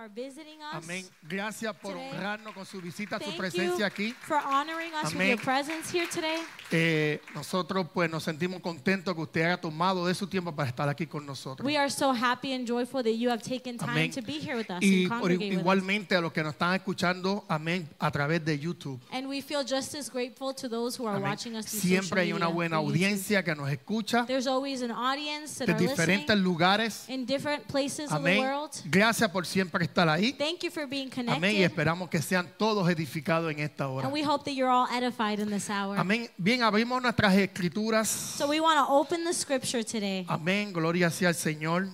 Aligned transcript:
are 0.00 0.08
visiting 0.08 0.60
us. 0.62 0.82
Amén. 0.84 1.04
Gracias 1.28 1.74
por 1.76 1.92
Today. 1.92 2.10
honrarnos 2.12 2.54
con 2.54 2.64
su 2.64 2.80
visita, 2.80 3.18
su 3.18 3.24
Thank 3.26 3.36
presencia 3.36 3.78
you 3.78 3.84
aquí. 3.84 4.14
for 4.22 4.38
honoring 4.38 4.92
us 4.94 5.12
with 5.12 5.16
Amén. 5.16 5.28
your 5.30 5.40
presence 5.40 5.90
here 5.92 6.06
today. 6.08 6.38
Eh, 6.72 7.20
nosotros 7.34 7.86
pues 7.92 8.10
nos 8.10 8.22
sentimos 8.24 8.60
contentos 8.60 9.14
que 9.14 9.20
usted 9.20 9.42
haya 9.42 9.60
tomado 9.60 10.06
de 10.06 10.14
su 10.14 10.26
tiempo 10.26 10.54
para 10.54 10.68
estar 10.68 10.88
aquí 10.88 11.06
con 11.06 11.26
nosotros. 11.26 11.66
We 11.66 11.76
are 11.76 11.90
so 11.90 12.12
happy 12.12 12.52
and 12.54 12.66
joyful 12.66 13.02
that 13.02 13.12
you 13.16 13.28
have 13.30 13.42
taken 13.42 13.76
time 13.76 13.90
Amén. 13.90 14.10
to 14.12 14.22
be 14.22 14.38
here 14.40 14.56
with 14.56 14.70
us 14.70 14.82
Y 14.82 15.02
and 15.04 15.08
por- 15.08 15.18
congregate 15.20 15.50
with 15.50 15.56
us. 15.56 15.60
igualmente 15.62 16.14
a 16.16 16.20
los 16.20 16.32
que 16.32 16.42
nos 16.42 16.52
están 16.54 16.74
escuchando, 16.74 17.44
amén, 17.48 17.88
a 17.98 18.10
través 18.10 18.44
de 18.44 18.58
YouTube. 18.58 19.00
And 19.12 19.26
we 19.28 19.42
feel 19.42 19.62
just 19.64 19.94
as 19.94 20.08
grateful 20.10 20.54
to 20.54 20.68
those 20.68 20.96
who 21.00 21.06
are 21.06 21.16
Amén. 21.18 21.30
watching 21.30 21.56
us 21.56 21.66
Siempre 21.66 22.22
hay 22.22 22.32
una 22.32 22.46
buena 22.46 22.76
audiencia 22.76 23.42
que 23.44 23.54
nos 23.54 23.68
escucha 23.70 24.24
There's 24.26 24.46
always 24.46 24.82
an 24.82 24.90
audience 24.92 25.58
that 25.58 25.66
de 25.66 25.72
are 25.74 25.78
diferentes 25.86 26.28
listening 26.28 26.44
lugares. 26.44 27.08
in 27.08 27.26
different 27.26 27.66
places 27.66 28.10
of 28.12 28.22
the 28.24 28.38
world. 28.40 28.70
Gracias 28.90 29.30
por 29.30 29.44
siempre 29.44 29.84
estar 29.90 30.08
ahí. 30.08 30.32
Thank 30.32 30.62
you 30.62 30.70
for 30.70 30.86
being 30.86 31.10
Amén. 31.12 31.28
Y 31.28 31.34
connected. 31.40 31.64
esperamos 31.64 32.08
que 32.08 32.22
sean 32.22 32.48
todos 32.58 32.88
edificados 32.88 33.50
en 33.52 33.60
esta 33.60 33.88
hora. 33.88 34.06
And 34.06 34.14
we 34.14 34.22
hope 34.24 34.44
that 34.44 34.52
you're 34.54 34.70
all 34.72 34.86
edified 34.90 35.38
in 35.40 35.50
this 35.50 35.68
hour. 35.68 35.98
Amén. 35.98 36.30
Bien, 36.38 36.62
abrimos 36.62 37.02
nuestras 37.02 37.34
escrituras. 37.36 38.08
So 38.08 38.48
we 38.48 38.60
want 38.60 38.78
to 38.78 38.86
open 38.92 39.24
the 39.24 39.34
scripture 39.34 39.82
today. 39.84 40.24
Amén. 40.28 40.72
Gloria 40.72 41.10
sea 41.10 41.28
al 41.28 41.34
Señor. 41.34 41.88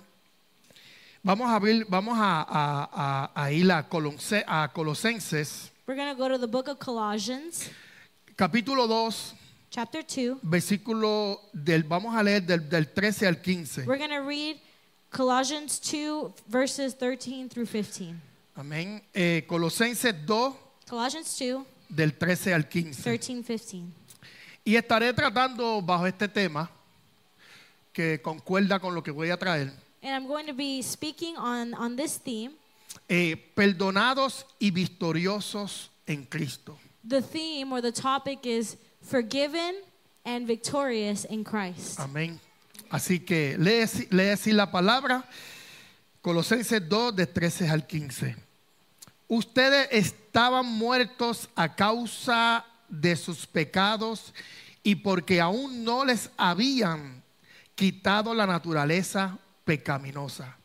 Vamos 1.22 1.48
a 1.48 1.56
abrir, 1.56 1.84
vamos 1.88 2.16
a, 2.16 2.42
a- 2.48 2.88
a- 3.34 3.42
a 3.44 3.50
ir 3.52 3.70
a, 3.72 3.82
Colosenses, 3.88 5.72
We're 5.86 5.96
going 5.96 6.08
to 6.08 6.14
go 6.16 6.28
to 6.28 6.38
the 6.38 6.46
book 6.46 6.68
of 6.68 6.78
Colossians, 6.78 7.68
capítulo 8.36 8.86
2, 8.86 9.34
chapter 9.70 10.02
2. 10.04 10.38
versículo 10.42 11.40
del, 11.52 11.82
vamos 11.82 12.14
a 12.14 12.22
leer 12.22 12.42
del, 12.42 12.68
del 12.68 12.86
13 12.92 13.26
al 13.26 13.40
15. 13.40 13.86
We're 13.86 13.98
going 13.98 14.10
to 14.10 14.22
read 14.22 14.56
Colossians 15.16 15.80
2, 15.80 16.34
verses 16.46 16.94
13 16.94 17.48
through 17.48 17.66
15. 17.66 18.20
Amén. 18.54 19.02
Eh, 19.14 19.44
Colosenses 19.48 20.14
2, 20.26 20.54
Colossians 20.88 21.38
2, 21.38 21.64
del 21.88 22.12
13 22.12 22.52
al 22.52 22.68
15. 22.68 23.02
13, 23.02 23.42
15. 23.42 23.84
Y 24.64 24.76
estaré 24.76 25.14
tratando 25.14 25.80
bajo 25.80 26.06
este 26.06 26.28
tema 26.28 26.68
que 27.94 28.20
concuerda 28.20 28.78
con 28.78 28.94
lo 28.94 29.02
que 29.02 29.10
voy 29.10 29.30
a 29.30 29.38
traer. 29.38 29.72
And 30.02 30.12
I'm 30.12 30.26
going 30.28 30.46
to 30.46 30.52
be 30.52 30.82
speaking 30.82 31.36
on, 31.38 31.72
on 31.74 31.96
this 31.96 32.18
theme. 32.18 32.52
eh, 33.08 33.36
perdonados 33.54 34.44
y 34.58 34.70
victoriosos 34.70 35.90
en 36.06 36.24
Cristo. 36.24 36.78
The 37.08 37.22
theme 37.22 37.72
or 37.72 37.80
the 37.80 37.92
topic 37.92 38.44
is 38.44 38.76
forgiven 39.00 39.76
and 40.24 40.46
victorious 40.46 41.24
in 41.24 41.42
Christ. 41.44 41.98
Amén. 42.00 42.38
Así 42.90 43.20
que 43.20 43.56
lee, 43.58 43.84
lee 44.10 44.30
así 44.30 44.52
la 44.52 44.70
palabra, 44.70 45.24
Colosenses 46.22 46.88
2, 46.88 47.16
de 47.16 47.26
13 47.26 47.68
al 47.68 47.86
15. 47.86 48.36
Ustedes 49.28 49.88
estaban 49.90 50.66
muertos 50.66 51.48
a 51.56 51.74
causa 51.74 52.64
de 52.88 53.16
sus 53.16 53.46
pecados 53.46 54.32
y 54.82 54.96
porque 54.96 55.40
aún 55.40 55.84
no 55.84 56.04
les 56.04 56.30
habían 56.36 57.22
quitado 57.74 58.34
la 58.34 58.46
naturaleza 58.46 59.38
pecaminosa. 59.64 60.56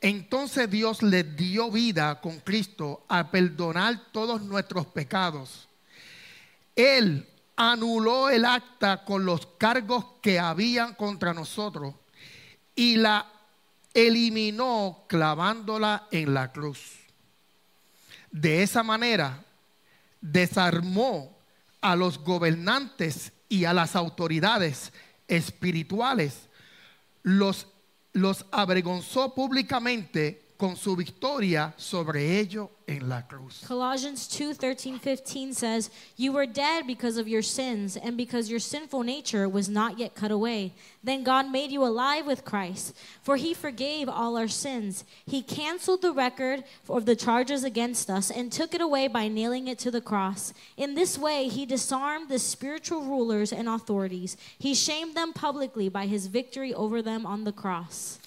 Entonces 0.00 0.70
Dios 0.70 1.02
les 1.02 1.36
dio 1.36 1.70
vida 1.70 2.20
con 2.20 2.38
Cristo 2.40 3.04
a 3.08 3.30
perdonar 3.30 4.12
todos 4.12 4.42
nuestros 4.42 4.86
pecados. 4.86 5.66
Él 6.76 7.26
anuló 7.56 8.28
el 8.28 8.44
acta 8.44 9.04
con 9.04 9.24
los 9.24 9.46
cargos 9.58 10.04
que 10.20 10.38
habían 10.38 10.94
contra 10.94 11.32
nosotros 11.32 11.94
y 12.74 12.96
la 12.96 13.26
eliminó 13.94 15.04
clavándola 15.08 16.06
en 16.10 16.34
la 16.34 16.52
cruz. 16.52 16.92
De 18.30 18.62
esa 18.62 18.82
manera 18.82 19.42
desarmó 20.20 21.38
a 21.80 21.96
los 21.96 22.18
gobernantes 22.18 23.32
y 23.48 23.64
a 23.64 23.72
las 23.72 23.96
autoridades 23.96 24.92
espirituales, 25.28 26.48
los, 27.22 27.68
los 28.12 28.44
avergonzó 28.50 29.34
públicamente 29.34 30.46
con 30.58 30.76
su 30.76 30.96
victoria 30.96 31.74
sobre 31.76 32.38
ellos 32.38 32.68
en 32.88 33.08
la 33.08 33.20
cruz. 33.20 33.64
Colossians 33.66 34.28
2 34.28 34.54
13, 34.54 34.98
15 34.98 35.52
says, 35.52 35.90
You 36.16 36.32
were 36.32 36.46
dead 36.46 36.86
because 36.86 37.16
of 37.16 37.28
your 37.28 37.42
sins, 37.42 37.96
and 37.96 38.16
because 38.16 38.50
your 38.50 38.60
sinful 38.60 39.02
nature 39.02 39.48
was 39.48 39.68
not 39.68 39.98
yet 39.98 40.14
cut 40.14 40.30
away. 40.30 40.72
Then 41.02 41.24
God 41.24 41.50
made 41.50 41.70
you 41.70 41.84
alive 41.84 42.26
with 42.26 42.44
Christ, 42.44 42.96
for 43.22 43.36
he 43.36 43.54
forgave 43.54 44.08
all 44.08 44.36
our 44.36 44.48
sins. 44.48 45.04
He 45.26 45.42
canceled 45.42 46.02
the 46.02 46.12
record 46.12 46.64
of 46.88 47.06
the 47.06 47.16
charges 47.16 47.64
against 47.64 48.08
us 48.08 48.30
and 48.30 48.52
took 48.52 48.74
it 48.74 48.80
away 48.80 49.08
by 49.08 49.28
nailing 49.28 49.68
it 49.68 49.78
to 49.80 49.90
the 49.90 50.00
cross. 50.00 50.54
In 50.76 50.94
this 50.94 51.18
way, 51.18 51.48
he 51.48 51.66
disarmed 51.66 52.28
the 52.28 52.38
spiritual 52.38 53.02
rulers 53.02 53.52
and 53.52 53.68
authorities. 53.68 54.36
He 54.58 54.74
shamed 54.74 55.16
them 55.16 55.32
publicly 55.32 55.88
by 55.88 56.06
his 56.06 56.26
victory 56.26 56.72
over 56.72 57.02
them 57.02 57.26
on 57.26 57.44
the 57.44 57.52
cross. 57.52 58.18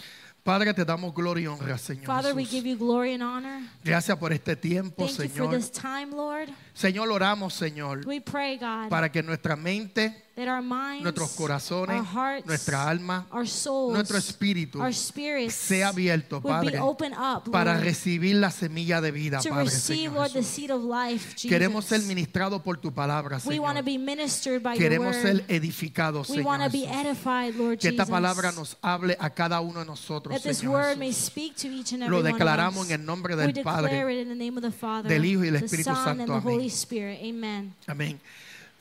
Padre, 0.43 0.73
te 0.73 0.83
damos 0.85 1.13
gloria 1.13 1.43
y 1.43 1.47
honra, 1.47 1.77
Señor. 1.77 2.05
Father, 2.05 2.33
we 2.33 2.45
give 2.45 2.67
you 2.67 2.77
glory 2.77 3.13
and 3.13 3.21
honor. 3.23 3.61
Gracias 3.83 4.17
por 4.17 4.31
este 4.33 4.55
tiempo, 4.55 5.05
Thank 5.05 5.19
you 5.19 5.29
for 5.29 5.47
Señor. 5.47 5.51
this 5.55 5.71
time, 5.71 6.07
Lord. 6.15 6.49
Señor, 6.73 7.09
oramos, 7.11 7.53
Señor, 7.53 8.05
We 8.07 8.19
pray, 8.21 8.57
God. 8.57 8.89
para 8.89 9.11
que 9.11 9.21
nuestra 9.21 9.55
mente, 9.55 10.28
that 10.39 10.47
our 10.47 10.61
minds, 10.61 11.03
nuestros 11.03 11.35
corazones, 11.35 11.97
our 11.97 12.03
hearts, 12.03 12.45
nuestra 12.47 12.87
alma, 12.89 13.27
our 13.31 13.45
souls, 13.45 13.93
nuestro 13.93 14.17
espíritu 14.17 14.79
our 14.81 14.93
spirits 14.93 15.53
sea 15.53 15.81
abierto, 15.83 16.39
would 16.41 16.61
be 16.61 16.67
Padre, 16.71 16.79
open 16.79 17.13
up, 17.13 17.51
para 17.51 17.73
Lord, 17.73 17.83
recibir 17.83 18.35
la 18.35 18.49
semilla 18.49 19.01
de 19.01 19.11
vida, 19.11 19.39
to 19.41 19.49
Padre, 19.49 19.65
receive, 19.65 20.09
Señor 20.09 20.15
Lord, 20.15 20.31
the 20.33 20.43
seed 20.43 20.71
of 20.71 20.83
life, 20.83 21.35
Jesus. 21.35 21.49
Queremos 21.49 21.85
ser 21.85 22.01
ministrados 22.03 22.61
por 22.61 22.77
tu 22.77 22.91
palabra, 22.93 23.39
we 23.45 23.59
want 23.59 23.77
to 23.77 23.83
Señor. 23.83 23.85
be 23.85 23.97
ministered 23.97 24.63
by 24.63 24.77
Queremos 24.77 25.15
your 25.15 25.21
ser 25.21 25.45
edificados, 25.47 26.29
We 26.29 26.41
want 26.41 26.61
Señor 26.63 26.71
to 26.71 26.71
be 26.71 26.85
Jesús. 26.85 27.05
edified, 27.05 27.55
Lord 27.55 27.79
Que 27.79 27.89
esta 27.89 28.03
Jesus. 28.03 28.09
palabra 28.09 28.51
nos 28.53 28.77
hable 28.81 29.17
a 29.19 29.29
cada 29.31 29.59
uno 29.59 29.81
de 29.81 29.85
nosotros, 29.85 30.33
that 30.33 30.43
this 30.43 30.59
Señor 30.59 30.71
word 30.71 30.97
may 30.97 31.11
speak 31.11 31.55
to 31.57 31.67
each 31.67 31.93
and 31.93 32.07
Lo 32.09 32.23
declaramos 32.23 32.85
en 32.89 33.01
el 33.01 33.05
nombre 33.05 33.35
we 33.35 33.51
del 33.51 33.63
Padre, 33.63 33.91
declare 33.91 34.09
it 34.11 34.21
in 34.21 34.29
the 34.29 34.35
name 34.35 34.57
of 34.57 34.63
the 34.63 34.71
Father, 34.71 35.09
del 35.09 35.25
Hijo 35.25 35.41
y 35.43 35.51
del 35.51 35.63
Espíritu 35.63 35.93
Son, 35.93 36.17
Santo. 36.17 36.33
Amén. 36.33 37.73
Amén. 37.87 38.19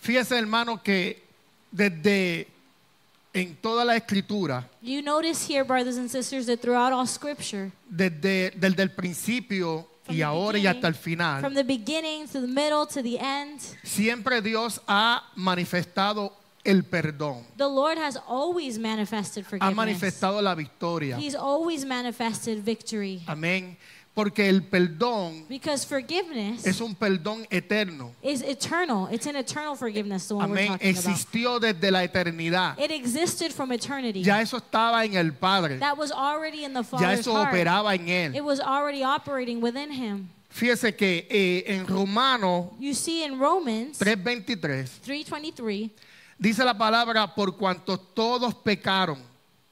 Fíjese, 0.00 0.38
hermano, 0.38 0.82
que 0.82 1.27
desde 1.70 2.48
en 3.34 3.54
toda 3.56 3.84
la 3.84 3.96
escritura, 3.96 4.68
You 4.82 5.02
notice 5.02 5.44
here, 5.46 5.62
brothers 5.62 5.96
and 5.96 6.08
sisters, 6.10 6.46
that 6.46 6.60
throughout 6.60 6.92
all 6.92 7.06
Scripture, 7.06 7.70
desde, 7.88 8.50
desde 8.56 8.82
el 8.82 8.90
principio 8.90 9.86
From 10.04 10.16
y 10.16 10.22
ahora 10.22 10.58
y 10.58 10.66
hasta 10.66 10.88
el 10.88 10.94
final, 10.94 11.40
from 11.40 11.54
the 11.54 11.62
beginning 11.62 12.26
to 12.26 12.40
the 12.40 12.46
middle 12.46 12.86
to 12.86 13.02
the 13.02 13.18
end, 13.18 13.60
siempre 13.84 14.40
Dios 14.40 14.80
ha 14.88 15.30
manifestado 15.36 16.32
el 16.64 16.82
perdón, 16.84 17.44
the 17.56 17.68
Lord 17.68 17.98
has 17.98 18.16
always 18.26 18.78
manifested 18.78 19.44
ha 19.44 19.50
forgiveness. 19.50 19.76
manifestado 19.76 20.40
la 20.42 20.54
victoria. 20.54 21.16
He's 21.18 21.34
always 21.36 21.84
manifested 21.84 22.64
victory. 22.64 23.22
Amén. 23.26 23.76
Porque 24.18 24.48
el 24.48 24.64
perdón 24.64 25.46
Because 25.48 25.86
forgiveness 25.86 26.66
es 26.66 26.80
un 26.80 26.96
perdón 26.96 27.46
eterno. 27.50 28.10
is 28.20 28.42
eternal. 28.42 29.06
It's 29.12 29.28
an 29.28 29.36
eternal 29.36 29.76
forgiveness, 29.76 30.26
the 30.26 30.34
one 30.34 30.50
we're 30.50 30.56
Amén. 30.58 30.68
about. 30.72 30.82
Existió 30.82 31.60
desde 31.60 31.88
la 31.92 32.02
eternidad. 32.02 32.76
It 32.80 32.90
existed 32.90 33.52
from 33.52 33.70
eternity. 33.70 34.24
Ya 34.24 34.40
eso 34.40 34.56
estaba 34.56 35.04
en 35.04 35.14
el 35.14 35.30
Padre. 35.34 35.78
That 35.78 35.96
was 35.96 36.10
already 36.10 36.64
in 36.64 36.72
the 36.74 36.82
Ya 36.98 37.12
eso 37.12 37.32
heart. 37.32 37.52
operaba 37.54 37.94
en 37.94 38.08
It 38.08 38.34
él. 38.38 38.42
was 38.44 38.58
already 38.58 39.04
operating 39.04 39.60
within 39.62 39.92
him. 39.92 40.28
Fíjese 40.50 40.96
que 40.96 41.28
eh, 41.30 41.62
en 41.68 41.86
Romano 41.86 42.72
You 42.80 42.94
see 42.94 43.22
in 43.22 43.38
Romans 43.38 44.00
3:23 44.00 44.98
3:23, 45.06 45.90
dice 46.36 46.64
la 46.64 46.76
palabra 46.76 47.32
por 47.36 47.56
cuanto 47.56 47.96
todos 47.96 48.52
pecaron 48.52 49.18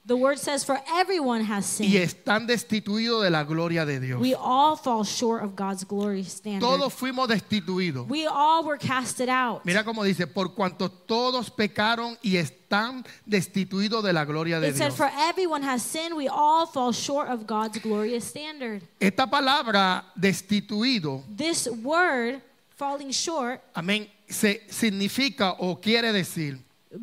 the 0.07 0.15
word 0.15 0.39
says, 0.39 0.63
"For 0.63 0.79
everyone 0.87 1.43
has 1.43 1.65
y 1.81 1.89
sinned. 1.89 2.01
están 2.01 2.47
destituidos 2.47 3.23
de 3.23 3.29
la 3.29 3.43
gloria 3.43 3.85
de 3.85 3.99
Dios. 3.99 4.21
We 4.21 4.33
all 4.33 4.77
fall 4.77 5.03
short 5.03 5.43
of 5.43 5.55
God's 5.55 5.83
glory 5.83 6.23
standard. 6.23 6.61
Todos 6.61 6.93
fuimos 6.93 7.27
destituidos. 7.27 8.07
We 8.07 8.25
all 8.25 8.63
were 8.63 8.77
casted 8.77 9.29
out." 9.29 9.65
Mira 9.65 9.83
cómo 9.83 10.03
dice, 10.03 10.25
por 10.25 10.55
cuanto 10.55 10.89
todos 10.89 11.49
pecaron 11.49 12.17
y 12.21 12.37
están 12.37 13.05
destituidos 13.25 14.03
de 14.03 14.13
la 14.13 14.23
gloria 14.23 14.59
de 14.59 14.69
It 14.69 14.77
said, 14.77 14.87
Dios. 14.87 14.95
"For 14.95 15.11
everyone 15.29 15.63
has 15.63 15.83
sinned. 15.83 16.15
We 16.15 16.29
all 16.29 16.65
fall 16.65 16.93
short 16.93 17.29
of 17.29 17.45
God's 17.45 17.79
glorious 17.79 18.23
standard." 18.23 18.81
Esta 18.99 19.27
palabra 19.27 20.05
destituido, 20.15 21.23
This 21.35 21.67
word, 21.67 22.41
falling 22.77 23.11
short, 23.11 23.61
amén, 23.75 24.09
se 24.29 24.61
significa 24.69 25.55
o 25.59 25.75
quiere 25.81 26.13
decir 26.13 26.59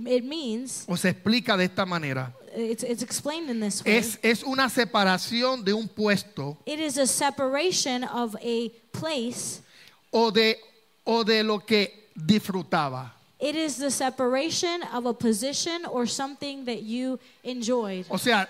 it 0.06 0.24
means 0.24 0.84
o 0.88 0.96
se 0.96 1.10
explica 1.10 1.56
de 1.56 1.64
esta 1.64 1.84
manera. 1.84 2.32
It's, 2.54 2.82
it's 2.82 3.02
explained 3.02 3.50
in 3.50 3.60
this 3.60 3.84
way. 3.84 3.96
Es, 3.96 4.18
es 4.22 4.42
una 4.42 4.68
separación 4.68 5.64
de 5.64 5.72
un 5.72 5.88
puesto 5.88 6.56
It 6.66 6.78
is 6.80 6.98
a 6.98 7.06
separation 7.06 8.04
of 8.04 8.36
a 8.42 8.70
place. 8.92 9.60
o 10.12 10.30
de, 10.30 10.56
o 11.06 11.24
de 11.24 11.42
lo 11.42 11.58
que 11.58 11.88
disfrutaba. 12.16 13.10
It 13.40 13.56
is 13.56 13.76
the 13.76 13.90
separation 13.90 14.82
of 14.92 15.06
a 15.06 15.12
position 15.12 15.84
or 15.86 16.06
something 16.06 16.64
that 16.64 16.82
you 16.82 17.18
enjoyed. 17.42 18.06
O 18.10 18.16
sea, 18.16 18.46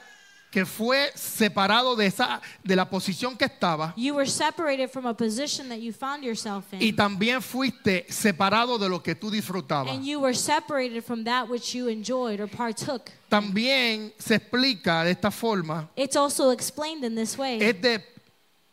que 0.54 0.64
fue 0.64 1.10
separado 1.16 1.96
de 1.96 2.06
esa 2.06 2.40
de 2.62 2.76
la 2.76 2.88
posición 2.88 3.36
que 3.36 3.44
estaba 3.44 3.92
You 3.96 4.14
were 4.14 4.24
separated 4.28 4.88
from 4.88 5.04
a 5.04 5.12
position 5.12 5.68
that 5.68 5.80
you 5.80 5.92
found 5.92 6.22
yourself 6.22 6.64
y 6.72 6.90
in. 6.90 6.94
también 6.96 7.42
fuiste 7.42 8.06
separado 8.08 8.78
de 8.78 8.88
lo 8.88 9.02
que 9.02 9.16
tú 9.16 9.32
disfrutabas. 9.32 9.92
And 9.92 10.04
you 10.04 10.20
were 10.20 10.32
separated 10.32 11.02
from 11.02 11.24
that 11.24 11.48
which 11.48 11.74
you 11.74 11.88
enjoyed 11.88 12.38
or 12.38 12.46
partook. 12.46 13.10
También 13.28 14.12
se 14.16 14.36
explica 14.36 15.02
de 15.02 15.10
esta 15.10 15.32
forma 15.32 15.88
It's 15.96 16.14
also 16.14 16.50
explained 16.50 17.02
in 17.04 17.16
this 17.16 17.36
way. 17.36 17.58
es 17.60 17.80
de 17.82 18.00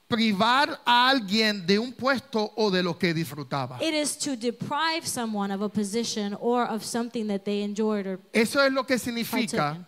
privar 0.08 0.80
a 0.86 1.10
alguien 1.10 1.66
de 1.66 1.80
un 1.80 1.94
puesto 1.94 2.54
o 2.58 2.70
de 2.70 2.84
lo 2.84 2.94
que 2.96 3.12
disfrutaba. 3.12 3.82
It 3.82 3.96
is 3.96 4.16
to 4.20 4.36
deprive 4.36 5.08
someone 5.08 5.52
of 5.52 5.64
a 5.64 5.70
position 5.70 6.38
or 6.40 6.64
of 6.68 6.84
something 6.84 7.26
that 7.30 7.44
they 7.44 7.64
enjoyed 7.64 8.06
or 8.06 8.20
Eso 8.34 8.60
es 8.60 8.72
lo 8.72 8.84
que 8.84 9.00
significa. 9.00 9.84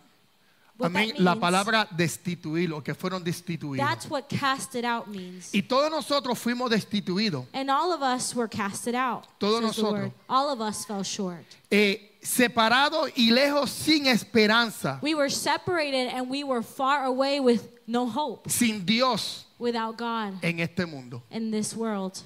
Amén, 0.86 1.12
la 1.18 1.34
palabra 1.36 1.86
destituir 1.96 2.72
o 2.72 2.82
que 2.82 2.94
fueron 2.94 3.22
destituidos. 3.24 3.78
that's 3.86 4.08
what 4.08 4.28
casted 4.28 4.84
out 4.84 5.06
means. 5.08 5.50
Y 5.54 5.62
todos 5.62 5.90
nosotros 5.90 6.38
fuimos 6.38 6.70
destituidos, 6.70 7.46
And 7.52 7.70
all 7.70 7.92
of 7.92 8.02
us 8.02 8.34
were 8.34 8.48
casted 8.48 8.94
out. 8.94 9.26
Todos 9.38 9.60
nosotros. 9.62 10.12
All 10.28 10.50
of 10.50 10.60
us 10.60 10.84
fell 10.84 11.02
short. 11.02 11.44
eh, 11.70 12.12
separados 12.22 13.10
y 13.16 13.30
lejos 13.30 13.70
sin 13.70 14.06
esperanza, 14.06 14.98
We 15.02 15.14
were 15.14 15.30
separated 15.30 16.08
and 16.14 16.28
we 16.30 16.42
were 16.44 16.62
far 16.62 17.04
away 17.04 17.40
with 17.40 17.68
no 17.86 18.06
hope, 18.06 18.48
sin 18.50 18.84
Dios 18.84 19.44
without 19.58 19.96
God 19.98 20.34
en 20.42 20.60
este 20.60 20.86
mundo. 20.86 21.22
in 21.30 21.50
this 21.50 21.74
world. 21.76 22.18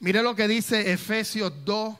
Mire 0.00 0.22
lo 0.22 0.34
que 0.34 0.46
dice 0.48 0.90
Efesios 0.92 1.52
2, 1.64 1.96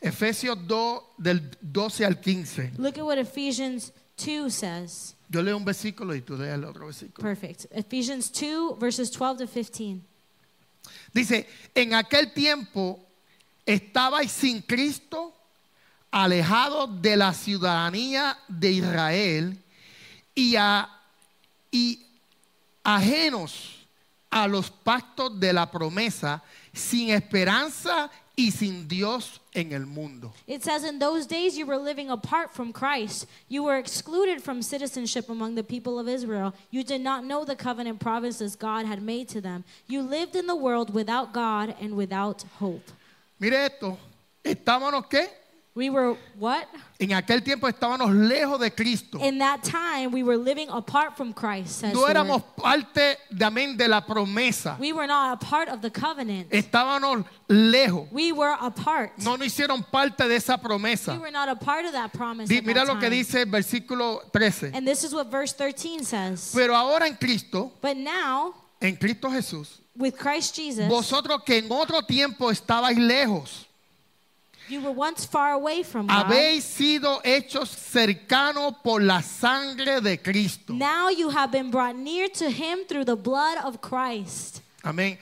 Efesios 0.00 0.58
2 0.66 1.02
del 1.18 1.40
12 1.62 2.04
al 2.04 2.16
15. 2.20 2.72
Look 2.78 2.98
at 2.98 3.04
what 3.04 3.16
Ephesians 3.18 3.90
2 4.16 4.50
says. 4.50 5.14
Yo 5.28 5.42
leo 5.42 5.56
un 5.56 5.64
versículo 5.64 6.14
y 6.14 6.20
tú 6.20 6.36
lees 6.36 6.54
el 6.54 6.64
otro 6.64 6.86
versículo. 6.86 7.22
Perfect. 7.22 7.66
Ephesians 7.72 8.30
2, 8.30 8.78
verses 8.78 9.10
12 9.10 9.38
to 9.38 9.46
15. 9.52 10.00
Dice, 11.12 11.46
en 11.74 11.94
aquel 11.94 12.32
tiempo 12.32 13.00
estabais 13.66 14.30
sin 14.30 14.60
Cristo, 14.62 15.32
alejados 16.10 17.00
de 17.02 17.16
la 17.16 17.32
ciudadanía 17.32 18.38
de 18.48 18.70
Israel 18.72 19.58
y, 20.34 20.54
a- 20.56 20.88
y 21.72 22.00
ajenos 22.84 23.86
a 24.30 24.46
los 24.46 24.70
pactos 24.70 25.38
de 25.40 25.52
la 25.52 25.70
promesa, 25.70 26.42
sin 26.72 27.10
esperanza 27.10 28.10
y 28.36 28.50
sin 28.50 28.88
Dios 28.88 29.40
en 29.54 29.72
el 29.72 29.86
mundo. 29.86 30.32
It 30.46 30.62
says, 30.62 30.84
In 30.84 30.98
those 30.98 31.26
days 31.26 31.56
you 31.56 31.66
were 31.66 31.76
living 31.76 32.10
apart 32.10 32.52
from 32.52 32.72
Christ. 32.72 33.26
You 33.48 33.64
were 33.64 33.76
excluded 33.76 34.42
from 34.42 34.62
citizenship 34.62 35.28
among 35.28 35.54
the 35.54 35.62
people 35.62 35.98
of 35.98 36.08
Israel. 36.08 36.54
You 36.70 36.82
did 36.82 37.00
not 37.00 37.24
know 37.24 37.44
the 37.44 37.56
covenant 37.56 38.00
promises 38.00 38.56
God 38.56 38.86
had 38.86 39.02
made 39.02 39.28
to 39.30 39.40
them. 39.40 39.64
You 39.86 40.02
lived 40.02 40.34
in 40.34 40.46
the 40.46 40.56
world 40.56 40.92
without 40.92 41.32
God 41.32 41.74
and 41.80 41.96
without 41.96 42.44
hope. 42.58 42.90
Mire 43.38 43.54
esto, 43.54 43.98
estábamos 44.44 45.08
qué? 45.08 45.28
We 45.76 45.90
were 45.90 46.16
what? 46.38 46.68
En 47.00 47.08
aquel 47.12 47.42
tiempo 47.42 47.66
estábamos 47.66 48.14
lejos 48.14 48.60
de 48.60 48.70
Cristo. 48.70 49.18
In 49.18 49.38
that 49.38 49.64
time, 49.64 50.12
we 50.12 50.22
were 50.22 50.36
living 50.36 50.68
apart 50.70 51.16
from 51.16 51.32
Christ. 51.32 51.80
Says 51.80 51.92
No 51.92 52.06
éramos 52.06 52.44
parte 52.56 53.16
de, 53.28 53.44
amén, 53.44 53.76
de 53.76 53.88
la 53.88 54.00
promesa. 54.00 54.78
We 54.78 54.92
were 54.92 55.08
not 55.08 55.42
a 55.42 55.44
part 55.44 55.68
of 55.68 55.82
the 55.82 55.90
covenant. 55.90 56.50
Estábamos 56.50 57.24
lejos. 57.48 58.06
We 58.12 58.30
were 58.30 58.56
apart. 58.60 59.18
No 59.18 59.34
nos 59.34 59.48
hicieron 59.48 59.84
parte 59.90 60.28
de 60.28 60.36
esa 60.36 60.56
We 60.62 60.68
promesa. 60.68 61.18
were 61.20 61.32
not 61.32 61.48
a 61.48 61.56
part 61.56 61.84
of 61.86 61.92
that 61.92 62.12
promise. 62.12 62.48
Di- 62.48 62.60
Mira 62.60 62.84
that 62.86 62.94
lo 62.94 63.00
que 63.00 63.10
dice 63.10 63.40
el 63.40 63.46
versículo 63.46 64.30
13. 64.32 64.70
And 64.74 64.86
this 64.86 65.02
is 65.02 65.12
what 65.12 65.28
verse 65.28 65.52
13 65.54 66.04
says. 66.04 66.52
Pero 66.54 66.74
ahora 66.76 67.08
en 67.08 67.16
Cristo, 67.16 67.72
But 67.80 67.96
now, 67.96 68.54
en 68.80 68.94
Cristo 68.94 69.28
Jesús, 69.28 69.80
with 69.96 70.16
Christ 70.16 70.54
Jesus, 70.54 70.88
vosotros 70.88 71.42
que 71.44 71.58
en 71.58 71.66
otro 71.72 72.00
tiempo 72.02 72.50
estabais 72.50 72.96
lejos, 72.96 73.66
you 74.68 74.80
were 74.80 74.92
once 74.92 75.24
far 75.26 75.52
away 75.52 75.82
from 75.82 76.06
God. 76.06 76.26
habéis 76.26 76.64
sido 76.64 77.20
hechos 77.24 77.70
cercanos 77.70 78.74
por 78.82 79.00
la 79.02 79.20
sangre 79.22 80.00
de 80.00 80.16
Cristo. 80.18 80.72
Now 80.72 81.08
you 81.10 81.30
have 81.30 81.50
been 81.50 81.70
brought 81.70 81.96
near 81.96 82.28
to 82.28 82.50
him 82.50 82.84
through 82.88 83.04
the 83.04 83.16
blood 83.16 83.58
of 83.64 83.80
Christ. 83.80 84.60
Amén. 84.82 85.18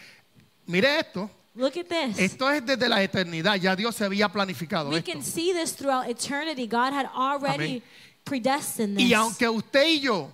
Mire 0.67 0.99
esto. 1.01 1.31
Look 1.55 1.77
at 1.77 1.89
this. 1.89 2.19
Esto 2.19 2.49
es 2.51 2.65
desde 2.65 2.89
la 2.89 3.03
eternidad. 3.03 3.61
Ya 3.61 3.75
Dios 3.75 3.95
se 3.95 4.05
había 4.05 4.29
planificado 4.33 4.89
we 4.91 4.97
esto. 4.99 5.13
can 5.13 5.23
see 5.23 5.53
this 5.53 5.73
throughout 5.73 6.09
eternity. 6.09 6.67
God 6.67 6.93
had 6.95 7.07
already 7.15 7.77
Amén. 7.77 7.83
predestined 8.25 8.97
this. 8.97 9.11
Y 9.11 9.13
aunque 9.13 9.49
usted 9.49 9.85
y 9.87 10.01
yo 10.01 10.31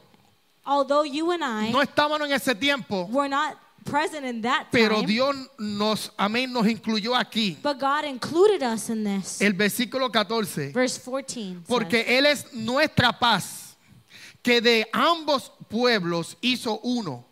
Although 0.64 1.02
you 1.05 1.31
and 1.32 1.43
I 1.43 1.72
no 1.72 1.81
estábamos 1.81 2.20
en 2.20 2.32
ese 2.32 2.55
tiempo, 2.55 3.06
were 3.06 3.28
not 3.28 3.56
present 3.90 4.25
in 4.26 4.40
that 4.43 4.67
pero 4.70 5.02
Dios 5.02 5.35
nos, 5.58 6.12
amén, 6.17 6.52
nos 6.52 6.67
incluyó 6.67 7.14
aquí. 7.17 7.56
but 7.62 7.79
God 7.79 8.05
included 8.05 8.62
us 8.62 8.88
in 8.90 9.05
this. 9.05 9.40
El 9.40 9.52
versículo 9.55 10.11
14. 10.11 10.73
Verse 10.73 10.99
14. 10.99 11.62
Porque 11.67 12.02
says, 12.05 12.19
Él 12.19 12.26
es 12.26 12.52
nuestra 12.55 13.12
paz, 13.19 13.76
que 14.43 14.61
de 14.61 14.87
ambos 14.93 15.50
pueblos 15.69 16.37
hizo 16.40 16.81
uno, 16.82 17.25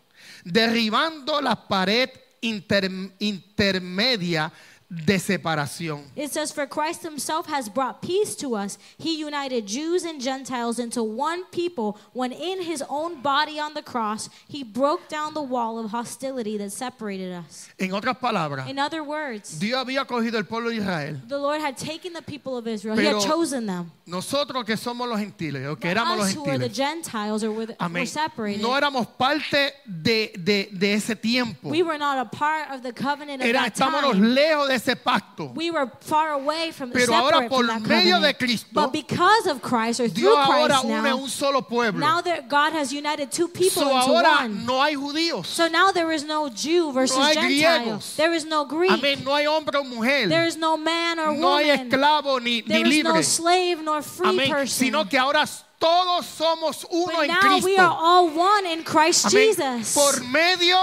derribando 0.43 1.41
la 1.41 1.55
pared 1.67 2.09
inter- 2.41 3.11
intermedia 3.19 4.51
de 4.89 5.19
separación. 5.19 6.03
It 6.15 6.31
says, 6.31 6.51
For 6.53 6.65
Christ 6.65 7.03
himself 7.03 7.47
has 7.47 7.67
brought 7.67 8.01
peace 8.01 8.35
to 8.37 8.55
us. 8.55 8.77
He 8.97 9.19
united 9.21 9.67
Jews 9.67 10.03
and 10.05 10.21
Gentiles 10.21 10.79
into 10.79 11.03
one 11.03 11.43
people 11.51 11.97
when 12.13 12.31
in 12.31 12.61
his 12.61 12.81
own 12.89 13.21
body 13.21 13.59
on 13.59 13.73
the 13.73 13.81
cross, 13.81 14.29
he 14.47 14.63
broke 14.63 15.09
down 15.09 15.33
the 15.33 15.41
wall 15.41 15.77
of 15.77 15.91
hostility 15.91 16.57
that 16.57 16.71
separated 16.71 17.33
us. 17.33 17.67
En 17.77 17.89
otras 17.91 18.17
palabras, 18.17 18.69
In 18.69 18.79
other 18.79 19.03
words, 19.03 19.59
Dios 19.59 19.83
había 19.85 20.05
cogido 20.05 20.35
el 20.37 20.45
pueblo 20.45 20.69
de 20.69 20.77
Israel. 20.77 21.17
the 21.27 21.37
Lord 21.37 21.59
had 21.59 21.75
taken 21.77 22.13
the 22.13 22.21
people 22.21 22.55
of 22.57 22.65
Israel, 22.65 22.95
he 22.97 23.05
had 23.05 23.19
chosen 23.21 23.65
them. 23.65 23.91
Nosotros 24.05 24.63
que 24.65 24.77
somos 24.77 25.05
los 25.09 25.19
gentiles, 25.19 25.67
o 25.67 25.75
que 25.75 25.89
But 25.93 25.97
éramos 25.97 26.17
los 26.19 26.33
who 26.33 26.45
the 26.45 26.69
gentiles, 26.69 26.77
Gentiles 26.77 27.43
or 27.43 27.51
were, 27.51 28.05
separated, 28.05 28.61
no 28.61 28.69
éramos 28.69 29.05
parte 29.17 29.73
de, 29.85 30.31
de- 30.41 30.69
de 30.71 30.93
ese 30.93 31.13
tiempo. 31.21 31.67
we 31.69 31.83
were 31.83 31.97
not 31.97 32.17
a 32.25 32.29
part 32.29 32.71
of 32.71 32.81
the 32.83 32.93
covenant 32.93 33.41
of 33.41 33.47
Era, 33.47 33.59
that 33.59 33.73
estábamos 33.75 34.13
time. 34.13 34.33
lejos 34.33 34.69
de 34.69 34.76
ese 34.77 34.95
pacto. 34.95 35.53
We 35.55 35.69
were 35.71 35.91
far 36.01 36.31
away 36.33 36.71
from 36.71 36.91
Pero 36.91 37.13
ahora 37.13 37.47
por 37.49 37.63
medio 37.81 38.19
de. 38.21 38.33
Cristo, 38.33 38.67
but 38.71 38.93
because 38.93 39.47
of 39.47 39.61
Christ 39.61 39.99
or 39.99 40.07
through 40.07 40.21
Dios 40.21 40.37
ahora 40.37 40.67
Christ 40.79 40.83
une 40.85 41.03
now, 41.03 41.17
un 41.17 41.27
solo 41.29 41.61
pueblo. 41.61 41.99
now 41.99 42.21
that 42.21 42.47
God 42.47 42.73
has 42.73 42.93
united 42.93 43.31
two 43.31 43.47
people 43.47 43.81
So 43.83 43.89
into 43.89 44.11
ahora 44.11 44.43
one. 44.43 44.65
no 44.65 44.81
hay 44.81 44.95
judíos. 44.95 45.45
So 45.45 45.67
now 45.67 45.91
there 45.91 46.11
is 46.11 46.23
no 46.23 46.49
Jew 46.49 46.91
versus 46.93 47.17
No 47.17 47.23
hay 47.23 47.33
Gentile. 47.33 47.79
griegos. 47.97 48.15
There 48.15 48.33
is 48.33 48.45
no 48.45 48.65
Greek. 48.65 48.91
Amén. 48.91 49.23
No 49.23 49.33
hay 49.35 49.45
hombre 49.45 49.77
o 49.79 49.83
mujer. 49.83 50.27
There 50.29 50.45
is 50.45 50.55
no 50.57 50.77
man 50.77 51.19
or 51.19 51.33
No 51.35 51.57
hay 51.57 51.65
woman. 51.71 51.89
esclavo 51.89 52.39
ni, 52.41 52.55
ni 52.57 52.61
there 52.61 52.85
is 52.87 53.03
no 53.03 53.21
slave 53.21 53.81
nor 53.83 54.01
free 54.01 54.29
Amén. 54.29 54.49
person. 54.49 54.67
Sino 54.85 55.03
que 55.05 55.17
ahora 55.17 55.45
todos 55.79 56.25
somos 56.25 56.85
uno 56.91 57.05
but 57.15 57.21
en 57.23 57.27
now 57.27 57.39
Cristo. 57.41 57.65
we 57.65 57.77
are 57.77 57.95
all 57.97 58.29
one 58.29 58.65
in 58.65 58.83
Christ 58.83 59.25
Amén. 59.27 59.55
Jesus. 59.55 59.93
Por 59.93 60.23
medio, 60.25 60.77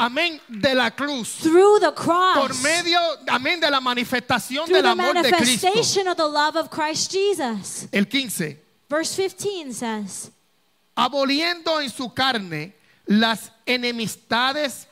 amén, 0.00 0.40
de 0.48 0.74
la 0.74 0.90
cruz. 0.90 1.38
through 1.42 1.78
the 1.80 1.92
cross. 1.92 2.38
Por 2.38 2.54
medio, 2.62 2.98
amén, 3.28 3.60
de 3.60 3.70
la 3.70 3.80
manifestación 3.80 4.66
del 4.66 4.86
amor 4.86 5.22
de 5.22 5.30
Cristo. 5.30 5.68
of 5.68 6.16
the 6.16 6.28
love 6.28 6.56
of 6.56 6.70
Christ 6.70 7.12
Jesus. 7.12 7.86
El 7.92 8.06
15. 8.06 8.58
Verse 8.88 9.14
15 9.14 9.72
says, 9.72 10.30
aboliendo 10.96 11.80
en 11.80 11.90
su 11.90 12.12
carne 12.12 12.74
las 13.06 13.52
enemistades, 13.66 14.88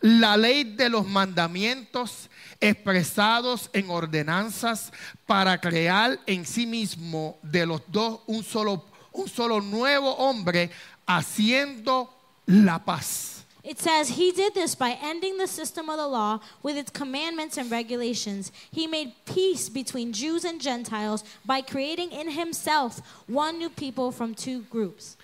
la 0.00 0.36
ley 0.36 0.62
de 0.64 0.88
los 0.88 1.06
mandamientos 1.06 2.28
expresados 2.60 3.70
en 3.72 3.90
ordenanzas 3.90 4.92
para 5.26 5.58
crear 5.58 6.20
en 6.26 6.46
sí 6.46 6.66
mismo 6.66 7.38
de 7.42 7.66
los 7.66 7.82
dos 7.88 8.20
un 8.26 8.44
solo, 8.44 8.84
un 9.12 9.28
solo 9.28 9.60
nuevo 9.60 10.14
hombre, 10.16 10.70
haciendo 11.06 12.14
la 12.46 12.84
paz. 12.84 13.39
It 13.62 13.78
says, 13.78 14.10
He 14.10 14.32
did 14.32 14.54
this 14.54 14.74
by 14.74 14.98
ending 15.02 15.36
the 15.36 15.46
system 15.46 15.88
of 15.90 15.98
the 15.98 16.06
law 16.06 16.40
with 16.62 16.76
its 16.76 16.90
commandments 16.90 17.56
and 17.56 17.70
regulations. 17.70 18.52
He 18.72 18.86
made 18.86 19.12
peace 19.26 19.68
between 19.68 20.12
Jews 20.12 20.44
and 20.44 20.60
Gentiles 20.60 21.24
by 21.44 21.60
creating 21.60 22.12
in 22.12 22.30
Himself 22.30 23.00
one 23.26 23.58
new 23.58 23.68
people 23.68 24.12
from 24.12 24.34
two 24.34 24.62
groups. 24.62 25.16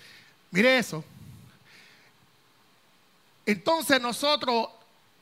Mire 0.51 0.77
eso. 0.77 1.03
Entonces 3.45 4.01
nosotros 4.01 4.67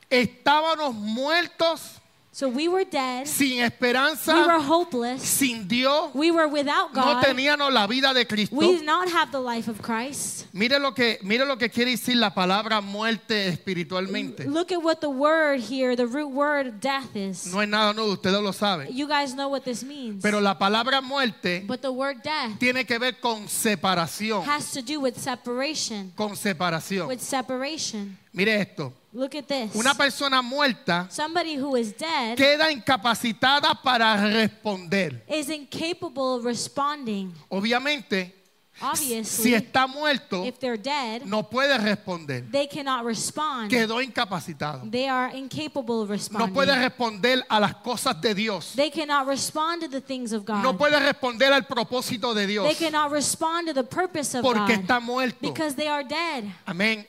estábamos 0.09 0.93
muertos 0.95 1.99
So 2.35 2.49
we 2.49 2.67
were 2.67 2.83
dead. 2.83 3.29
sin 3.29 3.61
esperanza, 3.61 4.33
We 4.33 4.41
were 4.41 4.59
hopeless. 4.59 5.21
sin 5.21 5.65
Dios, 5.69 6.13
We 6.13 6.31
were 6.31 6.49
without 6.49 6.93
God, 6.93 7.05
no 7.05 7.21
teníamos 7.21 7.71
la 7.71 7.87
vida 7.87 8.13
de 8.13 8.25
Cristo. 8.25 8.57
We 8.57 8.75
did 8.75 8.85
not 8.85 9.07
have 9.07 9.31
the 9.31 9.39
life 9.39 9.69
of 9.69 9.81
Christ. 9.81 10.45
Mire 10.51 10.77
lo 10.77 10.93
que, 10.93 11.17
mire 11.23 11.45
lo 11.45 11.57
que 11.57 11.69
quiere 11.69 11.91
decir 11.91 12.17
la 12.17 12.33
palabra 12.33 12.81
muerte 12.81 13.47
espiritualmente. 13.47 14.43
Look 14.47 14.73
at 14.73 14.83
what 14.83 14.99
the 14.99 15.09
word 15.09 15.61
here, 15.61 15.95
the 15.95 16.05
root 16.05 16.29
word 16.29 16.81
death 16.81 17.15
is. 17.15 17.53
No 17.53 17.61
es 17.61 17.69
nada 17.69 17.93
nuevo, 17.93 18.11
ustedes 18.11 18.43
lo 18.43 18.51
saben. 18.51 18.89
You 18.93 19.07
guys 19.07 19.33
know 19.33 19.47
what 19.47 19.63
this 19.63 19.81
means. 19.81 20.21
Pero 20.21 20.41
la 20.41 20.59
palabra 20.59 21.01
muerte 21.01 21.63
But 21.65 21.81
the 21.81 21.91
word 21.93 22.21
death 22.21 22.59
tiene 22.59 22.83
que 22.83 22.99
ver 22.99 23.13
con 23.21 23.47
separación. 23.47 24.43
has 24.43 24.73
to 24.73 24.81
do 24.81 24.99
with 24.99 25.15
separation. 25.15 26.11
Con 26.17 26.35
separación. 26.35 27.07
With 27.07 27.21
separation. 27.21 28.17
Mire 28.33 28.59
esto. 28.59 28.91
Look 29.15 29.33
at 29.33 29.47
this. 29.47 29.73
Una 29.73 29.93
persona 29.93 30.41
muerta 30.41 31.07
Somebody 31.09 31.55
who 31.55 31.77
is 31.77 31.93
dead 31.95 32.35
queda 32.37 32.69
incapacitada 32.69 33.73
para 33.81 34.17
responder. 34.17 35.23
is 35.29 35.47
incapable 35.49 36.35
of 36.35 36.43
responding. 36.43 37.33
Obviamente, 37.49 38.33
si 38.73 38.83
Obviously, 38.83 39.53
está 39.53 39.87
muerto, 39.87 40.43
if 40.43 40.59
they're 40.59 40.75
dead, 40.75 41.21
no 41.25 41.43
puede 41.43 41.77
responder. 41.77 42.43
they 42.51 42.67
cannot 42.67 43.05
respond. 43.05 43.69
Quedó 43.71 44.01
incapacitado. 44.01 44.81
They 44.91 45.07
are 45.07 45.33
incapable 45.33 46.01
of 46.01 46.09
No 46.09 46.13
responding. 46.13 46.53
puede 46.53 46.75
responder 46.75 47.41
a 47.47 47.57
las 47.61 47.75
cosas 47.75 48.19
de 48.19 48.33
Dios. 48.35 48.73
They 48.75 48.89
cannot 48.91 49.27
respond 49.27 49.81
to 49.83 49.87
the 49.87 50.01
things 50.01 50.33
of 50.33 50.43
God. 50.43 50.61
No 50.61 50.75
puede 50.77 50.99
responder 50.99 51.53
al 51.53 51.65
propósito 51.65 52.33
de 52.33 52.47
Dios. 52.47 52.67
They 52.67 52.75
cannot 52.75 53.11
respond 53.13 53.67
to 53.69 53.73
the 53.73 53.85
purpose 53.85 54.35
of 54.37 54.43
Porque 54.43 54.75
God 54.75 54.83
está 54.83 54.99
muerto. 54.99 55.37
because 55.39 55.75
they 55.75 55.87
are 55.87 56.03
dead. 56.03 56.43
Amén. 56.67 57.07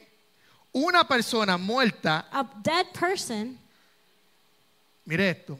Una 0.76 1.04
persona 1.04 1.56
muerta, 1.56 2.26
A 2.30 2.44
dead 2.62 2.92
person, 2.92 3.58
mire 5.06 5.30
esto. 5.30 5.58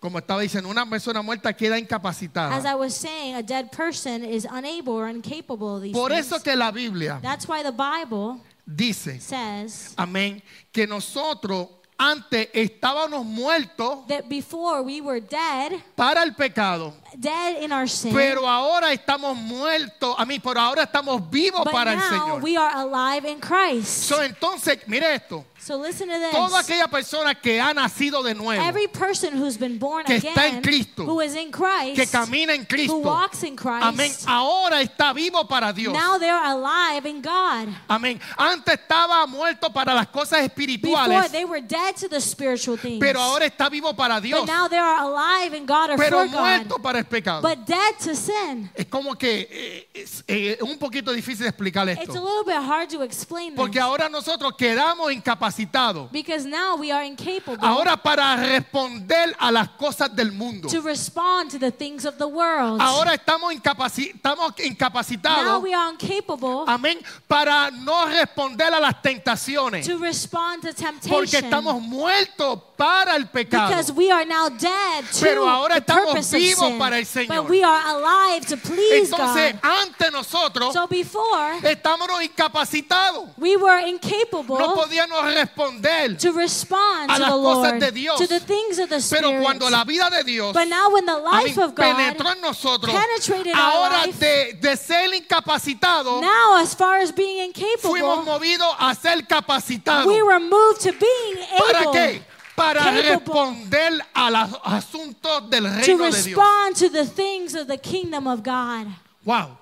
Como 0.00 0.18
estaba 0.18 0.40
diciendo, 0.40 0.68
una 0.68 0.84
persona 0.84 1.22
muerta 1.22 1.52
queda 1.52 1.76
as 1.76 1.80
incapacitada. 1.82 2.60
I 2.66 2.74
was 2.74 2.92
saying, 2.94 3.36
a 3.36 3.42
dead 3.44 3.70
person 3.70 4.24
is 4.24 4.44
unable 4.44 4.94
or 4.94 5.08
incapable 5.08 5.76
of 5.76 5.82
these 5.82 5.92
Por 5.92 6.10
things. 6.10 6.26
eso 6.26 6.42
que 6.42 6.56
la 6.56 6.72
Biblia 6.72 7.20
That's 7.22 7.46
why 7.46 7.62
the 7.62 7.70
Bible 7.70 8.40
dice, 8.66 9.20
says 9.20 9.94
amén, 9.96 10.42
que 10.72 10.86
nosotros 10.86 11.68
antes 11.98 12.48
estábamos 12.52 13.24
muertos 13.24 14.06
that 14.08 14.28
before 14.28 14.82
we 14.82 15.00
were 15.00 15.20
dead, 15.20 15.72
para 15.96 16.22
el 16.22 16.34
pecado, 16.34 16.92
dead 17.18 17.62
in 17.62 17.72
our 17.72 17.88
sin, 17.88 18.12
pero 18.12 18.48
ahora 18.48 18.92
estamos 18.92 19.36
muertos, 19.36 20.14
a 20.18 20.24
mí, 20.26 20.40
pero 20.40 20.60
ahora 20.60 20.82
estamos 20.82 21.20
vivos 21.30 21.62
but 21.64 21.72
para 21.72 21.92
el 21.92 21.98
now 21.98 22.08
Señor. 22.10 22.42
we 22.42 22.56
are 22.56 22.72
alive 22.76 23.24
in 23.24 23.38
Christ. 23.40 23.86
So, 24.08 24.22
entonces, 24.22 24.78
mire 24.88 25.14
esto, 25.14 25.44
So 25.56 25.78
listen 25.78 26.08
to 26.08 26.14
toda 26.30 26.58
this. 26.58 26.68
aquella 26.68 26.88
persona 26.88 27.34
que 27.34 27.58
ha 27.58 27.72
nacido 27.72 28.22
de 28.22 28.34
nuevo, 28.34 28.62
Every 28.62 28.86
person 28.88 29.34
who's 29.40 29.56
been 29.56 29.78
born 29.78 30.04
que 30.04 30.16
está 30.16 30.46
en 30.46 30.58
again, 30.58 30.62
Cristo, 30.62 31.04
who 31.06 31.20
is 31.22 31.34
in 31.36 31.50
Christ, 31.50 31.94
que 31.96 32.06
camina 32.06 32.54
en 32.54 32.62
who 32.62 32.66
Cristo, 32.66 32.98
walks 32.98 33.42
in 33.44 33.56
Christ, 33.56 33.84
amén, 33.84 34.12
ahora 34.26 34.82
está 34.82 35.14
vivo 35.14 35.46
para 35.46 35.72
Dios. 35.72 35.94
now 35.94 36.18
they're 36.18 36.44
alive 36.44 37.06
in 37.08 37.22
God. 37.22 37.68
Amén. 37.88 38.20
Antes 38.36 38.74
estaba 38.74 39.26
muerto 39.26 39.72
para 39.72 39.94
las 39.94 40.08
cosas 40.08 40.40
Before 40.42 40.48
espirituales, 40.50 41.30
they 41.30 41.44
were 41.44 41.62
dead 41.62 41.83
to 41.94 42.08
the 42.08 42.20
spiritual 42.20 42.76
things, 42.78 42.98
pero 43.00 43.20
ahora 43.20 43.46
está 43.46 43.68
vivo 43.68 43.94
para 43.94 44.20
Dios, 44.20 44.40
but 44.40 44.46
now 44.48 44.68
they 44.68 44.78
are 44.78 45.02
alive 45.02 45.54
in 45.54 45.66
God 45.66 45.90
or 45.90 45.96
pero 45.96 46.18
for 46.24 46.26
God, 46.28 46.40
muerto 46.40 46.78
para 46.78 46.98
el 46.98 47.04
pecado. 47.04 47.42
but 47.42 47.66
dead 47.66 47.94
to 48.00 48.14
sin. 48.14 48.70
Es 48.74 48.86
como 48.86 49.14
que 49.16 49.48
eh, 49.50 49.88
es 49.92 50.24
eh, 50.26 50.58
un 50.62 50.78
poquito 50.78 51.12
difícil 51.12 51.46
explicar 51.46 51.88
It's 51.88 51.98
a 51.98 52.02
esto, 52.02 52.14
little 52.14 52.44
bit 52.44 52.56
hard 52.62 52.88
to 52.90 53.02
explain 53.02 53.54
porque 53.54 53.74
this 53.74 53.82
ahora 53.82 54.08
nosotros 54.08 54.54
quedamos 54.56 55.12
incapacitados. 55.12 56.10
because 56.12 56.46
now 56.46 56.76
we 56.76 56.90
are 56.90 57.04
incapable 57.04 57.58
Ahora 57.60 57.96
para 57.96 58.36
responder 58.36 59.34
a 59.38 59.50
las 59.50 59.68
cosas 59.70 60.14
del 60.14 60.32
mundo. 60.32 60.68
to 60.68 60.80
respond 60.80 61.50
to 61.50 61.58
the 61.58 61.70
things 61.70 62.04
of 62.04 62.16
the 62.18 62.26
world. 62.26 62.80
Ahora 62.80 63.14
estamos, 63.14 63.52
incapaci- 63.52 64.14
estamos 64.14 64.54
now 64.58 64.64
incapacitados. 64.66 65.62
we 65.62 65.74
are 65.74 65.90
incapable 65.92 66.64
Amén. 66.66 66.98
Para 67.26 67.70
no 67.70 68.06
responder 68.06 68.72
a 68.72 68.80
las 68.80 69.02
tentaciones. 69.02 69.86
to 69.86 69.98
respond 69.98 70.62
to 70.62 70.68
Porque 70.72 70.82
temptation 71.00 71.50
estamos 71.74 71.82
muertos 71.82 72.58
para 72.76 73.14
el 73.16 73.26
pecado. 73.28 73.68
because 73.68 73.92
we 73.92 74.10
are 74.10 74.24
now 74.24 74.48
dead 74.48 75.04
to 75.12 75.20
Pero 75.20 75.48
ahora 75.48 75.74
the 75.76 75.80
estamos 75.92 76.30
vivos 76.32 76.68
sin. 76.68 76.78
para 76.78 76.98
el 76.98 77.06
Señor. 77.06 77.42
But 77.42 77.50
we 77.50 77.62
are 77.62 77.82
alive 77.86 78.46
to 78.46 78.56
please 78.56 79.10
Entonces, 79.10 79.52
God. 79.52 79.70
ante 79.70 80.10
nosotros, 80.10 80.72
So 80.72 80.86
before 80.88 81.58
estamos 81.62 82.08
incapacitados. 82.22 83.28
we 83.38 83.56
were 83.56 83.80
incapable 83.86 84.58
No 84.58 84.74
podíamos 84.74 85.22
responder. 85.34 86.16
to 86.18 86.32
respond 86.32 87.10
a 87.10 87.14
to 87.14 87.20
las 87.20 87.30
the 87.30 87.36
cosas 87.36 87.70
Lord, 87.72 87.80
de 87.80 87.90
Dios. 87.92 88.18
to 88.20 88.26
the 88.26 88.40
things 88.40 88.78
of 88.78 88.88
the 88.88 89.00
Pero 89.10 89.28
Spirit. 89.28 89.42
cuando 89.42 89.70
la 89.70 89.84
vida 89.84 90.10
de 90.10 90.24
Dios 90.24 90.52
but 90.52 90.66
now 90.68 90.90
when 90.92 91.06
the 91.06 91.16
life 91.16 91.56
of 91.58 91.74
God 91.74 91.84
penetró 91.96 92.32
en 92.32 92.40
nosotros, 92.40 92.92
penetrated 92.92 93.54
our 93.54 93.60
ahora 93.90 94.06
life, 94.06 94.18
de, 94.18 94.52
de 94.60 94.76
ser 94.76 95.14
incapacitado, 95.14 96.20
now 96.20 96.56
as 96.60 96.74
far 96.74 96.98
as 96.98 97.12
being 97.12 97.52
fuimos 97.52 98.18
incapable, 98.18 98.24
movidos 98.24 98.74
a 98.78 98.94
ser 98.94 99.22
capacitados. 99.26 100.06
we 100.06 100.22
were 100.22 100.40
moved 100.40 100.80
to 100.80 100.92
being 100.92 101.36
¿Para 101.72 101.90
qué? 101.92 102.22
Para 102.54 102.90
responder 102.90 103.92
a 104.14 104.30
los 104.30 104.60
asuntos 104.64 105.50
del 105.50 105.64
to 105.64 105.70
reino 105.70 106.04
de 106.04 106.22
Dios. 106.22 106.24
respond 106.24 106.76
to 106.76 106.88
the 106.88 107.04
things 107.04 107.54
of 107.54 107.66
the 107.66 107.78
kingdom 107.78 108.26
of 108.28 108.42
God. 108.42 108.86
Wow. 109.24 109.58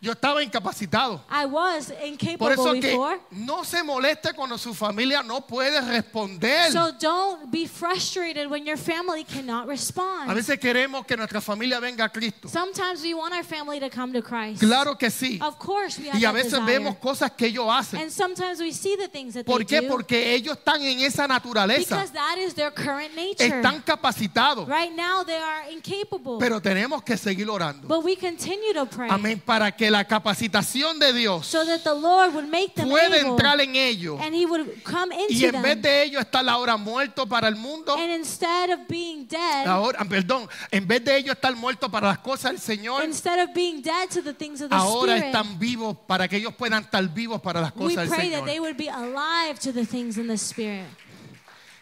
Yo 0.00 0.12
estaba 0.12 0.44
incapacitado. 0.44 1.20
I 1.28 1.44
was 1.46 1.86
Por 1.88 2.06
incapable 2.06 2.52
eso 2.54 2.72
que 2.74 2.80
before. 2.92 3.20
no 3.32 3.64
se 3.64 3.82
moleste 3.82 4.32
cuando 4.32 4.56
su 4.56 4.72
familia 4.72 5.24
no 5.24 5.40
puede 5.44 5.80
responder. 5.80 6.70
So 6.70 6.92
don't 7.00 7.50
be 7.50 7.66
frustrated 7.66 8.48
when 8.48 8.64
your 8.64 8.76
family 8.78 9.24
cannot 9.24 9.64
A 9.64 9.66
respond. 9.70 10.32
veces 10.34 10.56
queremos 10.60 11.04
que 11.04 11.16
nuestra 11.16 11.40
familia 11.40 11.80
venga 11.80 12.04
a 12.04 12.08
Cristo. 12.10 12.48
Sometimes 12.48 13.02
we 13.02 13.12
want 13.12 13.34
our 13.34 13.42
family 13.42 13.80
to 13.80 13.90
come 13.90 14.12
to 14.12 14.22
Christ. 14.22 14.60
Claro 14.60 14.96
que 14.96 15.10
sí. 15.10 15.40
Of 15.42 15.58
course, 15.58 15.98
we 15.98 16.08
have 16.10 16.20
Y 16.20 16.24
a 16.24 16.30
veces 16.30 16.52
desire. 16.52 16.66
vemos 16.78 16.96
cosas 16.98 17.32
que 17.32 17.46
ellos 17.48 17.66
hacen. 17.68 18.00
And 18.00 18.12
sometimes 18.12 18.60
we 18.60 18.70
see 18.72 18.94
the 18.96 19.08
things 19.08 19.34
that 19.34 19.46
¿Por 19.46 19.64
they 19.64 19.80
qué? 19.80 19.80
do 19.80 19.88
Porque 19.88 20.32
ellos 20.32 20.56
están 20.58 20.80
en 20.80 21.00
esa 21.00 21.26
naturaleza. 21.26 21.96
because 21.96 22.12
that 22.12 22.38
is 22.38 22.54
their 22.54 22.70
current 22.70 23.16
nature. 23.16 23.46
Están 23.48 23.82
capacitados. 23.82 24.68
Right 24.68 24.94
now 24.94 25.24
they 25.24 25.34
are 25.42 25.72
incapable. 25.72 26.38
Pero 26.38 26.60
tenemos 26.60 27.02
que 27.02 27.16
seguir 27.16 27.48
orando. 27.50 27.88
but 27.88 28.04
we 28.04 28.14
continue 28.14 28.72
to 28.74 28.86
pray 28.86 29.08
Amén. 29.10 29.42
Para 29.44 29.72
que 29.72 29.87
la 29.90 30.04
capacitación 30.04 30.98
de 30.98 31.12
Dios 31.12 31.46
so 31.46 31.64
that 31.64 31.80
the 31.82 31.94
Lord 31.94 32.34
would 32.34 32.48
make 32.48 32.74
them 32.74 32.88
pueda 32.88 33.16
able 33.16 33.30
entrar 33.30 33.60
en 33.60 33.76
ellos. 33.76 34.18
and 34.20 34.34
he 34.34 34.46
would 34.46 34.82
come 34.84 35.14
Y 35.28 35.44
en 35.44 35.62
vez 35.62 35.80
de 35.82 36.02
ellos 36.04 36.20
estar 36.20 36.48
ahora 36.48 36.76
muertos 36.76 37.26
para 37.28 37.48
el 37.48 37.56
mundo, 37.56 37.94
and 37.96 38.10
instead 38.10 38.70
of 38.70 38.80
being 38.88 39.26
dead, 39.26 39.66
ahora, 39.66 40.04
perdón, 40.04 40.48
en 40.70 40.86
vez 40.86 41.04
de 41.04 41.16
ellos 41.16 41.34
estar 41.34 41.54
muertos 41.56 41.90
para 41.90 42.08
las 42.08 42.18
cosas 42.18 42.52
del 42.52 42.60
Señor, 42.60 43.04
instead 43.04 43.38
of 43.42 43.54
being 43.54 43.82
dead 43.82 44.08
to 44.08 44.22
the 44.22 44.34
things 44.34 44.60
of 44.60 44.68
the 44.70 44.74
ahora 44.76 45.16
Spirit, 45.16 45.34
están 45.34 45.58
vivos 45.58 45.96
para 46.06 46.28
que 46.28 46.36
ellos 46.36 46.54
puedan 46.54 46.82
estar 46.84 47.06
vivos 47.08 47.40
para 47.40 47.60
las 47.60 47.72
cosas 47.72 48.08
del 48.08 48.18
Señor. 48.20 48.44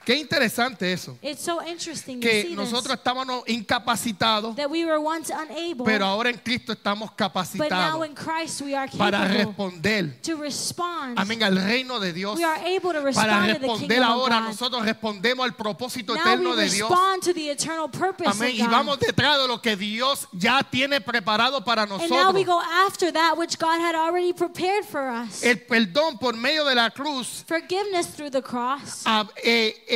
Qué 0.06 0.14
interesante 0.14 0.92
eso. 0.92 1.18
It's 1.20 1.42
so 1.42 1.60
interesting 1.66 2.20
Que 2.20 2.42
see 2.42 2.54
nosotros 2.54 2.84
this, 2.84 2.98
estábamos 2.98 3.42
incapacitados, 3.48 4.54
that 4.54 4.70
we 4.70 4.84
were 4.84 5.00
once 5.00 5.30
unable, 5.30 5.84
pero 5.84 6.06
ahora 6.06 6.30
en 6.30 6.38
Cristo 6.38 6.72
estamos 6.72 7.10
but 7.10 7.18
now 7.18 7.26
capacitados 7.28 8.06
in 8.06 8.14
Christ 8.14 8.60
we 8.62 8.72
are 8.76 8.88
para 8.96 9.26
responder, 9.26 10.14
to 10.22 10.36
respond. 10.36 11.18
amén, 11.18 11.42
al 11.42 11.56
reino 11.56 11.98
de 11.98 12.12
Dios. 12.12 12.36
we 12.38 12.44
are 12.44 12.60
able 12.64 12.92
to 12.92 13.00
Para 13.00 13.04
respond 13.04 13.46
to 13.48 13.52
the 13.54 13.66
responder 13.66 13.88
kingdom 13.88 13.98
of 14.04 14.10
ahora, 14.20 14.38
God. 14.38 14.46
nosotros 14.48 14.84
respondemos 14.84 15.44
al 15.44 15.56
propósito 15.56 16.14
now 16.14 16.20
eterno 16.20 16.50
we 16.50 16.56
de 16.56 16.68
Dios. 16.70 16.88
respond 16.88 17.22
to 17.24 17.32
the 17.34 17.50
eternal 17.50 17.88
purpose 17.88 18.28
Amén. 18.28 18.50
of 18.52 18.58
Y 18.58 18.62
God. 18.64 18.70
vamos 18.70 18.98
detrás 19.00 19.42
de 19.42 19.48
lo 19.48 19.60
que 19.60 19.74
Dios 19.76 20.28
ya 20.32 20.62
tiene 20.62 21.00
preparado 21.00 21.64
para 21.64 21.82
and 21.82 21.90
now 21.90 21.98
nosotros. 21.98 22.32
we 22.32 22.44
go 22.44 22.60
after 22.86 23.10
that 23.10 23.36
which 23.36 23.58
God 23.58 23.80
had 23.80 23.96
already 23.96 24.32
prepared 24.32 24.84
for 24.84 25.08
us. 25.10 25.42
El 25.42 25.56
perdón 25.56 26.16
por 26.20 26.34
medio 26.36 26.64
de 26.64 26.76
la 26.76 26.90
cruz 26.90 27.44
Forgiveness 27.48 28.06
through 28.14 28.30
the 28.30 28.40
cross 28.42 29.02
ah, 29.04 29.26
eh, 29.42 29.74
eh, 29.88 29.95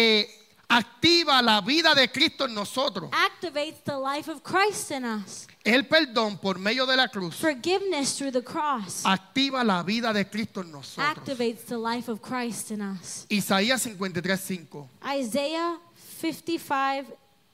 activa 0.69 1.43
la 1.43 1.61
vida 1.61 1.95
de 1.95 2.09
Cristo 2.11 2.45
en 2.47 2.55
nosotros. 2.55 3.11
activates 3.13 3.83
the 3.85 3.97
life 3.99 4.31
of 4.31 4.43
Christ 4.43 4.91
in 4.93 5.05
us. 5.05 5.47
El 5.65 5.87
perdón 5.87 6.39
por 6.39 6.59
medio 6.59 6.87
de 6.87 6.97
la 6.97 7.09
cruz 7.09 7.35
Forgiveness 7.35 8.17
through 8.17 8.33
the 8.33 8.43
cross 8.43 9.05
activa 9.05 9.63
la 9.63 9.83
vida 9.83 10.13
de 10.13 10.25
Cristo 10.25 10.63
en 10.63 10.73
nosotros. 10.73 11.07
activates 11.19 11.67
the 11.67 11.77
life 11.77 12.09
of 12.09 12.21
Christ 12.23 12.71
in 12.71 12.81
us. 12.81 13.27
Isaías 13.29 13.83
53:5. 13.85 14.89
Isaiah 15.05 15.77
55, 16.21 17.07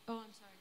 oh, 0.09 0.13
I'm 0.13 0.33
sorry, 0.33 0.53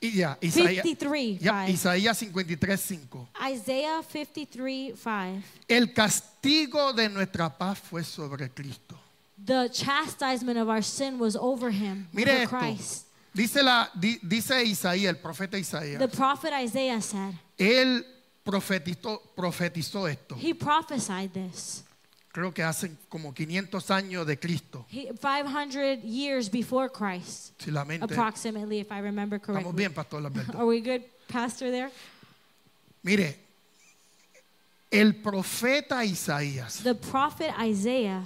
Y 0.00 0.12
ya, 0.12 0.38
Isaías, 0.40 0.84
53, 0.84 1.38
ya, 1.40 1.66
5. 1.66 1.72
Isaías 1.72 2.18
53:5. 2.22 3.28
Isaiah 3.52 4.02
53, 4.02 4.94
5. 4.96 5.42
El 5.68 5.92
castigo 5.92 6.92
de 6.92 7.08
nuestra 7.08 7.48
paz 7.56 7.78
fue 7.78 8.04
sobre 8.04 8.48
Cristo. 8.50 8.96
The 9.44 9.68
chastisement 9.72 10.58
of 10.58 10.68
our 10.68 10.82
sin 10.82 11.18
was 11.18 11.36
over 11.36 11.70
him, 11.70 12.08
Mire 12.12 12.28
over 12.28 12.42
esto. 12.42 12.48
Christ. 12.58 13.04
Dice, 13.34 13.62
la, 13.62 13.86
di- 13.98 14.18
dice 14.26 14.64
Isaías, 14.64 15.08
el 15.14 15.16
profeta 15.16 15.56
Isaías. 15.58 15.98
The 15.98 16.08
prophet 16.08 16.52
Isaiah 16.52 17.00
said, 17.00 17.34
Él 17.58 18.04
profetizó, 18.44 19.20
profetizó 19.36 20.08
esto. 20.10 20.34
he 20.34 20.54
prophesied 20.54 21.32
this. 21.32 21.84
creo 22.32 22.52
que 22.52 22.62
hace 22.62 22.90
como 23.08 23.32
500 23.32 23.90
años 23.90 24.26
de 24.26 24.36
Cristo. 24.38 24.84
He, 24.88 25.12
500 25.12 26.02
years 26.02 26.48
before 26.48 26.88
Christ, 26.88 27.52
Si 27.62 27.70
la 27.70 27.84
mente. 27.84 28.04
approximately, 28.04 28.80
if 28.80 28.90
I 28.90 28.98
remember 29.00 29.38
correctly. 29.38 29.62
Estamos 29.70 29.76
bien, 29.76 29.92
Pastor 29.92 30.20
Lamberto. 30.20 30.54
Are 30.58 30.66
we 30.66 30.80
good, 30.80 31.02
Pastor, 31.28 31.70
there? 31.70 31.90
Mire, 33.04 33.36
el 34.90 35.12
profeta 35.14 36.04
Isaías 36.04 36.82
The 36.82 36.94
prophet 36.94 37.52
Isaiah, 37.60 38.24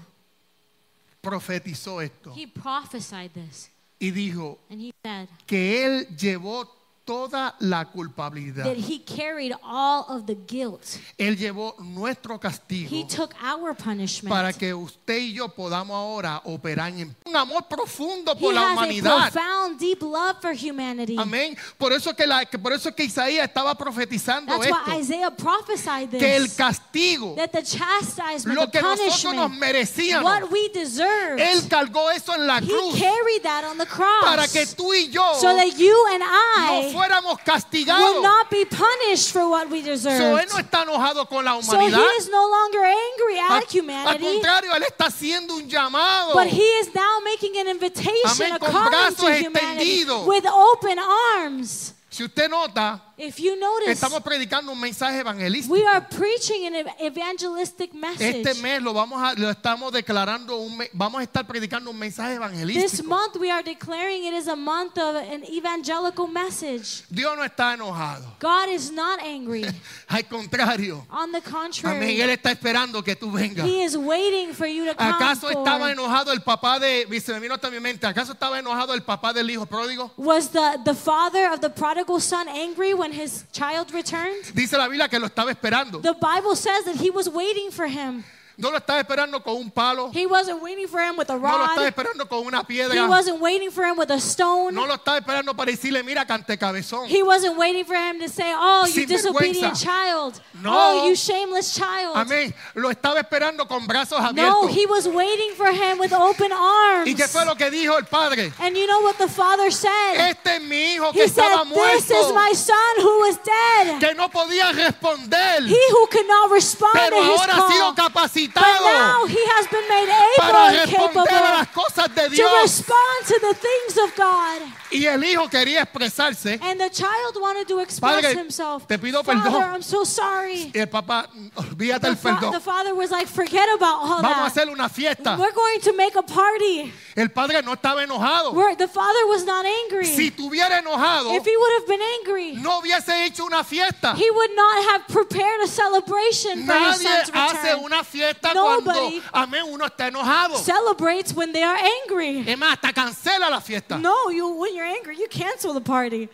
profetizó 1.23 2.01
esto 2.03 2.35
he 2.37 2.47
prophesied 2.47 3.31
this. 3.33 3.71
y 3.99 4.11
dijo 4.11 4.59
And 4.69 4.81
he 4.83 4.93
said 5.03 5.29
que 5.47 5.85
él 5.87 6.07
llevó 6.17 6.69
toda 7.13 7.55
la 7.61 7.85
culpabilidad. 7.85 8.65
that 8.65 8.77
he 8.77 8.99
carried 8.99 9.53
all 9.63 10.05
of 10.09 10.27
the 10.27 10.35
guilt. 10.47 10.99
Él 11.19 11.37
llevó 11.37 11.75
nuestro 11.81 12.37
He 12.37 12.39
castigo 12.41 13.07
took 13.07 13.35
our 13.43 13.75
punishment. 13.75 14.33
para 14.35 14.53
que 14.53 14.73
usted 14.73 15.19
y 15.19 15.35
yo 15.35 15.49
podamos 15.49 15.95
ahora 15.95 16.41
operar 16.45 16.89
en 16.89 17.15
un 17.25 17.37
amor 17.37 17.65
profundo 17.69 18.33
He 18.33 18.41
por 18.41 18.55
la 18.55 18.61
has 18.63 18.69
a 18.69 18.73
humanidad. 18.73 19.31
profound, 19.33 19.79
deep 19.79 20.03
love 20.03 20.37
for 20.41 20.53
humanity. 20.55 21.17
Amén. 21.19 21.57
Por 21.79 21.93
eso 21.93 22.15
que 22.15 22.27
la, 22.27 22.45
por 22.63 22.73
eso 22.73 22.95
que 22.95 23.05
Isaías 23.05 23.47
estaba 23.47 23.75
profetizando 23.77 24.53
That's 24.59 24.71
why 24.71 24.79
esto, 24.97 25.01
Isaiah 25.01 25.31
prophesied 25.31 26.11
que 26.11 26.37
el 26.37 26.45
this. 26.45 26.57
castigo, 26.57 27.35
That 27.37 27.51
the 27.53 27.63
chastisement, 27.63 28.59
lo 28.59 28.67
the 28.67 28.73
que 28.73 28.83
nosotros 28.83 29.35
nos 29.35 29.51
merecíamos, 29.51 30.25
what 30.25 30.51
we 30.51 30.69
deserved, 30.73 31.41
él 31.41 31.69
cargó 31.69 32.11
eso 32.11 32.35
en 32.35 32.47
la 32.47 32.59
he 32.59 32.67
cruz 32.67 32.99
carried 32.99 33.43
that 33.43 33.65
on 33.65 33.77
the 33.79 33.87
cross. 33.87 34.25
para 34.25 34.49
que 34.49 34.67
tú 34.67 34.93
y 34.95 35.09
yo 35.11 35.23
so 35.41 35.55
that 35.55 35.77
you 35.77 35.95
and 36.13 36.21
no 36.21 36.91
Fuéramos 37.03 37.37
will 37.37 37.45
castigados. 37.45 38.23
not 38.23 38.49
be 38.51 38.65
punished 38.65 39.33
for 39.33 39.49
what 39.49 39.69
we 39.71 39.81
So, 39.83 39.91
deserve. 39.91 40.41
él 40.41 40.49
no 40.49 40.59
está 40.59 40.83
enojado 40.83 41.27
con 41.29 41.45
la 41.45 41.61
So 41.63 41.73
he 41.79 41.87
humanidad. 41.89 42.07
is 42.19 42.29
no 42.29 42.47
longer 42.49 42.85
angry 42.85 43.39
Al, 43.39 43.53
at 43.57 43.63
al 43.65 43.69
humanity, 43.81 44.25
contrario, 44.25 44.75
él 44.75 44.83
está 44.85 45.07
haciendo 45.07 45.55
un 45.57 45.69
llamado. 45.69 46.35
but 46.35 46.47
he 46.47 46.63
is 46.81 46.95
now 46.95 47.19
making 47.25 47.57
an 47.59 47.69
invitation, 47.69 48.53
Amén, 48.53 48.55
a 48.55 48.59
calling 48.59 49.15
to 49.17 49.35
humanity 49.35 50.05
with 50.27 50.47
open 50.47 50.99
arms. 50.99 51.95
Si 52.13 52.23
usted 52.23 52.51
nota, 52.51 53.01
If 53.17 53.39
you 53.39 53.57
notice, 53.57 53.91
estamos 53.93 54.23
predicando 54.23 54.73
un 54.73 54.79
mensaje 54.81 55.21
evangelístico. 55.21 55.73
we 55.73 55.83
are 55.87 56.03
preaching 56.03 56.67
an 56.67 56.75
ev- 56.75 56.95
evangelistic 57.01 57.95
message. 57.95 58.45
Este 58.47 58.61
mes 58.61 58.83
lo 58.83 58.93
vamos 58.93 59.23
a 59.23 59.33
lo 59.35 59.49
estamos 59.49 59.91
declarando 59.93 60.59
un 60.59 60.77
vamos 60.93 61.21
a 61.21 61.23
estar 61.23 61.47
predicando 61.47 61.91
un 61.91 61.99
mensaje 61.99 62.33
This 62.33 62.37
evangelístico. 62.37 63.09
month 63.09 63.37
we 63.37 63.51
are 63.51 63.63
declaring 63.63 64.25
it 64.25 64.35
is 64.35 64.47
a 64.49 64.57
month 64.57 64.99
of 64.99 65.17
an 65.17 65.43
evangelical 65.45 66.27
message. 66.27 67.05
Dios 67.09 67.35
no 67.35 67.45
está 67.45 67.73
enojado. 67.73 68.27
God 68.39 68.69
is 68.69 68.91
not 68.91 69.19
angry. 69.21 69.65
Al 70.09 70.25
contrario. 70.25 71.07
On 71.11 71.33
the 71.33 71.39
Amén. 71.39 71.51
contrary, 71.51 72.21
Él 72.21 72.29
está 72.31 72.51
esperando 72.51 73.03
que 73.03 73.17
tú 73.17 73.31
vengas. 73.31 73.67
He 73.67 73.85
is 73.85 73.97
waiting 73.97 74.53
for 74.53 74.67
you 74.67 74.85
to 74.85 74.95
come 74.95 75.13
¿Acaso 75.15 75.49
estaba 75.49 75.91
enojado 75.91 76.31
el 76.33 76.43
papá 76.43 76.79
de 76.79 77.07
se 77.21 77.33
me 77.33 77.41
vino 77.41 77.55
hasta 77.55 77.71
mi 77.71 77.81
mente? 77.81 78.07
¿Acaso 78.07 78.33
estaba 78.33 78.59
enojado 78.59 78.93
el 78.93 79.03
papá 79.03 79.33
del 79.33 79.49
hijo 79.49 79.65
pródigo? 79.65 80.11
Was 80.19 80.51
the, 80.51 80.79
the 80.85 80.95
father 80.95 81.51
of 81.51 81.61
the 81.61 81.71
prodigal 81.71 82.02
son 82.21 82.49
angry 82.49 82.95
when 82.95 83.13
his 83.13 83.45
child 83.53 83.93
returned? 83.93 84.53
Dice 84.55 84.73
la 84.73 84.87
Biblia 84.89 85.09
que 85.09 85.19
lo 85.19 85.29
estaba 85.29 85.53
esperando. 85.53 86.03
The 86.03 86.15
Bible 86.15 86.57
says 86.57 86.85
that 86.85 86.97
he 86.97 87.11
was 87.11 87.29
waiting 87.29 87.71
for 87.71 87.87
him. 87.87 88.25
No 88.63 88.71
lo 88.71 88.77
estaba 88.79 89.01
esperando 89.01 89.43
con 89.43 89.57
un 89.57 89.71
palo. 89.73 90.11
He 90.15 90.25
wasn't 90.25 90.63
waiting 90.63 90.87
for 90.87 91.01
him 91.01 91.17
with 91.17 91.29
a 91.31 91.35
No 91.37 91.41
lo 91.59 91.65
estaba 91.65 91.77
rod. 91.79 91.87
esperando 91.89 92.29
con 92.29 92.47
una 92.47 92.61
He 92.61 92.65
piedra. 92.65 93.09
wasn't 93.09 93.41
waiting 93.41 93.73
for 93.73 93.83
him 93.85 93.97
with 93.97 94.09
a 94.13 94.21
stone. 94.21 94.73
No 94.73 94.87
lo 94.87 94.95
estaba 94.95 95.19
esperando 95.19 95.53
para 95.57 95.73
decirle, 95.73 96.05
mira, 96.05 96.25
cante 96.25 96.57
cabezón. 96.57 97.09
He 97.09 97.25
wasn't 97.25 97.57
waiting 97.59 97.85
for 97.85 97.97
him 97.97 98.21
to 98.21 98.29
say, 98.29 98.53
Oh, 98.55 98.87
you 98.87 99.05
disobedient 99.05 99.75
child. 99.75 100.41
No. 100.63 100.71
Oh, 100.73 101.09
you 101.09 101.17
shameless 101.17 101.75
child. 101.75 102.15
Amén. 102.17 102.55
Lo 102.77 102.89
estaba 102.91 103.19
esperando 103.19 103.67
con 103.67 103.85
brazos 103.89 104.21
No, 104.21 104.29
abiertos. 104.29 104.71
he 104.71 104.87
was 104.87 105.09
waiting 105.09 105.55
for 105.57 105.67
him 105.73 105.99
with 105.99 106.13
open 106.13 106.53
arms. 106.53 107.09
¿Y 107.09 107.15
qué 107.17 107.27
fue 107.27 107.45
lo 107.45 107.57
que 107.57 107.69
dijo 107.69 107.99
el 107.99 108.05
padre? 108.05 108.53
And 108.61 108.77
you 108.77 108.87
know 108.87 109.01
what 109.03 109.17
the 109.19 109.27
father 109.29 109.73
said? 109.73 110.31
Este 110.31 110.57
es 110.57 110.63
mi 110.63 110.95
hijo 110.95 111.11
que 111.13 111.25
He 111.25 111.29
said, 111.29 111.43
estaba 111.51 111.65
This 111.65 112.05
is 112.05 112.11
muerto, 112.11 112.35
my 112.35 112.53
son 112.55 112.97
who 113.01 113.19
was 113.27 113.39
dead. 113.39 113.99
que 113.99 114.15
no 114.15 114.29
podía 114.29 114.71
responder, 114.73 115.67
He 115.67 115.91
who 115.91 116.07
could 116.07 116.29
not 116.29 116.49
respond 116.53 116.93
pero 116.95 117.17
to 117.17 117.23
his 117.33 117.41
ahora 117.41 117.55
ha 117.57 117.69
sido 117.73 117.81
call. 117.83 117.93
But 117.93 117.99
now 117.99 118.09
capacitado 118.09 118.52
he 118.55 119.45
has 119.57 119.67
been 119.69 119.89
made 119.89 120.09
para 120.37 120.51
able 120.51 120.79
and 120.81 120.91
responder 120.91 121.33
a 121.33 121.43
las 121.43 121.67
capable 121.69 121.83
cosas 121.83 122.15
de 122.15 122.23
to 122.29 122.35
Dios. 122.35 122.63
respond 122.63 123.27
to 123.27 123.39
the 123.41 123.55
things 123.55 123.99
of 123.99 124.15
God. 124.17 124.63
Y 124.91 125.07
el 125.07 125.23
hijo 125.25 125.49
quería 125.49 125.83
expresarse. 125.83 126.59
And 126.63 126.79
the 126.81 126.91
child 126.91 127.37
wanted 127.41 127.67
to 127.69 127.79
express 127.81 128.23
Padre, 128.23 128.35
himself. 128.37 128.87
te 128.87 128.99
pido 128.99 129.25
Father. 129.25 129.51
I'm 129.51 129.83
so 129.83 130.05
sorry. 130.05 130.71
Y 130.75 130.79
el 130.81 130.87
papá, 130.89 131.27
olvídate 131.57 132.03
The, 132.03 132.09
el 132.09 132.17
perdón. 132.17 132.53
the 132.53 132.61
father 132.61 132.95
was 132.95 133.11
like, 133.11 133.27
forget 133.27 133.69
about 133.75 134.03
all 134.03 134.23
Vamos 134.23 134.25
a 134.53 134.55
that. 134.55 134.67
hacer 134.67 134.69
una 134.71 134.89
fiesta. 134.89 135.37
We're 135.39 135.53
going 135.53 135.81
to 135.81 135.93
make 135.97 136.15
a 136.15 136.23
party. 136.23 136.93
El 137.17 137.29
padre 137.31 137.63
no 137.63 137.73
estaba 137.75 138.03
enojado. 138.05 138.53
We're, 138.53 138.75
the 138.77 138.89
father 138.89 139.27
was 139.29 139.45
not 139.45 139.65
angry. 139.65 140.05
Si 140.07 140.29
estuviera 140.31 140.79
enojado, 140.79 141.35
if 141.37 141.45
he 141.45 141.57
would 141.57 141.73
have 141.81 141.87
been 141.89 142.03
angry, 142.21 142.53
no 142.63 142.81
hubiese 142.81 143.25
hecho 143.27 143.45
una 143.47 143.65
fiesta. 143.65 144.15
he 144.15 144.31
would 144.31 144.51
not 144.55 144.85
have 144.91 145.09
prepared 145.09 145.61
a 145.63 145.67
celebration 145.69 146.67
for 146.67 146.73
his 146.75 147.03
Nadie 147.03 147.25
son's 147.25 147.31
hace 147.31 147.63
return. 147.73 147.85
una 147.85 148.05
fiesta 148.05 148.32
cuando, 148.41 148.93
Nobody 148.93 149.23
amén, 149.33 149.63
uno 149.69 149.87
está 149.87 150.09
enojado. 150.09 150.57
Celebrates 150.59 151.35
when 151.35 151.53
they 151.53 151.63
are 151.63 151.79
angry. 152.03 152.45
Es 152.47 152.59
más, 152.59 152.73
hasta 152.75 152.93
cancela 152.93 153.51
la 153.51 153.61
fiesta. 153.61 153.99
No, 153.99 154.31
you 154.31 154.49
when 154.59 154.75
you're 154.75 154.85
angry, 154.87 155.17
you 155.17 155.29
cancel 155.29 155.75
the 155.75 155.81
party. 155.81 156.29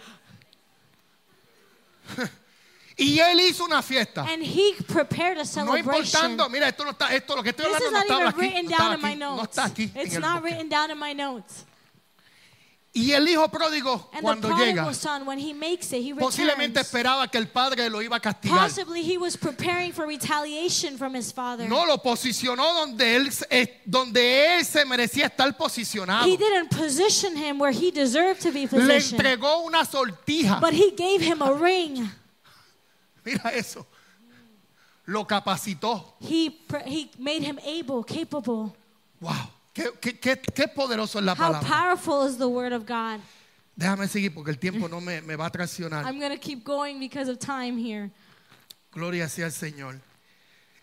Y 3.01 3.21
él 3.21 3.39
hizo 3.39 3.65
una 3.65 3.81
fiesta. 3.81 4.27
And 4.29 4.43
he 4.43 4.75
prepared 4.89 5.37
a 5.39 5.43
No 5.43 5.45
celebration. 5.45 5.95
importando, 5.95 6.49
mira, 6.51 6.67
esto 6.67 6.85
no 6.85 6.91
está, 6.91 7.15
esto 7.15 7.37
lo 7.37 7.45
que 7.45 7.51
estoy 7.51 7.67
This 7.67 7.77
hablando 7.77 7.91
no 7.93 7.99
not 7.99 8.35
estaba 8.35 8.45
even 8.45 8.57
aquí, 8.57 8.63
no 8.65 8.71
down 8.71 8.81
estaba 8.81 8.95
in 8.95 9.01
my 9.01 9.13
aquí, 9.13 9.19
no 9.19 9.43
está 9.45 9.65
aquí 9.65 9.93
It's 9.95 10.19
not 10.19 10.43
written 10.43 10.69
down 10.69 10.91
in 10.91 10.99
my 10.99 11.13
notes. 11.15 11.65
Y 12.99 13.13
el 13.13 13.29
hijo 13.29 13.49
pródigo 13.49 14.11
And 14.13 14.23
cuando 14.23 14.49
the 14.49 14.55
llega, 14.55 14.93
son, 14.93 15.25
when 15.25 15.39
he 15.39 15.55
makes 15.55 15.93
it, 15.93 16.03
he 16.03 16.13
posiblemente 16.15 16.81
esperaba 16.81 17.31
que 17.31 17.39
el 17.39 17.47
padre 17.47 17.89
lo 17.89 18.03
iba 18.03 18.17
a 18.17 18.21
castigar. 18.21 18.69
He 18.97 19.17
was 19.17 19.37
preparing 19.37 19.93
for 19.93 20.05
retaliation 20.07 20.99
from 20.99 21.15
his 21.15 21.33
father. 21.33 21.69
No 21.69 21.87
lo 21.87 21.99
posicionó 21.99 22.75
donde 22.75 23.15
él, 23.17 23.31
eh, 23.51 23.81
donde 23.87 24.57
él 24.57 24.65
se 24.65 24.85
merecía 24.85 25.27
estar 25.27 25.57
posicionado. 25.57 26.27
He 26.27 26.37
didn't 26.37 26.71
position 26.71 27.37
him 27.37 27.61
where 27.61 27.73
he 27.73 27.93
deserved 27.93 28.41
to 28.43 28.51
be 28.51 28.63
Le 28.63 28.69
positioned. 28.69 29.21
entregó 29.21 29.65
una 29.65 29.85
sortija. 29.85 30.61
But 30.61 30.73
he 30.73 30.91
gave 30.91 31.21
him 31.21 31.41
a 31.41 31.53
ring. 31.53 32.11
Mira 33.25 33.51
eso. 33.55 33.87
Lo 35.07 35.25
capacitó. 35.25 36.17
He, 36.21 36.59
he 36.85 37.11
made 37.19 37.43
him 37.43 37.59
able, 37.65 38.03
capable. 38.03 38.75
Wow. 39.21 39.51
Qué, 39.79 39.93
qué- 40.01 40.19
qué- 40.19 40.41
qué 40.55 40.67
poderoso 40.69 41.19
es 41.21 41.25
la 41.25 41.33
How 41.33 41.37
palabra. 41.39 41.69
powerful 41.69 42.27
is 42.29 42.37
the 42.37 42.49
word 42.49 42.73
of 42.73 42.85
God. 42.85 43.21
Déjame 43.77 44.09
seguir 44.09 44.35
porque 44.35 44.51
el 44.51 44.59
tiempo 44.59 44.89
no 44.91 45.01
me, 45.01 45.21
me 45.23 45.37
va 45.37 45.47
a 45.47 45.51
traicionar. 45.51 46.05
I'm 46.05 46.19
going 46.19 46.33
to 46.33 46.39
keep 46.39 46.65
going 46.65 46.99
because 46.99 47.29
of 47.31 47.39
time 47.39 47.79
here. 47.79 48.11
Gloria 48.93 49.29
sea 49.29 49.45
al 49.45 49.53
Señor. 49.53 50.01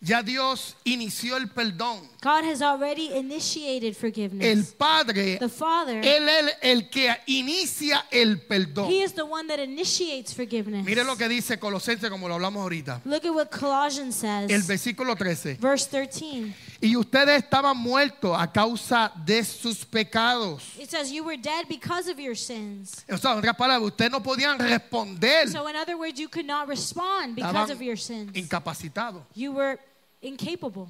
Ya 0.02 0.22
Dios 0.22 0.76
inició 0.86 1.36
el 1.38 1.48
perdón. 1.50 2.00
God 2.22 2.44
has 2.44 2.62
already 2.62 3.08
initiated 3.18 3.88
El 3.88 3.96
forgiveness. 3.96 4.74
Padre, 4.78 5.38
The 5.40 5.50
Father, 5.50 6.02
Él 6.06 6.30
es 6.30 6.54
el 6.62 6.90
que 6.90 7.10
inicia 7.28 8.06
el 8.12 8.40
perdón. 8.42 8.90
He 8.92 9.02
is 9.04 9.14
the 9.14 9.24
one 9.26 9.48
that 9.48 9.58
initiates 9.60 10.34
forgiveness. 10.34 10.86
Mire 10.86 11.04
lo 11.04 11.16
que 11.16 11.28
dice 11.28 11.58
Colosenses 11.58 12.10
como 12.10 12.28
lo 12.28 12.36
hablamos 12.36 12.62
ahorita. 12.62 13.02
Look 13.06 13.26
at 13.26 13.34
what 13.34 13.50
Colossians 13.50 14.24
El 14.24 14.48
says, 14.50 14.68
versículo 14.68 15.16
13. 15.16 15.56
verse 15.60 15.88
13. 15.90 16.54
Y 16.82 16.96
ustedes 16.96 17.44
estaban 17.44 17.78
muertos 17.78 18.36
a 18.38 18.52
causa 18.52 19.12
de 19.26 19.44
sus 19.44 19.86
pecados. 19.86 20.78
It 20.78 20.90
says, 20.90 21.12
You 21.12 21.24
were 21.24 21.38
dead 21.38 21.68
because 21.68 22.10
of 22.10 22.20
your 22.20 22.36
sins. 22.36 23.06
O 23.10 23.18
sea, 23.18 23.32
en 23.34 23.40
otras 23.40 23.56
palabras, 23.56 23.92
ustedes 23.92 24.12
no 24.12 24.22
podían 24.22 24.60
responder. 24.60 25.48
So, 25.50 25.68
in 25.68 25.76
other 25.76 25.98
words, 25.98 26.20
you 26.20 26.28
could 26.28 26.46
not 26.46 26.68
respond 26.68 27.36
because 27.36 27.72
of 27.72 27.82
your 27.82 27.98
sins. 27.98 28.32
incapacitados. 28.34 29.24
You 29.34 29.54
were 29.54 29.80
incapable. 30.22 30.90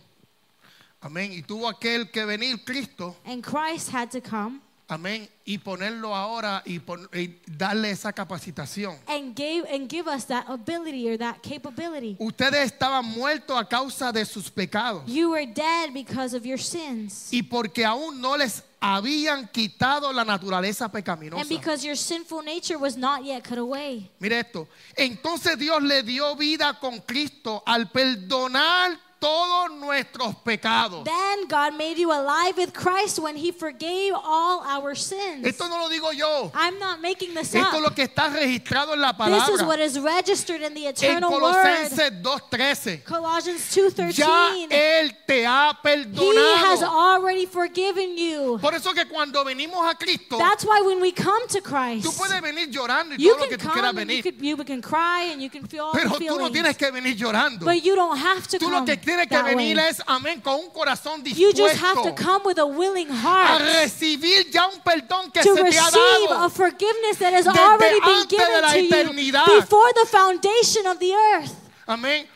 Amén. 1.01 1.31
Y 1.31 1.43
tuvo 1.43 1.67
aquel 1.69 2.09
que 2.11 2.25
venir 2.25 2.63
Cristo. 2.65 3.15
And 3.25 3.43
Christ 3.43 3.89
had 3.91 4.09
to 4.11 4.21
come 4.21 4.61
Amén. 4.87 5.27
Y 5.45 5.57
ponerlo 5.57 6.15
ahora 6.15 6.61
y, 6.65 6.77
pon- 6.79 7.09
y 7.13 7.39
darle 7.47 7.89
esa 7.89 8.13
capacitación. 8.13 8.95
and 9.07 9.35
gave 9.35 9.63
and 9.73 9.89
give 9.89 10.07
us 10.07 10.25
that 10.25 10.45
ability 10.47 11.09
or 11.09 11.17
that 11.17 11.41
capability. 11.41 12.15
Ustedes 12.19 12.71
estaban 12.71 13.03
muertos 13.05 13.59
a 13.59 13.65
causa 13.67 14.11
de 14.11 14.23
sus 14.25 14.49
pecados. 14.51 15.03
You 15.07 15.31
were 15.31 15.45
dead 15.47 15.91
because 15.93 16.35
of 16.35 16.45
your 16.45 16.59
sins. 16.59 17.29
Y 17.31 17.41
porque 17.41 17.83
aún 17.83 18.21
no 18.21 18.37
les 18.37 18.63
habían 18.79 19.47
quitado 19.51 20.13
la 20.13 20.23
naturaleza 20.23 20.85
And 20.85 20.93
pecaminosa. 20.93 21.49
because 21.49 21.83
your 21.83 21.95
sinful 21.95 22.43
nature 22.43 22.77
was 22.77 22.95
not 22.95 23.23
yet 23.23 23.43
cut 23.43 23.57
away. 23.57 24.09
Mire 24.19 24.39
esto. 24.41 24.67
Entonces 24.95 25.57
Dios 25.57 25.81
le 25.81 26.03
dio 26.03 26.35
vida 26.35 26.79
con 26.79 26.99
Cristo 27.01 27.63
al 27.65 27.89
perdonar 27.91 28.99
todos 29.19 29.71
nuestros 29.79 30.35
pecados. 30.43 31.03
Then 31.05 31.47
God 31.47 31.75
made 31.77 31.97
you 31.97 32.11
alive 32.11 32.57
with 32.57 32.73
Christ 32.73 33.19
when 33.19 33.35
He 33.35 33.51
forgave 33.51 34.13
all 34.13 34.61
our 34.65 34.95
sins. 34.95 35.45
Esto 35.45 35.67
no 35.67 35.77
lo 35.77 35.89
digo 35.89 36.11
yo. 36.13 36.51
I'm 36.53 36.77
not 36.79 37.01
making 37.01 37.33
this 37.33 37.53
Esto 37.55 37.77
es 37.77 37.81
lo 37.81 37.87
up. 37.87 37.95
que 37.95 38.03
está 38.03 38.29
registrado 38.29 38.93
en 38.93 39.01
la 39.01 39.13
This 39.13 39.49
is 39.49 39.61
what 39.63 39.79
palabra. 39.79 39.83
is 39.85 39.99
registered 39.99 40.61
in 40.61 40.73
the 40.73 40.85
En 40.87 40.91
eternal 40.93 41.31
word. 41.31 41.41
Colosenses 41.41 42.11
2.13. 42.21 43.03
Colossians 43.03 43.75
Ya 44.15 44.51
2:13. 44.51 44.67
Él 44.71 45.11
te 45.27 45.45
ha 45.45 45.69
ha 45.69 45.79
He 45.83 45.89
has 45.89 46.79
perdonado. 46.81 46.83
already 46.83 47.45
forgiven 47.45 48.17
you. 48.17 48.59
Por 48.61 48.73
eso 48.75 48.93
que 48.93 49.05
cuando 49.05 49.43
venimos 49.43 49.79
a 49.89 49.95
Cristo, 49.95 50.37
That's 50.37 50.65
why 50.65 50.81
when 50.81 50.99
we 51.01 51.11
come 51.11 51.47
to 51.47 51.61
Christ, 51.61 52.05
tú 52.05 52.11
puedes 52.17 52.41
venir 52.41 52.69
llorando 52.69 53.15
y 53.15 53.23
you 53.23 53.31
todo 53.33 53.43
lo 53.45 53.49
que 53.49 53.57
can 53.57 53.67
tú 53.67 53.73
quieras 53.73 53.91
come 53.91 54.01
and 54.01 54.09
you 54.11 54.21
venir. 54.21 54.23
can, 54.23 54.43
you 54.43 54.57
can 54.63 54.81
cry 54.81 55.23
and 55.31 55.41
you 55.41 55.49
can 55.49 55.67
feel 55.67 55.85
all 55.85 55.93
Pero 55.93 56.09
the 56.09 56.15
tú 56.25 56.25
no 56.25 56.35
feelings. 56.37 56.51
tienes 56.53 56.77
que 56.77 56.91
venir 56.91 57.15
llorando. 57.15 57.65
But 57.65 57.83
you 57.83 57.95
don't 57.95 58.17
have 58.17 58.47
to 58.49 58.57
Tú 58.59 58.69
lo 58.69 58.79
come 58.79 58.85
que 58.85 58.97
tienes 59.05 59.27
que 59.27 59.41
venir 59.43 59.77
way. 59.77 59.87
es, 59.89 60.01
amén, 60.05 60.41
con 60.41 60.55
un 60.55 60.69
corazón 60.69 61.23
You 61.23 61.51
just 61.55 61.77
have 61.81 61.95
to 62.01 62.09
dispuesto 62.09 62.15
come 62.15 62.41
with 62.45 62.57
a 62.59 62.65
willing 62.65 63.09
a 63.09 63.15
heart 63.15 63.61
recibir 63.61 64.49
ya 64.51 64.67
un 64.67 64.81
perdón 64.81 65.31
que 65.31 65.41
to 65.41 65.55
se 65.55 65.63
te 65.63 65.77
ha 65.79 65.91
dado. 65.91 66.43
a 66.45 66.49
forgiveness 66.49 67.17
that 67.19 67.33
has 67.33 67.45
Desde 67.45 67.59
already 67.59 67.99
been 68.01 68.27
given 68.27 68.61
to 68.71 68.77
you 68.79 69.59
before 69.61 69.93
the 69.93 70.07
foundation 70.09 70.85
of 70.87 70.99
the 70.99 71.13
earth. 71.13 71.53
Amén. 71.87 72.27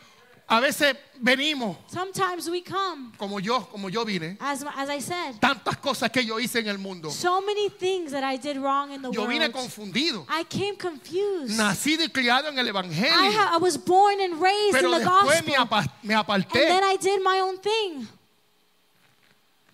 A 0.52 0.58
veces 0.58 0.96
venimos, 1.22 1.76
Sometimes 1.86 2.48
we 2.50 2.60
come, 2.62 3.12
como 3.16 3.38
yo, 3.38 3.68
como 3.70 3.88
yo 3.88 4.04
vine, 4.04 4.36
as, 4.40 4.64
as 4.76 4.88
I 4.90 5.00
said, 5.00 5.36
tantas 5.40 5.76
cosas 5.76 6.10
que 6.10 6.24
yo 6.24 6.40
hice 6.40 6.58
en 6.58 6.66
el 6.66 6.78
mundo. 6.78 7.08
so 7.10 7.40
many 7.40 7.68
things 7.68 8.10
that 8.10 8.24
I 8.24 8.36
did 8.36 8.56
wrong 8.56 8.90
in 8.90 9.00
the 9.00 9.12
Yo 9.12 9.26
vine 9.28 9.42
world. 9.48 9.52
confundido, 9.54 10.26
I 10.28 10.42
came 10.42 10.74
confused. 10.76 11.56
nacido 11.56 12.02
y 12.02 12.08
criado 12.08 12.48
en 12.48 12.58
el 12.58 12.66
I, 12.66 12.70
Evangelio, 12.70 13.30
I 13.32 13.58
was 13.58 13.76
born 13.78 14.20
and 14.20 14.40
raised 14.42 14.72
pero 14.72 14.92
in 14.92 14.98
the 14.98 15.04
después 15.08 15.46
me, 15.46 15.54
gospel. 15.54 15.62
apa- 15.62 15.92
me 16.02 16.14
And 16.14 16.26
aparté. 16.26 16.52
then 16.66 16.82
I 16.82 16.96
did 17.00 17.22
my 17.22 17.38
own 17.38 17.56
thing. 17.58 18.08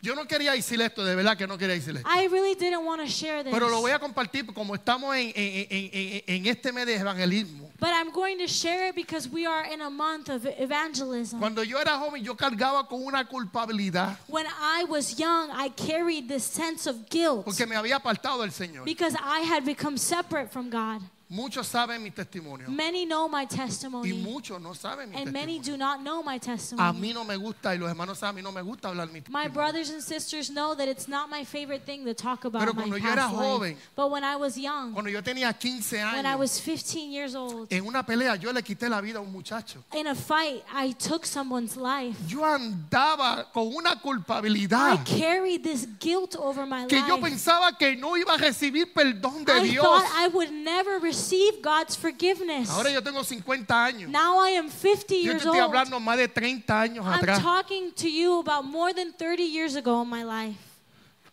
Yo 0.07 0.15
no 0.15 0.25
quería 0.27 0.53
decir 0.53 0.81
esto, 0.81 1.05
de 1.05 1.17
verdad 1.17 1.37
que 1.37 1.47
no 1.49 1.59
quería 1.59 1.75
decir 1.75 1.97
esto. 1.97 2.09
I 2.09 2.29
really 2.29 2.55
didn't 2.55 2.85
want 2.87 3.01
to 3.03 3.09
share 3.09 3.43
this. 3.43 3.53
Pero 3.53 3.69
lo 3.69 3.81
voy 3.81 3.91
a 3.91 3.99
compartir 3.99 4.47
porque 4.47 4.55
como 4.61 4.75
estamos 4.77 5.17
en, 5.17 5.33
en- 5.35 5.67
en- 5.69 5.91
en- 5.93 6.23
en 6.27 6.47
este 6.47 6.71
mes 6.73 6.87
de 6.87 6.95
evangelismo. 6.97 7.67
But 7.81 7.91
I'm 7.91 8.11
going 8.13 8.39
to 8.39 8.47
share 8.47 8.89
it 8.89 8.95
because 8.95 9.29
we 9.29 9.45
are 9.47 9.65
in 9.71 9.81
a 9.83 9.91
month 9.91 10.29
of 10.31 10.47
evangelism. 10.47 11.39
Cuando 11.41 11.63
yo 11.63 11.79
era 11.79 11.99
joven, 11.99 12.23
yo 12.25 12.35
cargaba 12.37 12.89
con 12.89 13.03
una 13.05 13.25
culpabilidad 13.29 14.17
When 14.29 14.47
I 14.47 14.85
was 14.89 15.19
young, 15.19 15.51
I 15.51 15.69
carried 15.71 16.29
this 16.29 16.45
sense 16.45 16.87
of 16.87 17.09
guilt 17.11 17.45
porque 17.45 17.67
me 17.67 17.75
había 17.77 17.97
apartado 17.97 18.41
del 18.43 18.53
Señor. 18.53 18.85
because 18.85 19.15
I 19.17 19.41
had 19.41 19.65
become 19.65 19.99
separate 19.99 20.51
from 20.53 20.71
God. 20.71 21.03
Muchos 21.29 21.67
saben 21.67 22.01
mi 22.05 22.13
testimonio 22.13 22.69
Many 22.69 23.05
know 23.05 23.29
my 23.29 23.43
y 23.43 23.47
testimony, 23.49 24.13
muchos 24.13 24.61
no 24.61 24.75
saben 24.75 25.11
mi 25.11 25.17
and 25.17 25.33
many 25.33 25.59
testimonio. 25.59 25.65
do 25.65 25.77
not 25.77 26.01
know 26.01 26.23
my 26.23 26.37
A 26.37 26.39
testimony. 26.39 27.01
mí 27.01 27.13
no 27.13 27.25
me 27.25 27.37
gusta 27.37 27.75
y 27.75 27.79
los 27.79 27.89
hermanos 27.89 28.19
saben, 28.21 28.37
a 28.37 28.39
mí 28.39 28.43
no 28.45 28.53
me 28.53 28.63
gusta 28.63 28.89
hablar 28.91 29.09
mi 29.09 29.15
My 29.29 29.49
testimonio. 29.49 29.53
brothers 29.53 29.91
and 29.91 30.01
sisters 30.01 30.51
know 30.51 30.77
that 30.77 30.87
it's 30.87 31.09
not 31.09 31.29
my 31.29 31.43
favorite 31.43 31.85
thing 31.85 32.05
to 32.05 32.15
talk 32.15 32.45
about 32.45 32.61
Pero 32.61 32.73
my 32.75 32.81
cuando 32.83 32.97
yo 32.97 33.09
era 33.09 33.23
past 33.23 33.35
life. 33.35 33.45
joven, 33.45 33.77
But 33.97 34.11
when 34.13 34.23
I 34.23 34.37
was 34.37 34.57
young, 34.57 34.93
Cuando 34.93 35.11
yo 35.11 35.21
tenía 35.21 35.53
15 35.59 35.97
when 36.15 36.27
I 36.27 36.35
años, 36.35 36.39
was 36.39 36.61
15 36.61 37.11
years 37.11 37.35
old, 37.35 37.67
en 37.73 37.85
una 37.85 38.05
pelea 38.07 38.37
yo 38.37 38.53
le 38.53 38.63
quité 38.63 38.89
la 38.89 39.01
vida 39.01 39.19
a 39.19 39.23
un 39.23 39.33
muchacho. 39.33 39.83
in 39.95 40.07
a 40.07 40.15
fight, 40.15 40.63
I 40.73 40.93
took 40.93 41.27
someone's 41.27 41.77
life. 41.77 42.17
Yo 42.29 42.45
andaba 42.45 43.51
con 43.53 43.67
una 43.75 43.95
I 43.95 43.99
culpabilidad 44.01 45.05
carried 45.05 45.65
this 45.65 45.89
guilt 45.99 46.37
over 46.37 46.65
my 46.67 46.87
que 46.87 47.01
yo 47.01 47.17
life. 47.17 47.23
pensaba 47.31 47.77
que 47.77 47.97
no 47.97 48.17
iba 48.17 48.35
a 48.35 48.39
recibir 48.39 48.93
perdón 48.95 49.45
de 49.45 49.53
I 49.53 49.71
Dios. 49.71 49.85
thought 49.85 50.07
I 50.15 50.29
would 50.29 50.53
never 50.53 51.01
receive 51.01 51.16
God's 51.63 51.97
forgiveness. 51.97 52.69
Ahora 52.71 52.91
yo 52.91 53.01
tengo 53.03 53.23
50 53.25 53.85
años. 53.85 54.09
Now 54.11 54.39
I 54.39 54.51
am 54.51 54.69
50 54.69 55.15
Yo 55.15 55.21
years 55.33 55.43
estoy 55.45 55.61
old. 55.61 55.73
más 56.01 56.17
de 56.17 56.29
30 56.29 56.81
años 56.81 57.05
I'm 57.07 57.13
atrás 57.15 57.41
talking 57.43 57.93
to 57.93 58.09
you 58.09 58.41
about 58.41 58.65
more 58.65 58.93
than 58.93 59.13
30 59.13 59.43
years 59.43 59.77
ago 59.77 60.03
in 60.03 60.09
my 60.09 60.23
life. 60.25 60.57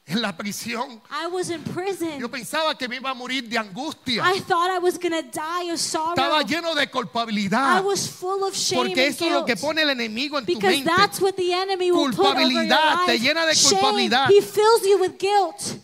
en 0.06 0.22
la 0.22 0.34
prisión. 0.36 1.02
I 1.10 1.28
was 1.28 1.50
in 1.50 1.62
prison. 1.64 2.20
Yo 2.20 2.28
pensaba 2.30 2.78
que 2.78 2.88
me 2.88 2.98
iba 2.98 3.10
a 3.10 3.14
morir 3.14 3.48
de 3.48 3.58
angustia. 3.58 4.22
I 4.24 4.40
thought 4.42 4.70
I 4.70 4.80
was 4.80 4.98
going 4.98 5.14
to 5.14 5.22
die 5.24 5.72
of 5.72 5.80
sorrow. 5.80 6.14
Estaba 6.16 6.42
lleno 6.44 6.76
de 6.76 6.84
I 6.84 7.80
was 7.82 8.08
full 8.08 8.44
of 8.44 8.54
shame 8.56 8.80
Porque 8.84 9.06
and 9.06 9.14
eso 9.16 9.26
es 9.26 9.32
lo 9.32 9.46
que 9.46 9.54
guilt. 9.56 9.62
pone 9.62 9.82
el 9.82 9.90
enemigo 9.90 10.38
en 10.38 10.46
tu 10.46 10.54
Because 10.56 10.76
mente. 10.76 10.92
that's 10.98 11.22
what 11.22 11.36
the 11.38 11.54
enemy 11.54 11.92
will 11.92 12.12
put 12.12 12.20
over 12.20 12.42
your 12.42 12.50
Culpabilidad, 12.64 13.06
te 13.06 13.14
life. 13.14 13.22
llena 13.24 13.46
de 13.46 13.54
Shame. 13.56 13.80
culpabilidad. 13.82 14.28
He 14.30 14.42
fills 14.42 14.84
you 14.86 15.00
with 15.00 15.18
guilt. 15.18 15.78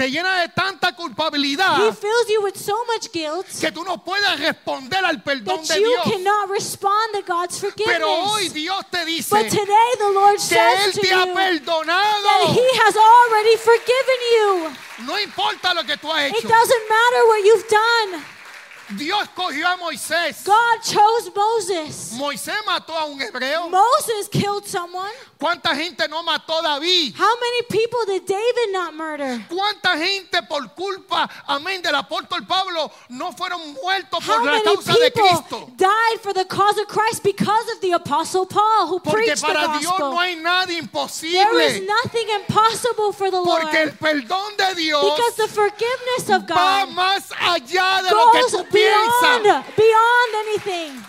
Te 0.00 0.10
llena 0.10 0.40
de 0.40 0.48
tanta 0.48 0.88
He 0.88 0.94
culpabilidad 0.94 1.94
fills 1.94 2.28
you 2.30 2.40
with 2.42 2.56
so 2.56 2.74
much 2.86 3.12
guilt 3.12 3.44
que 3.60 3.70
tú 3.70 3.84
no 3.84 3.98
puedes 4.02 4.40
responder 4.40 5.04
al 5.04 5.22
perdón 5.22 5.60
that 5.66 5.74
de 5.74 5.82
you 5.82 5.88
Dios. 5.90 6.04
cannot 6.04 6.48
respond 6.48 7.12
to 7.12 7.20
God's 7.20 7.60
Pero 7.84 8.08
hoy 8.08 8.48
forgiveness. 8.48 8.52
Dios 8.54 8.84
te 8.90 9.04
dice 9.04 9.30
But 9.30 9.50
today 9.50 9.90
the 9.98 10.10
Lord 10.10 10.36
que 10.38 10.56
Él 10.56 10.76
says 10.78 10.94
to 10.94 11.00
te 11.02 11.12
ha 11.12 11.26
you 11.26 11.34
perdonado. 11.34 12.54
He 12.54 12.78
has 12.80 12.96
already 12.96 13.56
forgiven 13.58 14.20
you. 14.32 15.04
No 15.04 15.18
importa 15.18 15.74
lo 15.74 15.84
que 15.84 15.98
tú 15.98 16.10
has 16.10 16.30
It 16.30 16.36
hecho. 16.38 16.48
doesn't 16.48 16.88
matter 16.88 17.26
what 17.28 17.44
you've 17.44 17.68
done. 17.68 18.24
Dios 18.96 19.28
cogió 19.36 19.68
a 19.68 19.76
Moisés. 19.76 20.42
God 20.46 20.82
chose 20.82 21.30
Moses. 21.36 22.12
Moisés 22.14 22.56
mató 22.64 22.96
a 22.96 23.04
un 23.04 23.20
hebreo. 23.20 23.68
Moses 23.68 24.28
killed 24.28 24.66
someone. 24.66 25.12
¿Cuánta 25.40 25.74
gente 25.74 26.06
no 26.06 26.22
mató 26.22 26.60
David? 26.60 27.14
How 27.18 27.34
many 27.40 27.62
people 27.70 28.04
did 28.06 28.26
David 28.26 28.72
not 28.72 28.92
murder? 28.92 29.40
¿Cuánta 29.48 29.96
gente 29.96 30.42
por 30.46 30.68
culpa, 30.74 31.26
amén, 31.48 31.80
del 31.80 31.94
apóstol 31.94 32.46
Pablo 32.46 32.90
no 33.08 33.32
fueron 33.32 33.72
muertos 33.82 34.22
How 34.22 34.34
por 34.36 34.44
la 34.44 34.52
many 34.52 34.64
causa 34.64 34.92
de 34.92 35.10
people 35.10 35.28
Cristo? 35.28 35.70
died 35.76 36.20
for 36.22 36.34
the 36.34 36.44
cause 36.44 36.76
of 36.78 36.86
Christ 36.88 37.22
because 37.24 37.72
of 37.72 37.80
the 37.80 37.92
apostle 37.92 38.44
Paul 38.44 38.86
who 38.88 39.00
Porque 39.00 39.16
preached 39.16 39.40
the 39.40 39.46
para 39.46 39.78
Dios 39.78 39.86
gospel? 39.92 40.10
no 40.10 40.18
hay 40.20 40.36
nada 40.36 40.66
There 40.66 40.76
is 40.76 40.82
imposible. 40.84 41.86
nothing 41.86 42.28
impossible 42.40 43.12
for 43.14 43.30
the 43.30 43.40
Lord 43.40 43.62
Porque 43.62 43.80
el 43.82 43.90
perdón 43.92 44.56
de 44.58 44.74
Dios 44.74 45.02
because 45.02 45.36
the 45.36 45.48
forgiveness 45.48 46.28
of 46.28 46.42
va 46.50 46.84
God 46.84 46.88
más 46.94 47.30
allá 47.40 48.02
de 48.02 48.10
lo 48.10 48.30
que 48.32 48.42
tú 48.50 48.66
piensas. 48.68 49.42
beyond, 49.42 49.64
beyond 49.74 50.34
anything. 50.48 51.02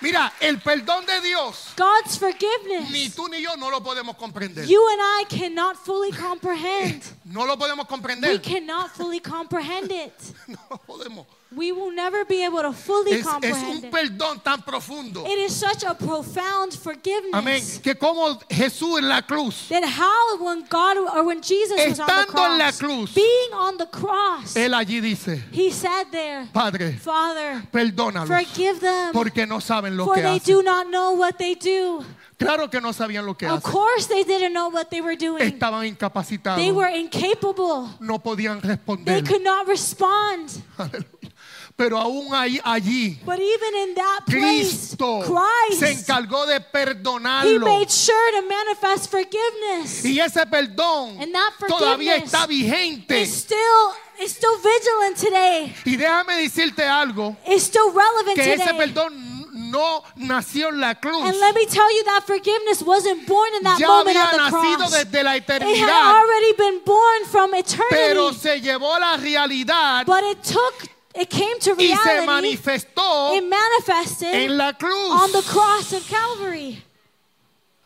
Mira, 0.00 0.32
el 0.40 0.60
perdón 0.60 1.04
de 1.06 1.20
Dios, 1.20 1.72
God's 1.76 2.12
ni 2.12 2.18
forgiveness, 2.18 3.14
tú 3.16 3.26
ni 3.28 3.42
yo 3.42 3.56
no 3.56 3.68
lo 3.70 3.82
podemos 3.82 4.16
comprender. 4.16 4.64
you 4.66 4.80
and 4.92 5.00
I 5.02 5.24
cannot 5.28 5.76
fully 5.76 6.12
comprehend. 6.12 7.02
No 7.24 7.44
lo 7.44 7.56
podemos 7.56 7.84
We 7.84 7.88
comprender. 7.88 8.40
cannot 8.42 8.90
fully 8.94 9.20
comprehend 9.20 9.90
it. 9.90 10.12
No 10.46 10.58
lo 10.70 10.78
podemos. 10.78 11.26
We 11.50 11.72
will 11.72 11.90
never 11.92 12.26
be 12.26 12.44
able 12.44 12.60
to 12.60 12.72
fully 12.74 13.12
Es, 13.12 13.20
es 13.20 13.26
comprehend 13.26 13.78
un 13.78 13.84
it. 13.86 13.90
perdón 13.90 14.42
tan 14.42 14.60
profundo. 14.62 15.24
It 15.26 15.38
is 15.38 15.54
such 15.56 15.82
a 15.82 15.94
profound 15.94 16.74
Amén. 16.74 16.78
forgiveness 16.82 17.80
Que 17.82 17.94
como 17.94 18.38
Jesús 18.50 18.98
en 18.98 19.08
la 19.08 19.22
cruz, 19.22 19.66
that 19.70 19.82
how 19.82 20.36
when 20.44 20.66
God 20.68 20.98
or 20.98 21.24
when 21.24 21.40
Jesus 21.40 21.78
was 21.88 22.00
on 22.00 22.06
the 22.06 22.12
Estando 22.12 22.44
en 22.52 22.58
la 22.58 22.70
cross, 22.70 22.78
cruz. 22.78 23.14
being 23.14 23.52
on 23.54 23.78
the 23.78 23.86
cross, 23.86 24.54
Él 24.56 24.74
allí 24.74 25.00
dice, 25.00 25.42
he 25.50 25.70
said 25.70 26.08
there, 26.12 26.46
Padre, 26.52 26.92
Father, 26.98 27.62
perdónalos 27.72 28.28
forgive 28.28 28.80
them, 28.80 29.12
porque 29.14 29.46
no 29.46 29.58
saben 29.60 29.96
lo 29.96 30.04
for 30.04 30.16
que 30.16 30.22
they 30.22 30.36
hacen. 30.38 30.54
do 30.54 30.62
not 30.62 30.86
know 30.90 31.12
what 31.12 31.38
they 31.38 31.54
do. 31.54 32.04
Claro 32.38 32.68
que 32.70 32.80
no 32.80 32.92
sabían 32.92 33.26
lo 33.26 33.34
que 33.34 33.48
Of 33.48 33.62
hacen. 33.64 33.72
course, 33.72 34.06
they 34.06 34.22
didn't 34.22 34.52
know 34.52 34.68
what 34.68 34.90
they 34.90 35.00
were 35.00 35.16
doing. 35.16 35.42
Estaban 35.42 35.96
They 36.56 36.70
were 36.70 36.86
incapable. 36.88 37.88
No 38.00 38.18
podían 38.20 38.60
They 39.04 39.22
could 39.22 39.42
not 39.42 39.66
respond. 39.66 40.62
Aleluya. 40.78 41.32
Pero 41.78 41.96
aún 41.96 42.34
ahí, 42.34 42.58
allí, 42.64 43.20
But 43.24 43.38
even 43.38 43.88
in 43.88 43.94
that 43.94 44.24
place, 44.26 44.96
Cristo 44.96 45.22
se 45.78 45.92
encargó 45.92 46.44
de 46.44 46.56
He 46.56 46.60
perdonarlo. 46.60 47.64
made 47.64 47.88
sure 47.88 48.32
to 48.32 48.42
manifest 48.48 49.08
forgiveness. 49.08 50.04
Y 50.04 50.18
ese 50.18 50.44
perdón 50.46 51.16
And 51.22 51.32
that 51.32 51.52
todavía 51.68 52.16
está 52.16 52.48
vigente. 52.48 53.22
It's 53.22 53.32
still, 53.32 53.92
it's 54.18 54.32
still 54.34 54.58
vigilant 54.58 55.16
today. 55.18 55.72
Y 55.84 55.94
déjame 55.96 56.34
decirte 56.42 56.82
algo, 56.84 57.36
It's 57.46 57.62
still 57.66 57.92
relevant 57.94 58.34
que 58.34 58.54
ese 58.54 58.74
perdón 58.74 59.46
no 59.70 60.02
nació 60.16 60.70
en 60.70 60.80
la 60.80 60.96
cruz. 60.96 61.22
And 61.22 61.38
let 61.38 61.54
me 61.54 61.64
tell 61.66 61.88
you 61.96 62.02
that 62.06 62.24
forgiveness 62.26 62.82
wasn't 62.82 63.24
born 63.28 63.54
in 63.56 63.62
that 63.62 63.78
Ya 63.78 63.86
moment 63.86 64.16
había 64.16 64.24
at 64.24 64.30
the 64.32 64.36
nacido 64.56 64.76
cross. 64.78 64.90
desde 64.90 65.22
la 65.22 65.36
It 65.36 65.44
had 65.48 65.62
eternidad. 65.62 66.12
already 66.12 66.52
been 66.58 66.80
born 66.84 67.24
from 67.30 67.50
Pero 67.88 68.30
eternity. 68.30 68.36
se 68.40 68.60
llevó 68.60 68.98
la 68.98 69.16
realidad 69.16 70.04
But 70.06 70.24
it 70.24 70.42
took, 70.42 70.74
it 71.14 71.28
came 71.30 71.58
to 71.60 71.74
y 71.78 71.88
se 71.88 72.04
reality. 72.04 72.26
manifestó 72.26 73.34
It 73.34 73.44
manifested 73.44 74.34
en 74.34 74.56
la 74.56 74.68
on 74.68 75.32
the 75.32 75.42
cruz. 75.42 75.46
cross 75.46 75.92
of 75.92 76.08
Calvary. 76.08 76.84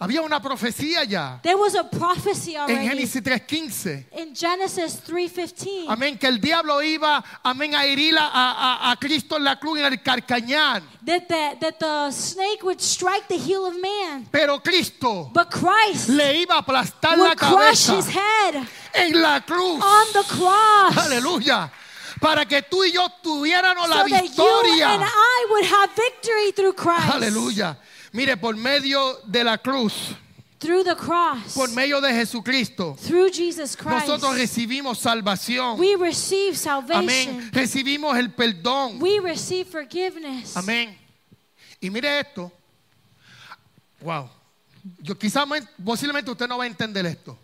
Había 0.01 0.21
una 0.23 0.41
profecía 0.43 1.05
ya 1.05 1.39
There 1.45 1.55
was 1.55 1.77
a 1.77 1.85
prophecy 1.89 2.57
en 2.57 2.63
already 2.63 2.89
Génesis 2.89 3.23
3.15. 3.23 4.07
in 4.19 4.35
Genesis 4.35 5.01
3:15 5.07 5.85
Amén, 5.89 6.19
que 6.19 6.27
el 6.27 6.41
diablo 6.41 6.83
iba, 6.83 7.23
amén, 7.45 7.73
a 7.77 7.85
herir 7.87 8.19
a, 8.19 8.27
a- 8.33 8.91
a 8.91 8.97
Cristo 8.97 9.37
en 9.37 9.45
la 9.45 9.61
cruz 9.61 9.79
en 9.79 9.85
el 9.85 10.03
carcañar. 10.03 10.83
that 11.07 11.29
the, 11.29 11.57
that 11.61 11.79
the 11.79 12.11
snake 12.11 12.65
would 12.65 12.81
strike 12.81 13.29
the 13.29 13.39
heel 13.39 13.65
of 13.65 13.75
man, 13.81 14.27
Pero 14.33 14.59
Cristo 14.59 15.31
but 15.33 15.49
Christ 15.53 16.09
le 16.09 16.43
iba 16.43 16.57
a 16.57 16.63
aplastar 16.63 17.17
la 17.17 17.27
would 17.29 17.39
crush 17.39 17.87
cabeza 17.87 17.97
his 17.99 18.09
head 18.09 18.67
en 18.95 19.23
la 19.23 19.39
cruz. 19.43 19.81
on 19.81 20.07
the 20.15 20.25
cross. 20.25 20.97
Aleluya. 20.97 21.71
Para 22.23 22.47
que 22.47 22.63
tú 22.63 22.85
y 22.85 22.93
yo 22.93 23.09
tuviéramos 23.23 23.89
la 23.89 24.03
so 24.03 24.05
victoria. 24.05 24.89
I 24.95 25.47
would 25.51 25.65
have 25.65 25.91
victory 25.95 26.53
through 26.53 26.75
Christ. 26.75 27.13
Aleluya. 27.13 27.77
Mire, 28.13 28.37
por 28.37 28.55
medio 28.57 29.19
de 29.27 29.43
la 29.43 29.59
cruz, 29.59 30.15
Through 30.61 30.85
the 30.85 30.95
cross. 30.95 31.55
por 31.55 31.69
medio 31.71 32.01
de 32.01 32.13
Jesucristo, 32.13 32.95
through 32.97 33.33
Jesus 33.33 33.75
Christ. 33.75 34.07
nosotros 34.07 34.37
recibimos 34.37 34.99
salvación. 34.99 35.77
we 35.79 35.97
receive 35.97 36.57
salvation. 36.57 37.03
Amén. 37.03 37.51
Recibimos 37.53 38.17
el 38.17 38.31
perdón. 38.31 39.01
We 39.01 39.19
receive 39.19 39.67
forgiveness. 39.67 40.57
Amén. 40.57 40.97
Y 41.81 41.91
mire 41.91 42.21
esto. 42.21 42.53
Wow. 44.01 44.31
Yo 45.01 45.17
quizás 45.17 45.45
posiblemente 45.85 46.31
usted 46.31 46.47
no 46.47 46.59
va 46.59 46.65
a 46.65 46.67
entender 46.69 47.07
esto, 47.07 47.37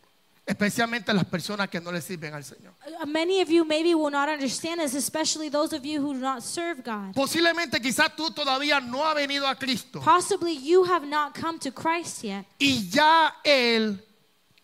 especialmente 0.48 1.12
las 1.12 1.26
personas 1.26 1.68
que 1.68 1.78
no 1.80 1.92
le 1.92 2.00
sirven 2.00 2.32
al 2.32 2.42
Señor. 2.42 2.72
Uh, 2.86 3.06
Many 3.06 3.42
of 3.42 3.50
you 3.50 3.64
maybe 3.64 3.94
will 3.94 4.10
not 4.10 4.28
understand 4.28 4.80
this, 4.80 4.94
especially 4.94 5.50
those 5.50 5.76
of 5.76 5.84
you 5.84 6.00
who 6.00 6.14
do 6.14 6.20
not 6.20 6.42
serve 6.42 6.82
God. 6.82 7.14
Posiblemente 7.14 7.80
quizás 7.80 8.16
tú 8.16 8.30
todavía 8.30 8.80
no 8.80 9.04
has 9.04 9.14
venido 9.14 9.46
a 9.46 9.54
Cristo 9.54 10.00
Possibly 10.00 10.56
you 10.56 10.84
have 10.84 11.06
not 11.06 11.34
come 11.38 11.58
to 11.58 11.70
Christ 11.70 12.24
yet, 12.24 12.46
y 12.58 12.88
ya 12.90 13.34
él 13.44 14.02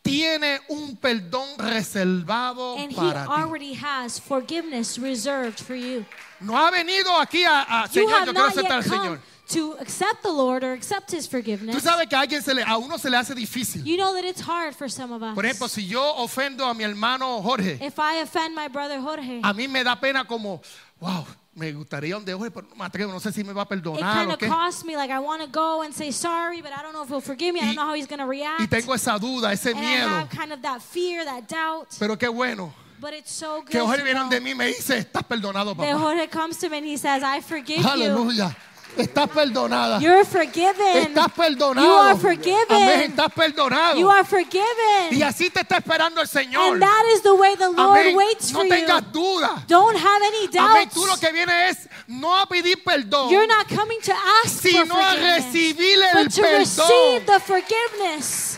tiene 0.05 0.61
un 0.69 0.97
perdón 0.97 1.49
reservado 1.59 2.77
and 2.79 2.93
He 2.93 2.95
para 2.95 3.25
ti. 3.25 3.31
already 3.33 3.73
has 3.75 4.19
forgiveness 4.21 4.99
reserved 4.99 5.59
for 5.59 5.75
you. 5.75 6.05
No 6.41 6.55
ha 6.55 6.71
venido 6.71 7.11
aquí 7.19 7.45
a, 7.45 7.63
a 7.63 7.89
You 7.91 8.03
Señor, 8.07 8.13
have 8.13 8.27
yo 8.27 8.33
quiero 8.33 8.47
not 8.47 8.53
aceptar 8.53 8.71
al 8.77 8.83
yet 8.83 8.91
come 8.91 9.09
Señor. 9.17 9.21
to 9.49 9.73
accept 9.81 10.23
the 10.23 10.31
Lord 10.31 10.63
or 10.63 10.73
accept 10.73 11.11
His 11.11 11.27
Tú 11.27 11.31
forgiveness. 11.31 11.83
sabes 11.83 12.07
que 12.09 12.17
a 12.17 12.21
alguien 12.21 12.43
se 12.43 12.53
le, 12.55 12.63
a 12.63 12.77
uno 12.77 12.99
se 12.99 13.09
le 13.09 13.17
hace 13.17 13.35
difícil. 13.35 13.83
You 13.85 13.97
know 13.97 14.13
that 14.15 14.25
it's 14.25 14.41
hard 14.43 14.75
for 14.75 14.89
some 14.91 15.11
of 15.13 15.23
us. 15.23 15.35
Por 15.35 15.45
ejemplo, 15.45 15.69
si 15.69 15.87
yo 15.87 16.03
ofendo 16.19 16.67
a 16.69 16.75
mi 16.75 16.85
hermano 16.85 17.41
Jorge, 17.43 17.79
If 17.81 17.99
I 17.99 18.21
offend 18.23 18.55
my 18.55 18.69
brother 18.69 19.01
Jorge, 19.01 19.41
a 19.43 19.53
mí 19.55 19.69
me 19.69 19.83
da 19.83 19.97
pena 19.97 20.25
como, 20.27 20.61
wow, 21.01 21.27
me 21.55 21.73
gustaría 21.73 22.15
donde 22.15 22.33
Jorge, 22.35 22.51
pero 22.51 22.67
no 22.69 22.75
me 22.77 22.85
atrevo, 22.85 23.13
no 23.13 23.21
sé 23.21 23.33
si 23.33 23.45
me 23.45 23.53
va 23.53 23.63
a 23.63 23.65
it 23.65 23.69
perdonar 23.69 24.29
o 24.29 24.37
qué. 24.39 24.49
me. 24.85 24.97
Like 24.97 25.11
I 25.13 25.19
want 25.21 25.41
to 25.43 25.49
go 25.49 25.83
and 25.83 25.95
say 25.95 26.11
sorry, 26.13 26.61
but 26.61 26.73
I 26.73 26.83
don't 26.83 26.93
know 26.93 27.03
if 27.05 27.09
he'll 27.09 27.21
forgive 27.21 27.55
me. 27.55 27.61
I 27.61 27.65
Y- 27.65 27.67
don't 27.69 27.77
know 27.77 27.87
how 27.87 27.95
he's 27.95 28.07
going 28.09 28.19
to 28.21 28.27
react. 28.27 28.61
Y 28.61 28.67
tengo 28.67 28.93
esa 28.95 29.19
duda, 29.19 29.53
ese 29.53 29.67
and 29.71 29.79
I 29.79 29.83
miedo. 29.83 30.09
have 30.09 30.29
kind 30.31 30.53
of 30.53 30.61
that 30.63 30.81
fear, 30.83 31.25
that 31.25 31.47
doubt. 31.49 31.89
Pero 31.99 32.17
qué 32.17 32.29
bueno 32.29 32.73
But 33.01 33.13
it's 33.13 33.33
so 33.33 33.61
good 33.61 33.69
que 33.71 33.81
Jorge 33.81 34.03
viene 34.03 34.29
de 34.31 34.41
mí 34.41 34.51
y 34.51 34.55
me 34.55 34.67
dice, 34.69 34.99
estás 34.99 35.25
perdonado, 35.25 35.75
papá. 35.77 35.93
Jorge 35.99 36.29
comes 36.29 36.57
to 36.59 36.71
me 36.71 36.79
and 36.79 36.87
he 36.87 36.97
says, 36.97 37.23
"I 37.23 37.41
forgive 37.41 37.83
you. 37.83 37.89
Aleluya. 37.89 38.57
Estás 38.97 39.29
perdonada. 39.31 39.99
You're 40.01 40.25
forgiven. 40.25 40.97
Estás 41.09 41.33
perdonado. 41.33 41.87
You 41.87 41.95
are 41.95 42.19
forgiven. 42.19 42.67
Amén, 42.71 43.01
estás 43.11 43.33
perdonado. 43.33 43.99
You 43.99 44.09
are 44.11 44.25
forgiven." 44.25 45.13
Y 45.13 45.23
así 45.23 45.51
te 45.51 45.61
está 45.61 45.79
esperando 45.79 46.21
el 46.21 46.29
Señor. 46.29 46.73
And 46.75 46.83
that 46.83 47.05
is 47.15 47.23
the 47.23 47.35
way 47.35 47.57
the 47.57 47.69
Lord 47.71 47.99
Amén. 47.99 48.17
waits 48.17 48.53
No 48.53 48.61
for 48.61 48.69
tengas 48.69 49.03
you. 49.07 49.11
duda. 49.13 49.65
Don't 49.67 49.97
have 49.97 50.23
any 50.23 50.47
Amén. 50.59 50.85
doubts. 50.85 50.95
Tú 50.95 51.07
lo 51.07 51.17
que 51.17 51.33
vienes 51.33 51.79
es 51.79 51.89
no 52.07 52.37
a 52.39 52.47
pedir 52.47 52.83
perdón, 52.85 53.31
You're 53.31 53.47
not 53.47 53.67
coming 53.69 54.01
to 54.03 54.13
ask 54.45 54.61
for 54.63 55.01
a 55.01 55.15
recibir 55.17 55.99
el 56.15 56.25
but 56.25 56.33
to 56.35 56.43
receive 56.43 57.25
perdón. 57.25 57.27
the 57.27 57.41
forgiveness. 57.41 58.54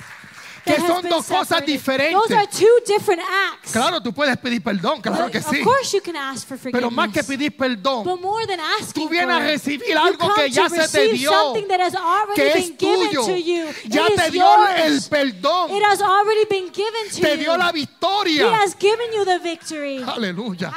Que 0.67 0.81
son 0.81 1.09
dos 1.09 1.25
cosas 1.27 1.65
diferentes. 1.65 2.21
Those 2.21 2.35
are 2.35 2.47
two 2.49 2.81
different 2.85 3.23
acts. 3.23 3.71
Claro, 3.73 4.01
tú 4.03 4.13
puedes 4.13 4.37
pedir 4.37 4.61
perdón, 4.63 5.01
claro 5.01 5.31
que 5.31 5.39
of 5.39 5.47
sí. 5.47 5.63
course 5.63 5.93
you 5.97 6.03
can 6.03 6.17
ask 6.17 6.47
for 6.47 6.59
Pero 6.59 6.91
más 6.91 7.13
que 7.13 7.23
pedir 7.23 7.57
perdón, 7.57 8.03
But 8.05 8.21
more 8.21 8.45
than 8.47 8.59
asking 8.59 9.05
tú 9.05 9.09
vienes 9.09 9.37
a 9.37 9.39
recibir 9.41 9.89
you 9.89 9.97
algo 9.97 10.35
que 10.35 10.51
ya 10.51 10.69
se 10.69 10.89
te 10.89 11.13
dio, 11.13 11.53
que 11.55 11.63
been 11.63 12.57
es 12.57 12.77
given 12.77 13.11
tuyo. 13.11 13.25
to 13.27 13.37
you. 13.37 13.65
Ya 13.85 14.07
it 14.09 14.17
te 14.17 14.31
dio 14.33 14.67
el 14.77 15.01
perdón. 15.09 15.71
It 15.71 15.83
has 15.85 16.03
already 16.03 16.45
been 16.51 16.73
given 16.73 17.11
to 17.11 17.21
Te 17.23 17.31
you. 17.37 17.37
dio 17.45 17.57
la 17.57 17.69
He 17.71 17.73
victoria. 17.81 18.51
has 18.63 18.75
given 18.75 19.13
you 19.15 19.25
the 19.25 19.39
victory. 19.39 20.03
Aleluya. 20.03 20.73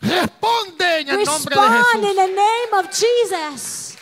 Responde 0.00 1.00
en 1.00 1.08
el 1.08 1.24
nombre 1.24 1.56
de 1.56 1.62
Jesús. 1.62 2.14
the 2.14 2.26
name 2.28 2.72
of 2.78 2.86
Jesus. 2.90 3.96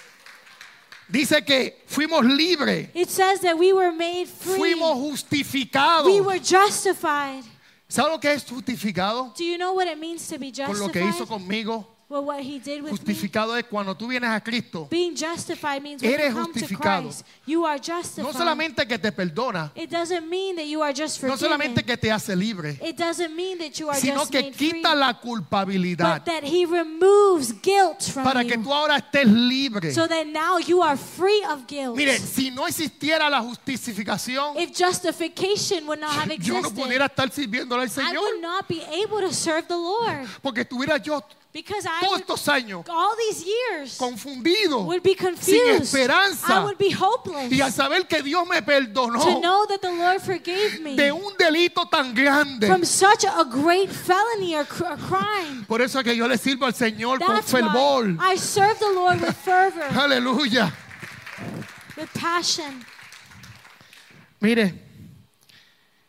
Dice 1.15 1.45
que 1.45 1.77
fuimos 1.87 2.25
libres, 2.25 2.89
It 2.93 3.09
says 3.09 3.41
that 3.43 3.57
we 3.57 3.73
were 3.73 3.93
made 3.93 4.27
free. 4.27 4.57
fuimos 4.57 4.97
justificados. 4.99 6.07
We 6.07 6.21
were 6.21 6.41
justified. 6.41 7.45
¿Sabes 7.89 8.11
lo 8.11 8.19
que 8.19 8.33
es 8.33 8.45
justificado? 8.45 9.33
Do 9.37 9.45
you 9.45 9.57
know 9.57 9.75
what 9.75 9.87
it 9.87 9.97
means 9.97 10.27
to 10.29 10.39
be 10.41 10.51
Por 10.51 10.77
lo 10.77 10.89
que 10.91 11.01
hizo 11.03 11.19
justified? 11.25 11.29
conmigo. 11.29 11.87
Well, 12.15 12.27
what 12.27 12.43
he 12.45 12.61
did 12.61 12.81
with 12.81 12.93
me. 12.93 12.97
Justificado 12.97 13.57
es 13.57 13.65
cuando 13.65 13.93
tú 13.97 14.07
vienes 14.07 14.31
a 14.31 14.41
Cristo. 14.41 14.87
Being 14.89 15.17
justified 15.17 15.83
means 15.83 16.01
when 16.01 16.13
Eres 16.13 16.29
you 16.29 16.35
come 16.35 16.53
to 16.53 16.61
justificado. 16.61 17.03
Christ, 17.03 17.25
you 17.45 17.65
are 17.67 17.77
justified. 17.81 18.33
No 18.33 18.33
solamente 18.33 18.87
que 18.87 18.99
te 18.99 19.11
perdona, 19.11 19.73
It 19.75 19.91
doesn't 19.91 20.29
mean 20.29 20.55
that 20.55 20.67
you 20.67 20.81
are 20.81 20.93
just 20.93 21.21
no 21.25 21.31
forgiven. 21.31 21.39
solamente 21.59 21.85
que 21.85 21.97
te 21.97 22.13
hace 22.13 22.37
libre, 22.37 22.79
it 22.81 22.97
doesn't 22.97 23.35
mean 23.35 23.59
that 23.59 23.77
you 23.81 23.89
are 23.91 23.99
sino 23.99 24.21
just 24.21 24.31
que 24.31 24.43
made 24.43 24.55
free, 24.55 24.71
quita 24.75 24.95
la 24.95 25.19
culpabilidad 25.21 26.19
but 26.19 26.25
that 26.25 26.45
he 26.45 26.65
removes 26.65 27.53
guilt 27.61 28.01
from 28.05 28.23
para 28.23 28.45
you, 28.45 28.51
que 28.51 28.59
tú 28.59 28.73
ahora 28.73 28.99
estés 28.99 29.27
libre. 29.27 29.93
so 29.93 30.07
that 30.07 30.25
now 30.25 30.57
you 30.59 30.83
are 30.83 30.97
free 30.97 31.45
of 31.51 31.67
guilt. 31.67 31.97
Mire, 31.97 32.17
si 32.19 32.53
no 32.53 32.69
existiera 32.69 33.29
la 33.29 33.41
justificación, 33.43 34.57
if 34.57 34.71
justification 34.73 35.85
would 35.89 35.99
not 35.99 36.13
have 36.13 36.31
yo 36.39 36.55
no 36.55 36.61
existed, 36.61 36.81
pudiera 36.81 37.07
estar 37.07 37.29
sirviéndole 37.33 37.83
al 37.83 37.89
I 37.89 37.91
Señor. 37.91 38.21
would 38.21 38.41
not 38.41 38.69
be 38.69 38.81
able 39.03 39.21
to 39.21 39.33
serve 39.33 39.67
the 39.67 39.75
Lord 39.77 40.29
Porque 40.43 40.61
estuviera 40.61 40.97
yo 40.99 41.21
because 41.55 41.87
I 41.87 42.01
todos 42.05 42.21
estos 42.21 42.49
años 42.49 42.85
all 42.89 43.15
these 43.17 43.45
years 43.47 43.97
confundido 43.97 44.85
would 44.87 45.03
be 45.05 45.15
sin 45.15 45.29
confused. 45.29 45.83
esperanza. 45.95 46.47
I 46.53 46.65
would 46.65 46.77
be 46.77 46.91
hopeless 46.91 47.51
y 47.53 47.61
al 47.61 47.71
saber 47.71 48.07
que 48.09 48.23
Dios 48.23 48.47
me 48.49 48.57
to 48.57 48.63
perdonó 48.67 49.41
know 49.41 49.65
that 49.67 49.81
the 49.81 49.91
Lord 49.93 50.21
forgave 50.21 50.81
me 50.81 50.97
de 50.97 51.13
un 51.13 51.33
delito 51.39 51.89
tan 51.89 52.13
grande. 52.13 52.67
from 52.67 52.85
such 52.85 53.25
a 53.25 53.45
great 53.45 53.89
felony 53.89 54.57
or, 54.57 54.65
cr- 54.65 54.85
or 54.85 54.97
crime. 54.97 55.65
Por 55.69 55.81
eso 55.81 56.01
es 56.01 56.05
que 56.05 56.17
yo 56.17 56.27
le 56.27 56.37
sirvo 56.37 56.67
al 56.67 56.75
Señor 56.75 57.21
con 57.21 57.37
That's 57.37 57.53
fervor. 57.53 58.17
why 58.19 58.33
I 58.33 58.37
serve 58.37 58.77
the 58.81 58.91
Lord 58.93 59.21
with 59.21 59.37
fervor, 59.37 59.83
Aleluya. 59.95 60.73
with 61.97 62.13
passion. 62.15 62.85
Mire, 64.41 64.75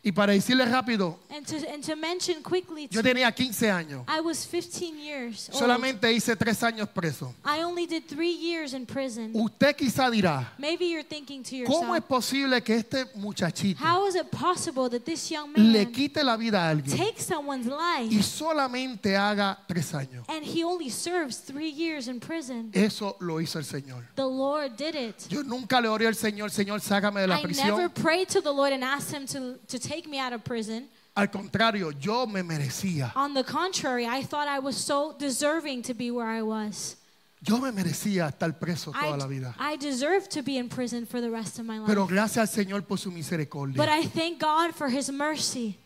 y 0.06 0.12
para 0.12 0.34
decirle 0.34 0.66
rápido, 0.66 1.18
And 1.32 1.46
to, 1.48 1.56
and 1.68 1.84
to 1.84 1.96
mention 1.96 2.44
quickly, 2.44 2.88
yo 2.92 3.02
tenía 3.02 3.34
15 3.34 3.72
años. 3.72 4.06
I 4.08 4.22
was 4.22 4.46
15 4.46 5.00
years 5.00 5.50
old. 5.50 5.60
Solamente 5.60 6.14
hice 6.14 6.36
tres 6.36 6.62
años 6.62 6.88
preso. 6.88 7.34
I 7.44 7.64
only 7.64 7.88
did 7.88 8.08
three 8.08 8.32
years 8.32 8.74
in 8.76 8.86
prison. 8.86 9.32
Usted 9.34 9.76
quizá 9.76 10.12
dirá, 10.12 10.54
Maybe 10.60 10.86
you're 10.86 11.04
thinking 11.04 11.42
to 11.42 11.66
¿cómo 11.66 11.96
es 11.96 12.04
yourself, 12.04 12.08
posible 12.08 12.62
que 12.62 12.76
este 12.76 13.06
muchachito 13.16 13.80
how 13.84 14.06
is 14.08 14.14
it 14.14 14.30
possible 14.30 14.88
that 14.90 15.04
this 15.06 15.32
young 15.32 15.52
le 15.56 15.86
man 15.86 15.92
quite 15.92 16.24
la 16.24 16.38
vida 16.38 16.60
a 16.62 16.70
alguien 16.70 16.96
takes 16.96 17.26
someone's 17.26 17.66
y 17.66 18.10
life 18.10 18.24
solamente 18.24 19.18
haga 19.18 19.58
tres 19.68 19.92
años? 19.96 20.24
and 20.30 20.46
he 20.46 20.64
only 20.64 20.90
serves 20.90 21.38
three 21.38 21.72
years 21.72 22.08
in 22.08 22.20
prison? 22.20 22.70
Eso 22.74 23.18
lo 23.20 23.42
hizo 23.42 23.58
el 23.58 23.66
Señor. 23.66 24.04
The 24.16 24.28
Lord 24.28 24.78
did 24.78 24.94
it. 24.94 25.28
Yo 25.30 25.42
nunca 25.42 25.82
le 25.82 25.88
oré 25.90 26.06
al 26.06 26.14
Señor, 26.16 26.52
Señor, 26.52 26.80
sácame 26.80 27.22
de 27.22 27.28
la 27.28 27.40
I 27.40 27.42
never 27.42 27.90
prisión. 27.90 27.94
prayed 27.96 28.30
to 28.30 28.42
the 28.42 28.52
Lord 28.52 28.72
and 28.72 28.84
asked 28.84 29.12
him 29.12 29.26
to, 29.28 29.58
to 29.68 29.80
take 29.80 29.95
me 30.08 30.20
out 30.20 30.34
of 30.34 30.44
prison. 30.44 30.88
Al 31.16 31.28
contrario, 31.28 31.92
yo 31.98 32.26
me 32.26 32.42
merecía. 32.42 33.12
On 33.16 33.34
the 33.34 33.44
contrary, 33.44 34.06
I 34.06 34.22
thought 34.22 34.48
I 34.48 34.60
was 34.60 34.76
so 34.76 35.16
deserving 35.18 35.84
to 35.84 35.94
be 35.94 36.12
where 36.12 36.28
I 36.28 36.42
was. 36.42 36.98
Yo 37.42 37.58
me 37.60 37.72
merecía 37.72 38.28
estar 38.28 38.60
preso 38.60 38.92
toda 38.92 39.14
I, 39.14 39.18
la 39.18 39.28
vida. 39.28 39.56
I 39.58 39.78
deserved 39.78 40.32
to 40.32 40.42
be 40.42 40.58
in 40.58 40.68
prison 40.68 41.06
for 41.06 41.22
the 41.22 41.30
rest 41.30 41.60
of 41.60 41.66
my 41.66 41.78
life. 41.78 41.88
Pero 41.88 42.06
gracias 42.06 42.38
al 42.38 42.48
Señor 42.66 42.86
por 42.86 42.98
su 42.98 43.12
But. 43.12 43.88
I 43.88 44.04
thank 44.04 44.40
God 44.40 44.74
for 44.74 44.90
his 44.90 45.10
mercy. 45.10 45.78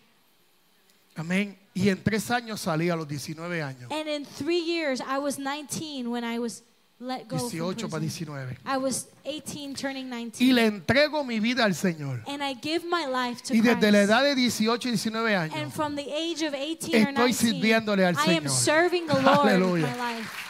Amén. 1.15 1.55
Y 1.75 1.89
en 1.89 2.01
tres 2.01 2.29
años 2.31 2.61
salí 2.61 2.89
a 2.89 2.95
los 2.95 3.07
19 3.07 3.61
años. 3.61 3.91
And 3.91 4.07
in 4.07 4.25
three 4.25 4.59
years, 4.59 5.01
I 5.01 5.19
was 5.19 5.37
19 5.37 6.09
when 6.09 6.23
I 6.23 6.39
was 6.39 6.63
let 7.01 7.27
go 7.29 7.37
from 7.37 7.47
18 7.47 7.89
para 7.89 7.99
prison. 8.01 8.27
19. 8.27 8.57
I 8.65 8.77
was 8.77 9.07
18 9.25 9.73
turning 9.75 10.09
19. 10.09 10.45
Y 10.47 10.53
le 10.53 10.65
entrego 10.67 11.23
mi 11.25 11.39
vida 11.39 11.63
al 11.63 11.71
Señor. 11.73 12.21
And 12.27 12.43
I 12.43 12.53
give 12.55 12.83
my 12.85 13.05
life 13.05 13.41
to 13.43 13.53
Y 13.53 13.61
desde 13.61 13.91
la 13.91 13.99
Christ. 13.99 14.09
edad 14.09 14.23
de 14.23 14.35
18 14.35 14.87
y 14.87 14.91
19 14.91 15.35
And 15.35 15.51
años, 15.53 15.73
from 15.73 15.95
the 15.95 16.11
age 16.13 16.41
of 16.43 16.53
18 16.53 16.95
or 16.95 17.13
Estoy 17.13 17.31
19, 17.31 17.33
sirviéndole 17.33 18.05
al 18.05 18.15
I 18.17 18.33
am 18.35 18.43
Señor. 18.43 18.49
serving 18.49 19.07
the 19.07 19.13
Lord 19.21 19.47
Aleluya. 19.47 19.83
with 19.87 19.97
my 19.97 20.15
life. 20.15 20.45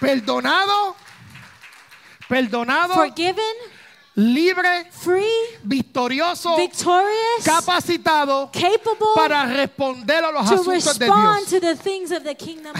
perdonado, 0.00 0.94
perdonado, 2.28 2.94
Forgiven, 2.94 3.42
libre, 4.16 4.86
free, 4.90 5.24
victorioso, 5.62 6.56
victorious, 6.56 7.44
capacitado 7.44 8.50
capable 8.50 9.06
para 9.14 9.44
responder 9.44 10.24
a 10.24 10.30
los 10.32 10.48
to 10.48 10.54
asuntos 10.54 10.98
de 10.98 11.04
Dios. 11.04 11.52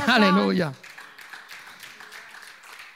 Aleluya. 0.06 0.72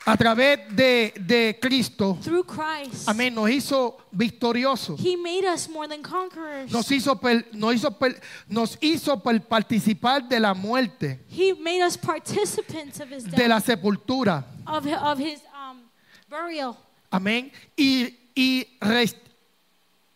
A 0.07 0.17
través 0.17 0.59
de, 0.75 1.13
de 1.21 1.59
Cristo, 1.61 2.19
Through 2.25 2.45
Christ, 2.47 3.07
amén, 3.07 3.35
nos 3.35 3.49
hizo 3.51 3.99
victoriosos. 4.11 4.99
He 4.99 5.15
made 5.17 5.45
us 5.47 5.69
more 5.69 5.87
than 5.87 6.03
conquerors. 6.03 6.73
Nos 6.73 6.91
hizo, 6.91 7.21
per- 7.21 7.47
nos 7.53 7.75
hizo, 7.75 7.91
per- 7.97 8.19
nos 8.49 8.79
hizo 8.81 9.23
per- 9.23 9.41
participar 9.43 10.27
de 10.27 10.41
la 10.41 10.55
muerte, 10.55 11.21
He 11.29 11.53
made 11.55 11.85
us 11.85 11.99
participants 11.99 12.99
of 12.99 13.13
His 13.13 13.25
de 13.25 13.37
death, 13.37 13.49
la 13.49 13.61
sepultura. 13.61 14.43
of, 14.67 14.87
of 14.87 15.19
His 15.21 15.43
um, 15.55 15.83
burial, 16.31 16.77
Amén. 17.13 17.53
Y, 17.77 18.20
y, 18.35 18.67
res- 18.81 19.17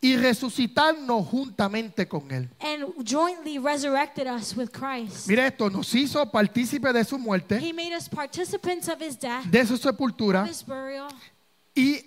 y 0.01 0.17
resucitarnos 0.17 1.27
juntamente 1.27 2.07
con 2.07 2.31
Él. 2.31 2.49
and 2.61 2.85
jointly 3.05 3.59
resurrected 3.59 4.27
us 4.27 4.55
with 4.57 4.69
Christ. 4.71 5.27
Mira 5.29 5.47
esto, 5.47 5.71
nos 5.71 5.95
hizo 5.95 6.25
partícipe 6.31 6.93
de 6.93 7.05
su 7.05 7.19
muerte, 7.19 7.59
He 7.59 7.73
made 7.73 7.95
us 7.97 8.09
participants 8.09 8.89
of 8.89 9.01
His 9.01 9.19
death, 9.19 9.45
de 9.47 9.67
su 9.67 9.77
sepultura 9.77 10.43
of 10.43 10.51
His 10.51 10.63
burial, 10.65 11.09
y, 11.75 12.05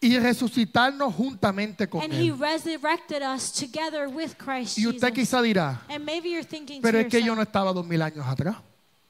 y 0.00 0.18
resucitarnos 0.18 1.14
juntamente 1.14 1.88
con 1.88 2.02
and 2.02 2.12
He 2.14 2.28
Él. 2.28 2.38
resurrected 2.38 3.22
us 3.22 3.52
together 3.52 4.08
with 4.08 4.32
Christ 4.38 4.78
Y 4.78 4.86
usted 4.86 5.08
Jesus. 5.08 5.14
quizá 5.14 5.42
dirá, 5.42 5.82
And 5.88 6.04
maybe 6.04 6.30
you're 6.30 6.44
thinking 6.46 6.80
pero 6.82 6.98
es 6.98 7.08
que 7.08 7.22
yo 7.22 7.34
no 7.34 7.42
estaba 7.42 7.72
dos 7.72 7.86
mil 7.86 8.00
años 8.02 8.26
atrás. 8.26 8.56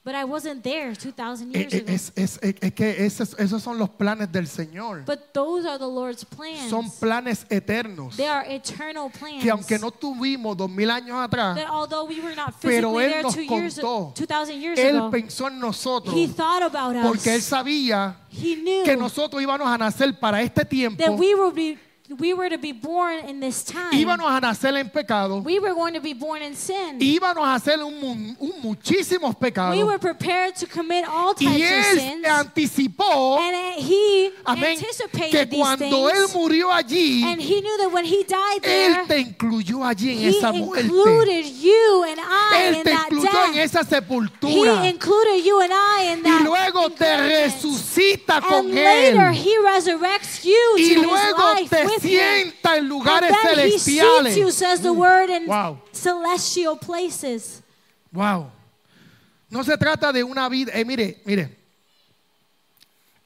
But 0.05 0.15
I 0.15 0.25
wasn't 0.25 0.63
there 0.63 0.95
2,000 0.95 1.57
Eh, 1.57 1.61
years 1.61 1.73
eh, 1.73 1.77
ago. 1.79 1.87
Es, 1.91 2.13
es- 2.15 2.39
es- 2.43 2.55
es 2.61 2.73
que 2.75 3.07
esos, 3.07 3.35
esos 3.39 3.63
son 3.63 3.79
los 3.79 3.89
planes 3.89 4.31
del 4.31 4.47
Señor. 4.47 5.03
But 5.07 5.33
those 5.33 5.67
are 5.67 5.79
the 5.79 5.87
Lord's 5.89 6.27
plans. 6.27 6.69
Son 6.69 6.91
planes 7.01 7.47
eternos. 7.49 8.15
They 8.15 8.27
are 8.27 8.45
eternal 8.55 9.09
plans. 9.11 9.43
Que 9.43 9.51
aunque 9.51 9.79
no 9.79 9.91
tuvimos 9.91 10.59
dos 10.59 10.69
mil 10.69 10.91
años 10.91 11.17
atrás, 11.17 11.57
that 11.57 11.71
although 11.71 12.05
we 12.05 12.21
were 12.21 12.37
not 12.37 12.53
Pero 12.61 12.91
physically 12.93 13.05
Él 13.07 13.11
there 13.13 13.23
nos 13.23 13.35
two 13.35 13.43
years, 13.45 13.75
contó. 13.81 14.13
2,000 14.15 14.61
years 14.61 14.79
Él 14.79 14.97
ago, 14.99 15.11
pensó 15.11 15.49
en 15.49 15.59
nosotros. 15.59 16.15
He 16.15 16.29
thought 16.29 16.63
about 16.63 16.97
us. 16.97 17.07
Porque 17.07 17.35
Él 17.35 17.41
sabía 17.41 18.17
he 18.31 18.57
knew 18.57 18.85
que 18.85 18.99
nosotros 18.99 19.41
íbamos 19.41 19.67
a 19.67 19.79
nacer 19.79 20.13
para 20.21 20.43
este 20.43 20.67
tiempo. 20.67 21.03
that 21.03 21.17
we 21.19 21.35
be, 21.55 21.79
we 22.19 22.35
were 22.35 22.51
to 22.51 22.59
be 22.59 22.73
born 22.73 23.19
in 23.27 23.41
this 23.41 23.65
time. 23.65 23.91
Íbamos 23.93 24.29
a 24.31 24.39
nacer 24.39 24.77
en 24.79 24.91
pecado. 24.91 25.39
we 25.41 25.59
were 25.59 25.73
going 25.75 25.95
to 25.95 26.01
be 26.01 26.13
born 26.13 26.43
in 26.43 26.55
sin. 26.55 26.99
Íbamos 27.01 27.43
a 27.47 27.55
hacer 27.55 27.83
un, 27.83 27.99
mu- 27.99 28.35
un 28.41 28.53
muchísimos 28.63 29.35
pecados. 29.39 29.75
we 29.75 29.83
were 29.83 29.99
prepared 29.99 30.55
to 30.55 30.67
commit 30.67 31.07
all 31.09 31.33
types 31.33 31.51
Y 31.51 31.63
of 31.63 31.63
Él 31.73 31.99
sins. 31.99 32.27
anticipó, 32.27 33.39
and 33.39 33.57
uh, 33.57 33.81
He 33.83 34.31
amén, 34.45 34.77
anticipated 34.77 35.31
que 35.31 35.47
these 35.47 35.59
cuando 35.61 36.09
Él 36.11 36.27
things. 36.27 36.35
murió 36.35 36.71
allí, 36.71 37.23
and 37.25 37.41
He 37.41 37.63
knew 37.63 37.79
that 37.79 37.91
when 37.91 38.05
He 38.05 38.23
died 38.25 38.61
there, 38.63 39.01
Él 39.01 39.09
te 39.09 39.19
incluyó 39.21 39.83
allí 39.83 40.11
en 40.11 40.19
He 40.19 40.29
esa 40.39 40.53
muerte. 40.53 40.85
included 40.85 41.47
you 41.47 42.05
and 42.07 42.21
I 42.21 42.55
Él 42.69 42.75
in 42.77 42.85
te 42.85 42.91
that 42.91 43.07
incluyó 43.11 43.45
en 43.47 43.53
death. 43.55 43.65
esa 43.65 43.83
sepultura. 43.85 44.83
He 44.85 44.89
included 44.91 45.43
you 45.43 45.61
and 45.63 45.73
I 45.73 46.13
in 46.13 46.19
Y 46.19 46.23
that 46.31 46.43
luego 46.43 46.91
te 46.91 47.17
resucita 47.17 48.37
And 48.37 48.45
con 48.45 48.75
later 48.75 49.29
Él. 49.31 49.35
he 49.35 49.57
resurrects 49.65 50.45
you 50.45 50.75
Y 50.77 50.95
to 50.97 51.03
luego 51.03 51.55
his 51.57 51.61
life 51.63 51.71
te. 51.71 51.94
Sienta 52.01 52.77
en 52.77 52.89
lugares 52.89 53.31
you, 53.31 53.49
celestiales. 53.49 54.53
says 54.55 54.81
the 54.81 54.93
word, 54.93 55.31
in 55.31 55.47
Wow. 55.47 55.79
celestial 55.93 56.77
places. 56.79 57.63
Wow. 58.13 58.51
No 59.51 59.63
se 59.63 59.77
trata 59.77 60.13
de 60.13 60.23
una 60.25 60.49
vida. 60.49 60.73
eh, 60.75 60.85
mire, 60.85 61.21
mire. 61.25 61.59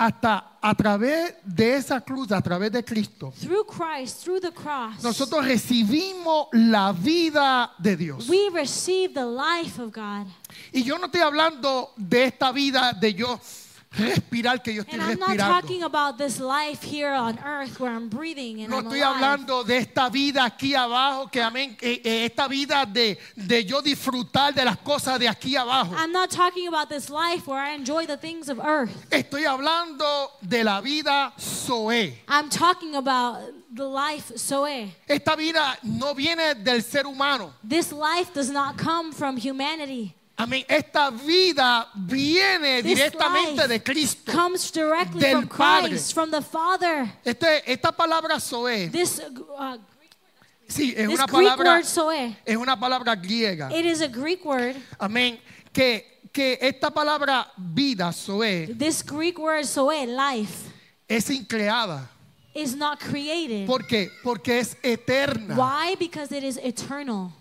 Hasta 0.00 0.58
a 0.62 0.74
través 0.76 1.34
de 1.44 1.74
esa 1.74 2.00
cruz, 2.00 2.30
a 2.30 2.40
través 2.40 2.70
de 2.70 2.84
Cristo, 2.84 3.32
Through 3.40 3.64
Christ, 3.66 4.22
through 4.22 4.40
the 4.40 4.52
cross, 4.52 5.02
nosotros 5.02 5.44
recibimos 5.44 6.46
la 6.52 6.92
vida 6.92 7.72
de 7.78 7.96
Dios. 7.96 8.28
we 8.28 8.48
receive 8.50 9.12
the 9.12 9.24
life 9.26 9.80
of 9.80 9.92
God. 9.92 10.26
Y 10.72 10.84
yo 10.84 10.98
no 10.98 11.06
estoy 11.06 11.20
hablando 11.22 11.90
de 11.96 12.24
esta 12.26 12.52
vida 12.52 12.92
de 12.92 13.12
yo 13.12 13.40
respirar 13.90 14.62
que 14.62 14.74
yo 14.74 14.82
estoy 14.82 14.94
And 14.94 15.02
I'm 15.02 15.18
not 15.18 15.30
respirando. 15.30 15.60
talking 15.60 15.82
about 15.82 16.18
this 16.18 16.38
life 16.40 16.82
here 16.82 17.12
on 17.12 17.38
earth 17.44 17.80
where 17.80 17.90
I'm 17.90 18.08
breathing 18.08 18.60
and 18.60 18.70
No 18.70 18.78
I'm 18.78 18.86
estoy 18.86 19.00
hablando 19.00 19.64
de 19.64 19.78
esta 19.78 20.08
vida 20.10 20.44
aquí 20.44 20.74
abajo, 20.74 21.30
que 21.30 21.40
amén, 21.42 21.76
eh, 21.80 22.00
eh, 22.04 22.24
esta 22.26 22.48
vida 22.48 22.84
de, 22.86 23.18
de 23.34 23.64
yo 23.64 23.80
disfrutar 23.80 24.52
de 24.54 24.64
las 24.64 24.76
cosas 24.78 25.18
de 25.18 25.26
aquí 25.28 25.56
abajo. 25.56 25.94
I'm 25.96 26.12
not 26.12 26.30
talking 26.30 26.68
about 26.68 26.88
this 26.88 27.08
life 27.10 27.46
where 27.46 27.58
I 27.60 27.70
enjoy 27.74 28.06
the 28.06 28.16
things 28.16 28.48
of 28.48 28.58
earth. 28.60 28.90
Estoy 29.10 29.44
hablando 29.46 30.30
de 30.46 30.62
la 30.64 30.80
vida 30.80 31.32
Zoe. 31.38 32.14
I'm 32.28 32.48
talking 32.50 32.94
about 32.96 33.40
the 33.74 33.84
life 33.86 34.32
Zoe. 34.36 34.94
Esta 35.08 35.34
vida 35.36 35.78
no 35.82 36.14
viene 36.14 36.54
del 36.62 36.82
ser 36.82 37.04
humano. 37.04 37.52
This 37.64 37.92
life 37.92 38.32
does 38.34 38.50
not 38.50 38.76
come 38.76 39.12
from 39.12 39.36
humanity. 39.36 40.14
Amén. 40.40 40.64
Esta 40.68 41.10
vida 41.10 41.88
viene 41.96 42.80
This 42.82 42.94
directamente 42.96 43.66
de 43.66 43.82
Cristo. 43.82 44.30
comes 44.30 44.70
directly 44.70 45.18
Del 45.20 45.32
from 45.42 45.48
Padre. 45.48 45.88
Christ, 45.90 46.14
from 46.14 46.30
the 46.30 46.40
Father. 46.42 47.10
Este- 47.24 47.62
esta 47.66 47.90
palabra 47.90 48.38
Zoe, 48.38 48.88
This, 48.88 49.20
uh, 49.20 49.76
sí, 50.68 50.94
es 50.96 51.08
this 51.08 51.14
una 51.18 51.26
Greek 51.26 51.30
palabra, 51.32 51.70
word 51.72 51.84
Zoe, 51.84 52.36
es 52.46 52.56
una 52.56 52.78
palabra 52.78 53.16
griega. 53.16 53.68
it 53.72 53.84
is 53.84 54.00
a 54.00 54.06
Greek 54.06 54.44
word. 54.44 54.76
Amén. 55.00 55.40
Que, 55.72 56.04
que 56.32 56.56
esta 56.60 56.90
palabra 56.92 57.50
vida, 57.56 58.12
Zoe, 58.12 58.68
This 58.78 59.02
Greek 59.04 59.38
word 59.40 59.64
Zoe, 59.66 60.06
life, 60.06 60.70
es 61.08 61.30
increada. 61.30 62.08
is 62.54 62.76
not 62.76 63.00
created. 63.00 63.66
¿Por 63.66 63.86
qué? 63.88 64.08
Porque 64.22 64.60
es 64.60 64.76
eterna. 64.84 65.56
Why? 65.56 65.96
Because 65.98 66.30
it 66.30 66.44
is 66.44 66.58
eternal. 66.58 67.32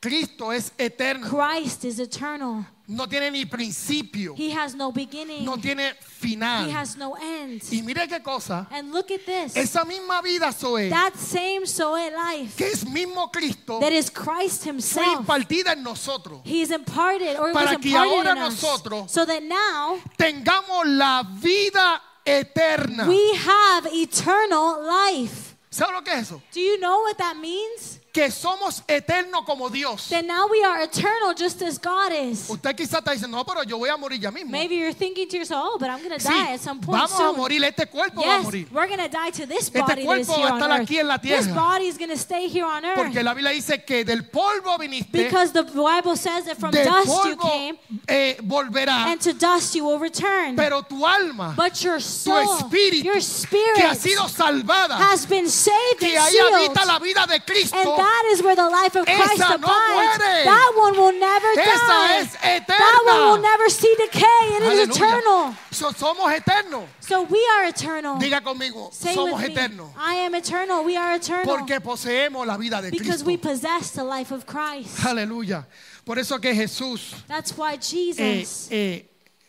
Cristo 0.00 0.52
es 0.52 0.72
eterno. 0.78 1.26
Christ 1.28 1.84
is 1.84 1.98
eternal. 1.98 2.64
No 2.86 3.06
tiene 3.06 3.30
ni 3.30 3.44
principio. 3.44 4.34
He 4.36 4.50
has 4.50 4.74
no 4.74 4.90
beginning. 4.92 5.44
No 5.44 5.56
tiene 5.58 5.88
He 5.90 5.94
final. 6.04 6.70
has 6.70 6.96
no 6.96 7.16
end. 7.16 7.62
Y 7.70 7.82
mire 7.82 8.06
qué 8.08 8.22
cosa. 8.22 8.66
And 8.70 8.92
look 8.92 9.10
at 9.10 9.26
this. 9.26 9.54
Esa 9.56 9.84
misma 9.84 10.22
vida, 10.22 10.50
Zoe, 10.52 10.88
That 10.88 11.14
same 11.16 11.66
Zoe 11.66 12.10
life 12.10 12.56
que 12.56 12.68
es 12.70 12.86
mismo 12.86 13.30
Cristo, 13.30 13.78
that 13.80 13.92
is 13.92 14.08
Christ 14.08 14.62
fue 14.62 14.72
himself. 14.72 15.18
impartida 15.20 15.72
en 15.72 15.82
nosotros. 15.82 16.40
He's 16.44 16.70
imparted 16.70 17.36
or 17.38 17.52
Para 17.52 17.72
was 17.72 17.78
que 17.82 17.94
ahora 17.94 18.32
in 18.32 18.38
us. 18.38 18.62
nosotros 18.62 19.10
So 19.10 19.26
that 19.26 19.42
now 19.42 20.00
Tengamos 20.16 20.86
la 20.86 21.24
vida 21.42 22.00
eterna. 22.24 23.06
we 23.06 23.34
have 23.36 23.86
eternal 23.92 24.80
life. 24.86 25.56
¿Sabe 25.70 25.92
lo 25.92 26.02
que 26.02 26.12
es 26.14 26.20
eso? 26.22 26.40
Do 26.54 26.60
you 26.60 26.78
know 26.78 27.00
what 27.02 27.18
that 27.18 27.36
means? 27.36 27.97
Que 28.18 28.32
somos 28.32 28.82
eternos 28.88 29.44
como 29.44 29.68
Dios. 29.70 30.08
That 30.08 30.24
now 30.24 30.48
we 30.50 30.64
are 30.64 30.82
eternal 30.82 31.34
just 31.36 31.62
as 31.62 31.78
God 31.78 32.10
is. 32.12 32.50
Usted 32.50 32.74
quizá 32.74 32.98
está 32.98 33.12
diciendo, 33.12 33.36
no, 33.36 33.44
pero 33.44 33.62
yo 33.62 33.78
voy 33.78 33.88
a 33.90 33.96
morir 33.96 34.18
ya 34.20 34.32
mismo. 34.32 34.50
Maybe 34.50 34.74
you're 34.74 34.92
thinking 34.92 35.28
to 35.28 35.36
yourself, 35.36 35.62
oh, 35.74 35.78
but 35.78 35.88
I'm 35.88 35.98
going 36.02 36.18
to 36.18 36.18
Sí, 36.18 36.28
die 36.28 36.54
at 36.54 36.60
some 36.60 36.80
point 36.80 36.98
vamos 36.98 37.12
a 37.12 37.16
soon. 37.16 37.36
morir, 37.36 37.62
este 37.62 37.86
cuerpo 37.88 38.22
va 38.22 38.26
a 38.26 38.36
Yes, 38.38 38.44
morir. 38.44 38.66
we're 38.72 38.88
going 38.88 38.98
to 38.98 39.08
die 39.08 39.30
to 39.30 39.46
this 39.46 39.68
Este 39.68 39.78
body 39.78 39.86
that 39.86 39.98
is 39.98 40.04
cuerpo 40.26 40.32
va 40.42 40.48
a 40.48 40.58
estar 40.58 40.70
aquí 40.80 40.98
en 40.98 41.06
la 41.06 41.18
This 41.18 41.44
tierra. 41.46 41.54
body 41.54 41.84
is 41.86 41.96
going 41.96 42.10
to 42.10 42.16
stay 42.18 42.48
here 42.48 42.64
on 42.64 42.84
earth. 42.84 42.96
Porque 42.96 43.22
la 43.22 43.34
Biblia 43.34 43.52
dice 43.52 43.84
que 43.86 44.04
del 44.04 44.24
polvo 44.24 44.76
viniste, 44.78 45.12
Because 45.12 45.52
the 45.52 45.62
Bible 45.62 46.16
says 46.16 46.44
that 46.46 46.56
from 46.58 46.72
del 46.72 46.86
dust 46.86 47.06
you 47.24 47.36
polvo 47.36 47.48
came, 47.48 47.78
eh, 48.08 48.36
volverá, 48.42 49.12
and 49.12 49.20
to 49.20 49.32
dust 49.32 49.76
you 49.76 49.84
will 49.84 50.00
return. 50.00 50.56
pero 50.56 50.82
tu 50.82 51.06
alma, 51.06 51.54
But 51.56 51.84
your 51.84 51.98
tu 51.98 52.02
soul, 52.02 52.58
espíritu, 52.58 53.04
your 53.04 53.14
que 53.14 53.84
ha 53.86 53.94
spirit 53.94 53.98
sido 54.00 54.28
salvada, 54.28 54.96
has 54.96 55.24
been 55.24 55.48
saved 55.48 56.00
que 56.00 56.16
and 56.16 56.26
ahí 56.26 56.32
sealed. 56.32 56.52
habita 56.70 56.84
la 56.84 56.98
vida 56.98 57.24
de 57.28 57.38
Cristo, 57.44 57.76
that 58.08 58.24
is 58.32 58.42
where 58.42 58.56
the 58.56 58.68
life 58.68 58.94
of 58.96 59.04
Christ 59.04 59.34
Esa 59.40 59.54
abides. 59.54 60.18
no. 60.18 60.44
That 60.44 60.72
one 60.76 60.92
will 60.96 61.12
never 61.18 61.50
Esa 61.60 61.86
die. 61.86 62.18
es 62.20 62.32
That 62.66 63.00
one 63.06 63.20
will 63.28 63.42
never 63.42 63.68
see 63.68 63.94
decay. 63.96 64.42
It 64.56 64.62
is 64.62 64.88
Aleluya. 64.88 64.96
eternal. 64.96 65.54
So- 65.70 65.92
somos 65.92 66.32
eternos. 66.32 66.86
So 67.00 67.22
we 67.22 67.38
are 67.56 67.68
eternal. 67.68 68.16
Diga 68.18 68.40
conmigo, 68.42 68.90
Say 68.92 69.14
somos 69.14 69.32
with 69.40 69.48
me, 69.48 69.54
eternos. 69.54 69.90
I 69.98 70.14
am 70.26 70.34
eternal. 70.34 70.84
We 70.84 70.96
are 70.96 71.14
eternal. 71.16 71.44
Porque 71.44 71.80
poseemos 71.80 72.46
la 72.46 72.56
vida 72.56 72.80
de 72.80 72.90
because 72.90 73.22
Cristo. 73.22 73.26
we 73.26 73.36
possess 73.36 73.90
the 73.92 74.04
life 74.04 74.30
of 74.32 74.46
Christ. 74.46 75.04
Aleluya. 75.04 75.66
Por 76.04 76.18
eso 76.18 76.38
que 76.38 76.54
Jesús, 76.54 77.14
That's 77.26 77.52
why 77.56 77.74
eh, 77.74 77.78
Jesus, 77.80 78.68
eh, 78.70 79.04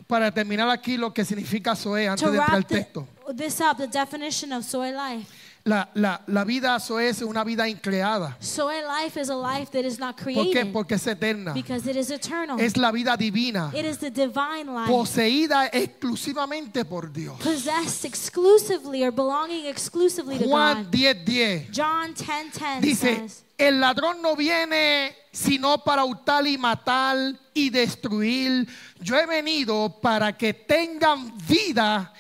para 0.08 0.30
terminar 0.32 0.70
aquí 0.70 0.98
lo 0.98 1.12
que 1.14 1.24
significa 1.24 1.76
Zoe, 1.76 2.08
antes 2.08 2.24
to 2.26 2.32
de 2.32 2.38
entrar 2.38 2.56
al 2.56 2.64
texto. 2.66 3.08
this 3.36 3.62
up, 3.62 3.78
the 3.78 3.88
definition 3.88 4.52
of 4.52 4.64
Soy 4.66 4.92
life. 4.92 5.26
La, 5.66 5.90
la, 5.94 6.22
la 6.28 6.46
vida 6.46 6.80
Zoe 6.80 7.10
es 7.10 7.22
una 7.22 7.44
vida 7.44 7.68
increada. 7.68 8.38
Soy 8.40 8.76
life 8.82 9.20
is 9.20 9.30
a 9.30 9.36
life 9.36 9.70
that 9.72 9.86
is 9.86 10.00
not 10.00 10.16
¿Por 10.16 10.26
qué? 10.34 10.34
created 10.52 10.72
Porque 10.74 10.96
es 10.96 11.06
eterna. 11.06 11.54
because 11.54 11.86
it 11.88 11.96
is 11.98 12.10
eternal. 12.10 12.60
Es 12.60 12.78
la 12.78 12.92
vida 12.92 13.16
divina, 13.18 13.70
It 13.76 13.86
is 13.86 13.98
the 14.00 14.10
divine 14.10 14.66
life. 14.74 14.88
poseída 14.90 15.68
exclusivamente 15.72 16.86
por 16.86 17.12
Dios. 17.12 17.38
possessed 17.42 18.06
exclusively 18.06 19.04
or 19.04 19.12
belonging 19.12 19.66
exclusively 19.68 20.40
to 20.40 20.46
Juan 20.46 20.86
God. 20.86 20.92
10:10 20.94 21.26
10, 21.26 21.72
John 21.72 22.14
10:10 22.16 22.80
dice, 22.82 23.16
says, 23.18 23.44
el 23.58 23.80
ladrón 23.82 24.22
no 24.22 24.36
viene 24.36 25.14
sino 25.32 25.84
para 25.84 26.04
hurtar 26.06 26.48
y 26.48 26.58
matar 26.58 27.18
y 27.54 27.70
destruir. 27.70 28.66
Yo 29.02 29.16
he 29.18 29.26
venido 29.28 30.00
para 30.02 30.36
que 30.36 30.54
tengan 30.54 31.32
vida 31.48 32.12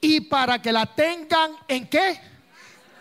y 0.00 0.20
para 0.20 0.60
que 0.60 0.70
la 0.70 0.84
tengan 0.86 1.52
en 1.66 1.88
qué? 1.88 2.20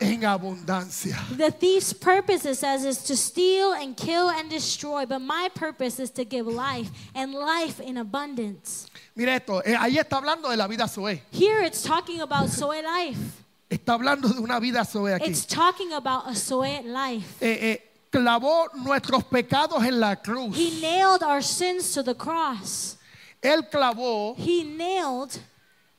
En 0.01 0.25
abundancia. 0.25 1.15
"The 1.37 1.51
thief's 1.51 1.93
purpose, 1.93 2.43
it 2.49 2.57
says, 2.57 2.83
is 2.83 3.03
to 3.03 3.15
steal 3.15 3.73
and 3.73 3.95
kill 3.95 4.29
and 4.29 4.49
destroy, 4.49 5.05
but 5.05 5.19
my 5.19 5.47
purpose 5.53 6.01
is 6.01 6.09
to 6.11 6.25
give 6.25 6.47
life 6.47 6.89
and 7.13 7.33
life 7.33 7.79
in 7.79 7.97
abundance." 7.97 8.87
Mira 9.15 9.35
esto, 9.35 9.61
eh, 9.63 9.75
ahí 9.77 9.99
está 9.99 10.17
hablando 10.17 10.49
de 10.49 10.57
la 10.57 10.67
vida 10.67 10.87
Zoe. 10.87 11.21
Here 11.31 11.61
it's 11.61 11.83
talking 11.83 12.21
about 12.21 12.49
soy 12.49 12.81
life. 12.81 13.43
Está 13.69 13.93
hablando 13.93 14.27
de 14.27 14.41
una 14.41 14.59
vida 14.59 14.83
Zoe 14.83 15.13
aquí. 15.13 15.29
It's 15.29 15.45
talking 15.45 15.93
about 15.93 16.27
a 16.27 16.35
soy 16.35 16.81
life. 16.83 17.37
Eh, 17.39 17.57
eh, 17.61 17.91
clavó 18.11 18.69
nuestros 18.83 19.23
pecados 19.23 19.83
en 19.83 19.99
la 19.99 20.15
cruz. 20.15 20.57
He 20.57 20.81
nailed 20.81 21.21
our 21.21 21.43
sins 21.43 21.93
to 21.93 22.01
the 22.01 22.15
cross. 22.15 22.97
Él 23.41 23.69
clavó 23.69 24.35
He 24.35 24.63
nailed 24.63 25.39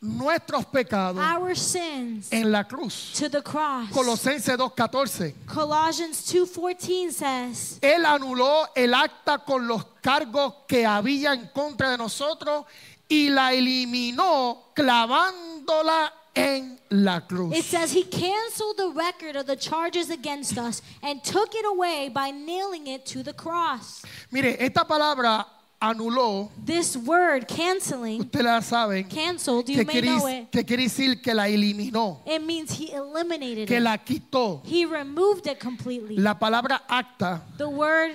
nuestros 0.03 0.67
pecados 0.67 1.23
our 1.23 1.55
sins 1.55 2.33
en 2.33 2.51
la 2.51 2.65
cruz. 2.65 3.13
to 3.15 3.29
the 3.29 3.41
cross. 3.41 3.89
Colosenses 3.93 4.57
2.14. 4.57 5.33
Colossians 5.47 6.21
2:14 6.33 7.13
says, 7.13 7.79
Él 7.81 8.05
anuló 8.05 8.69
el 8.75 8.93
acta 8.95 9.39
con 9.39 9.67
los 9.67 9.85
cargos 10.03 10.55
que 10.67 10.85
había 10.85 11.33
en 11.33 11.49
contra 11.55 11.91
de 11.91 11.99
nosotros 11.99 12.65
y 13.09 13.29
la 13.31 13.53
eliminó 13.53 14.73
clavándola 14.75 16.13
en 16.35 16.81
la 16.91 17.21
cruz. 17.21 17.55
It 17.57 17.65
says 17.65 17.93
he 17.93 18.03
canceled 18.05 18.77
the 18.79 18.91
record 18.95 19.37
of 19.37 19.47
the 19.47 19.57
charges 19.57 20.11
against 20.11 20.59
us 20.59 20.83
and 21.03 21.23
took 21.23 21.55
it 21.55 21.65
away 21.65 22.09
by 22.09 22.31
nailing 22.33 22.89
it 22.89 23.07
to 23.07 23.23
the 23.23 23.35
cross. 23.35 24.03
Mire, 24.33 24.57
esta 24.59 24.85
palabra 24.85 25.47
anuló, 25.83 26.49
This 26.65 26.97
word, 26.97 27.47
canceling, 27.49 28.21
ustedes 28.21 28.45
la 28.45 28.61
saben, 28.63 29.05
canceled, 29.09 29.69
you 29.69 29.85
que 29.85 29.85
may 29.85 30.01
know 30.01 30.27
it. 30.29 30.51
que 30.51 30.65
quiere 30.65 30.85
decir 30.85 31.21
que 31.21 31.35
la 31.35 31.49
eliminó, 31.49 32.21
It 32.25 32.41
means 32.43 32.71
he 32.79 32.93
eliminated 32.93 33.67
que 33.67 33.77
it. 33.79 33.83
la 33.83 33.99
quitó. 33.99 34.63
He 34.65 34.87
removed 34.87 35.47
it 35.47 35.59
completely. 35.59 36.17
La 36.17 36.39
palabra 36.39 36.83
acta, 36.89 37.43
The 37.59 37.69
word 37.69 38.15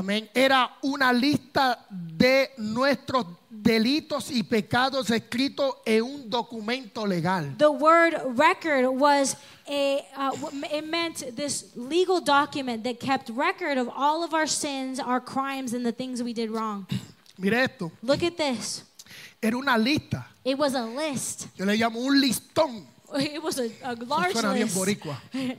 amén, 0.00 0.28
era 0.34 0.70
una 0.82 1.12
lista 1.12 1.86
de 1.90 2.50
nuestros 2.58 3.26
delitos 3.50 4.30
y 4.30 4.42
pecados 4.42 5.10
escritos 5.10 5.76
en 5.84 6.02
un 6.02 6.30
documento 6.30 7.06
legal. 7.06 7.54
The 7.58 7.70
word 7.70 8.14
record 8.36 8.86
was 8.88 9.36
a, 9.68 10.06
uh, 10.16 10.32
it 10.72 10.84
meant 10.86 11.36
this 11.36 11.72
legal 11.76 12.20
document 12.20 12.82
that 12.84 12.98
kept 12.98 13.30
record 13.30 13.78
of 13.78 13.88
all 13.94 14.24
of 14.24 14.32
our 14.34 14.46
sins, 14.46 14.98
our 14.98 15.20
crimes, 15.20 15.74
and 15.74 15.84
the 15.84 15.92
things 15.92 16.22
we 16.22 16.32
did 16.32 16.50
wrong. 16.50 16.86
Mire 17.38 17.64
esto, 17.64 17.92
Look 18.02 18.22
at 18.22 18.36
this. 18.36 18.84
era 19.42 19.56
una 19.56 19.76
lista. 19.78 20.26
It 20.44 20.56
was 20.58 20.74
a 20.74 20.84
list. 20.84 21.48
Yo 21.56 21.64
le 21.64 21.76
llamo 21.76 22.00
un 22.00 22.20
listón. 22.20 22.86
It 23.18 23.42
was 23.42 23.58
a, 23.58 23.64
a 23.82 23.92
Eso 23.92 24.04
large 24.06 24.34
bien 24.54 24.66
list. 24.66 24.76
boricua. 24.76 25.16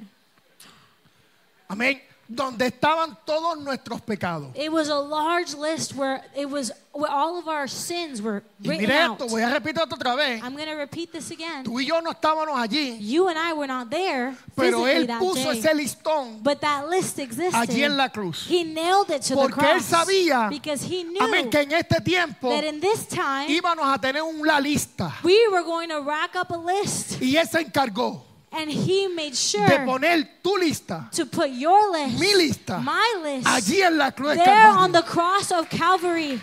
Amén. 1.70 2.02
Donde 2.34 2.68
estaban 2.68 3.18
todos 3.26 3.58
nuestros 3.62 4.00
pecados. 4.02 4.56
It 4.56 4.72
was 4.72 4.88
a 4.88 4.96
large 5.00 5.54
list 5.54 5.94
where 5.96 6.24
it 6.36 6.50
was 6.50 6.72
where 6.94 7.10
all 7.10 7.38
of 7.40 7.48
our 7.48 7.68
sins 7.68 8.22
were 8.22 8.44
written 8.64 8.88
mire 8.88 9.02
out. 9.02 9.22
esto, 9.22 9.28
voy 9.28 9.42
a 9.42 9.50
repetir 9.50 9.82
otra 9.82 10.16
vez. 10.16 10.42
I'm 10.44 10.56
going 10.56 10.68
to 10.68 10.76
repeat 10.76 11.12
this 11.12 11.32
again. 11.32 11.64
Tú 11.64 11.80
y 11.80 11.86
yo 11.86 12.00
no 12.02 12.12
estábamos 12.12 12.58
allí, 12.58 12.98
You 13.00 13.28
and 13.30 13.38
I 13.38 13.54
were 13.54 13.68
not 13.68 13.90
there 13.90 14.36
pero 14.56 14.86
él 14.88 15.08
that 15.08 15.20
puso 15.20 15.52
day, 15.52 15.60
ese 15.60 15.74
listón 15.74 16.42
but 16.44 16.60
that 16.62 16.90
list 16.90 17.20
existed. 17.20 17.54
allí 17.54 17.84
en 17.84 17.96
la 17.98 18.10
cruz. 18.10 18.46
He 18.48 18.64
nailed 18.64 19.10
it 19.10 19.22
to 19.24 19.30
the 19.30 19.36
Porque 19.36 19.62
él 19.62 19.80
cross 19.80 19.86
sabía, 19.86 20.50
because 20.50 20.84
he 20.84 21.04
knew 21.04 21.22
amén, 21.22 21.50
que 21.50 21.62
en 21.62 21.72
este 21.74 22.02
tiempo 22.02 22.50
that 22.50 22.64
in 22.64 22.80
this 22.80 23.08
time 23.08 23.48
íbamos 23.50 23.94
a 23.94 23.98
tener 24.00 24.22
una 24.24 24.60
lista. 24.60 25.14
we 25.24 25.48
were 25.50 25.64
going 25.64 25.90
to 25.90 26.02
rack 26.02 26.36
up 26.36 26.52
a 26.52 26.58
list, 26.58 27.22
Y 27.22 27.36
él 27.38 27.48
se 27.48 27.62
encargó 27.62 28.24
and 28.54 28.70
he 28.70 29.08
made 29.08 29.32
de 29.32 29.36
sure 29.36 29.68
poner 29.86 30.28
tu 30.44 30.58
lista 30.58 31.10
to 31.12 31.26
put 31.26 31.50
your 31.50 31.92
list, 31.92 32.20
Mi 32.20 32.34
lista. 32.34 32.80
my 32.84 33.20
list, 33.24 33.48
allí 33.48 33.82
en 33.82 33.98
la 33.98 34.12
cruz 34.12 34.36
there 34.36 34.68
on 34.68 34.92
the 34.92 35.02
cross 35.04 35.52
of 35.52 35.70
Calvary. 35.70 36.40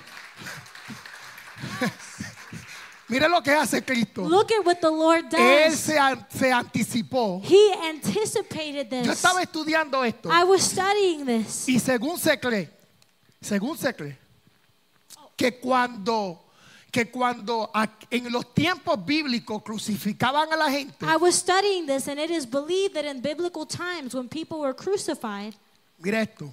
Mire 3.08 3.26
lo 3.28 3.40
que 3.40 3.52
hace 3.52 3.82
Cristo. 3.82 4.22
Look 4.22 4.52
at 4.52 4.64
what 4.66 4.80
the 4.82 4.90
Lord 4.90 5.24
Él 5.32 5.70
does. 5.70 5.78
se, 5.80 5.94
se 6.28 6.52
anticipó. 6.52 7.40
He 7.42 7.72
anticipated 7.88 8.90
Yo 8.90 9.02
this. 9.02 9.08
estaba 9.22 9.40
estudiando 9.42 10.04
esto 10.04 10.28
I 10.30 10.44
was 10.44 10.62
studying 10.62 11.24
this. 11.24 11.66
y 11.68 11.78
según 11.78 12.18
se 12.18 12.38
cree, 12.38 12.68
según 13.40 13.78
se 13.78 13.94
cree, 13.94 14.18
que 15.36 15.58
cuando 15.58 16.38
que 16.90 17.10
cuando 17.10 17.70
en 18.10 18.32
los 18.32 18.54
tiempos 18.54 19.04
bíblicos 19.04 19.62
crucificaban 19.62 20.52
a 20.52 20.56
la 20.56 20.70
gente, 20.70 21.04
I 21.04 21.16
was 21.16 21.34
studying 21.34 21.86
this, 21.86 22.08
and 22.08 22.18
it 22.18 22.30
is 22.30 22.46
believed 22.46 22.94
that 22.94 23.04
in 23.04 23.20
biblical 23.20 23.66
times, 23.66 24.14
when 24.14 24.28
people 24.28 24.60
were 24.60 24.74
crucified, 24.74 25.54
mira 25.98 26.22
esto, 26.22 26.52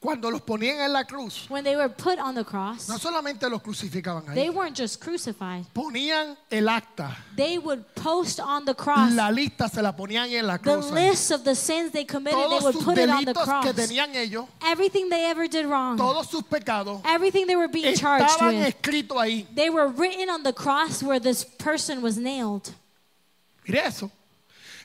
cuando 0.00 0.30
los 0.30 0.40
ponían 0.40 0.80
en 0.80 0.92
la 0.94 1.04
cruz, 1.04 1.44
when 1.50 1.62
they 1.62 1.76
were 1.76 1.90
put 1.90 2.18
on 2.18 2.34
the 2.34 2.42
cross, 2.42 2.88
no 2.88 2.96
solamente 2.96 3.46
los 3.50 3.60
crucificaban 3.60 4.24
they 4.34 4.46
ahí, 4.48 4.54
weren't 4.54 4.74
just 4.74 4.98
crucified. 4.98 5.66
ponían 5.74 6.36
el 6.50 6.68
acta, 6.70 7.14
They 7.36 7.58
would 7.58 7.84
post 7.94 8.40
on 8.40 8.64
the 8.64 8.74
cross 8.74 9.12
la 9.12 9.28
lista 9.30 9.68
se 9.68 9.82
la 9.82 9.92
ponían 9.94 10.30
en 10.32 10.46
la 10.46 10.56
the 10.56 10.62
cruz. 10.72 10.86
ahí. 10.90 11.10
list 11.10 11.30
of 11.32 11.44
the 11.44 11.54
sins 11.54 11.92
they 11.92 12.06
committed. 12.06 12.38
They 12.38 12.44
Todos 12.48 12.62
would 12.64 12.74
sus 12.76 12.84
put 12.84 12.96
it 12.96 13.10
on 13.10 13.24
the 13.26 13.34
delitos 13.34 13.44
que 13.62 13.72
cross. 13.72 13.76
tenían 13.76 14.14
ellos, 14.16 14.46
Everything 14.64 15.10
they 15.10 15.26
ever 15.26 15.46
did 15.46 15.66
wrong, 15.66 15.98
todos 15.98 16.30
sus 16.30 16.42
pecados, 16.44 17.02
everything 17.04 17.46
they 17.46 17.56
were 17.56 17.68
being 17.68 17.94
charged 17.94 18.24
estaban 18.30 18.56
with, 18.58 19.08
ahí. 19.10 19.46
they 19.54 19.68
were 19.68 19.88
written 19.88 20.30
on 20.30 20.42
the 20.42 20.52
cross 20.54 21.02
where 21.02 21.20
this 21.20 21.44
person 21.44 22.00
was 22.00 22.16
nailed. 22.16 22.72
Mire 23.68 23.82
eso. 23.84 24.10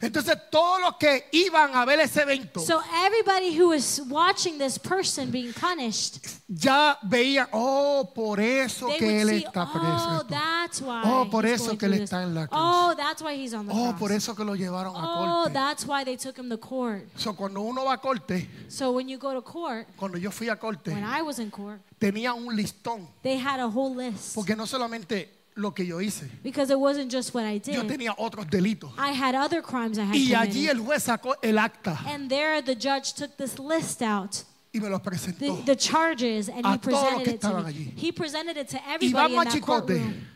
Entonces 0.01 0.37
todos 0.51 0.81
los 0.81 0.97
que 0.97 1.27
iban 1.31 1.75
a 1.75 1.85
ver 1.85 1.99
ese 2.01 2.21
evento 2.23 2.59
So 2.59 2.81
everybody 3.05 3.57
who 3.57 3.69
was 3.69 4.01
watching 4.09 4.57
this 4.57 4.77
person 4.77 5.31
being 5.31 5.53
punished, 5.53 6.17
ya 6.47 6.97
veían, 7.03 7.47
oh, 7.53 8.11
por 8.13 8.39
eso 8.39 8.87
they 8.87 8.97
que 8.99 9.05
would 9.05 9.21
él 9.21 9.29
see, 9.39 9.45
está 9.45 9.63
oh, 9.63 9.71
preso. 9.73 10.27
that's 10.29 10.81
why. 10.81 11.01
Oh, 11.05 11.29
por 11.29 11.45
he's 11.45 11.53
eso 11.61 11.65
going 11.67 11.77
que 11.77 11.85
él 11.87 11.91
through 11.93 11.99
this. 12.01 12.11
está 12.11 12.23
en 12.23 12.33
la 12.35 12.47
cruz. 12.47 12.59
Oh, 12.61 12.93
that's 12.97 13.21
why 13.21 13.33
he's 13.35 13.53
on 13.53 13.67
the 13.67 13.73
Oh, 13.73 13.89
cross. 13.89 13.99
por 13.99 14.11
eso 14.11 14.35
que 14.35 14.43
lo 14.43 14.55
llevaron 14.55 14.95
a 14.95 14.99
Oh, 14.99 15.43
corte. 15.43 15.53
that's 15.53 15.85
why 15.85 16.03
they 16.03 16.17
took 16.17 16.37
him 16.37 16.49
to 16.49 16.57
court. 16.57 17.07
So, 17.15 17.33
cuando 17.33 17.61
uno 17.61 17.85
va 17.85 17.93
a 17.93 17.97
corte, 17.97 18.47
So 18.67 18.91
when 18.91 19.07
you 19.07 19.17
go 19.17 19.33
to 19.33 19.41
court, 19.41 19.87
cuando 19.97 20.17
yo 20.17 20.29
fui 20.31 20.49
a 20.49 20.55
corte, 20.57 20.91
when 20.91 21.03
I 21.05 21.21
was 21.21 21.39
in 21.39 21.49
court, 21.49 21.79
tenía 21.99 22.33
un 22.33 22.55
listón. 22.55 23.07
they 23.23 23.37
had 23.37 23.59
a 23.59 23.67
whole 23.67 23.95
list 23.95 24.35
Porque 24.35 24.55
no 24.55 24.65
solamente 24.65 25.29
lo 25.55 25.71
que 25.71 25.85
yo 25.85 25.99
hice, 25.99 26.29
because 26.43 26.69
it 26.69 26.77
wasn't 26.79 27.09
just 27.09 27.33
what 27.33 27.45
I 27.45 27.53
yo 27.65 27.83
did. 27.83 27.87
tenía 27.89 28.13
otros 28.17 28.45
delitos. 28.49 28.91
I 28.97 29.11
had 29.11 29.35
other 29.35 29.61
crimes 29.61 29.97
I 29.97 30.03
had 30.03 30.15
Y 30.15 30.33
allí 30.33 30.67
el 30.67 30.79
juez 30.83 31.03
sacó 31.03 31.35
el 31.41 31.57
acta 31.57 31.97
And 32.07 32.29
there 32.29 32.61
the 32.61 32.75
judge 32.75 33.13
took 33.13 33.37
this 33.37 33.57
list 33.57 34.01
out, 34.01 34.43
y 34.73 34.79
me 34.79 34.89
los 34.89 35.01
the, 35.01 35.09
presentó. 35.09 35.65
the 35.65 35.75
charges, 35.75 36.49
and 36.49 36.65
he 36.65 36.77
presented 36.77 37.27
it 37.27 37.41
to 37.41 37.47
me. 37.47 37.63
allí. 37.71 37.93
He 37.97 38.11
presented 38.11 38.57
it 38.57 38.67
to 38.69 38.77
Iván 38.77 38.93
everybody 38.95 39.33
in 39.35 39.43
that 39.45 39.61
courtroom. 39.61 40.27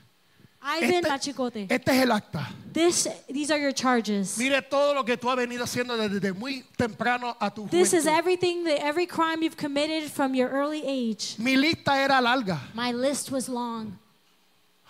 Ivan 0.62 0.94
este, 0.94 1.10
Machicote, 1.10 1.68
este 1.70 1.88
es 1.90 2.02
el 2.04 2.12
acta. 2.12 2.48
this, 2.74 3.08
these 3.30 3.50
are 3.50 3.58
your 3.60 3.72
charges. 3.72 4.38
Mire 4.38 4.62
todo 4.62 4.94
lo 4.94 5.04
que 5.06 5.16
tú 5.16 5.30
has 5.30 5.38
venido 5.38 5.64
haciendo 5.64 5.96
desde 5.98 6.34
muy 6.34 6.64
temprano 6.78 7.36
a 7.40 7.50
tu 7.50 7.66
This 7.68 7.94
is 7.94 8.04
juventud. 8.06 8.18
everything, 8.18 8.64
that 8.66 8.80
every 8.82 9.06
crime 9.06 9.42
you've 9.42 9.56
committed 9.56 10.12
from 10.12 10.36
your 10.36 10.50
early 10.50 10.84
age. 10.86 11.36
Mi 11.40 11.56
lista 11.56 11.96
era 11.96 12.20
larga. 12.22 12.60
My 12.74 12.92
list 12.92 13.32
was 13.32 13.48
long. 13.48 13.98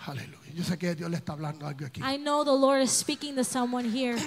Aleluya. 0.05 0.53
Yo 0.53 0.63
sé 0.63 0.77
que 0.77 0.95
Dios 0.95 1.09
le 1.09 1.17
está 1.17 1.33
hablando 1.33 1.67
algo 1.67 1.85
aquí. 1.85 2.01
I 2.01 2.17
know 2.17 2.43
the 2.43 2.51
Lord 2.53 2.81
is 2.81 2.91
speaking 2.91 3.35
to 3.35 3.43
someone 3.43 3.85
here. 3.85 4.17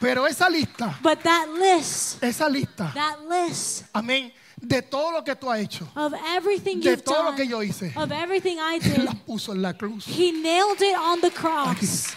Pero 0.00 0.26
esa 0.26 0.48
lista, 0.48 0.98
But 1.02 1.22
that 1.24 1.48
list, 1.50 2.22
esa 2.24 2.48
lista, 2.48 2.90
that 2.94 3.18
list 3.28 3.84
amén, 3.92 4.32
de 4.58 4.80
todo 4.80 5.12
lo 5.12 5.22
que 5.22 5.34
tú 5.36 5.50
has 5.50 5.60
hecho, 5.60 5.86
of 5.94 6.14
everything 6.34 6.80
de 6.80 6.90
you've 6.92 7.04
todo 7.04 7.22
lo 7.22 7.30
done, 7.32 7.36
que 7.36 7.46
yo 7.46 7.60
hice, 7.62 7.92
of 7.94 8.10
everything 8.10 8.56
I 8.58 8.78
did, 8.78 8.96
las 9.04 9.14
puso 9.16 9.52
en 9.52 9.60
la 9.60 9.74
cruz. 9.74 10.06
He 10.06 10.32
nailed 10.32 10.80
it 10.80 10.96
on 10.96 11.20
the 11.20 11.30
cross. 11.30 12.14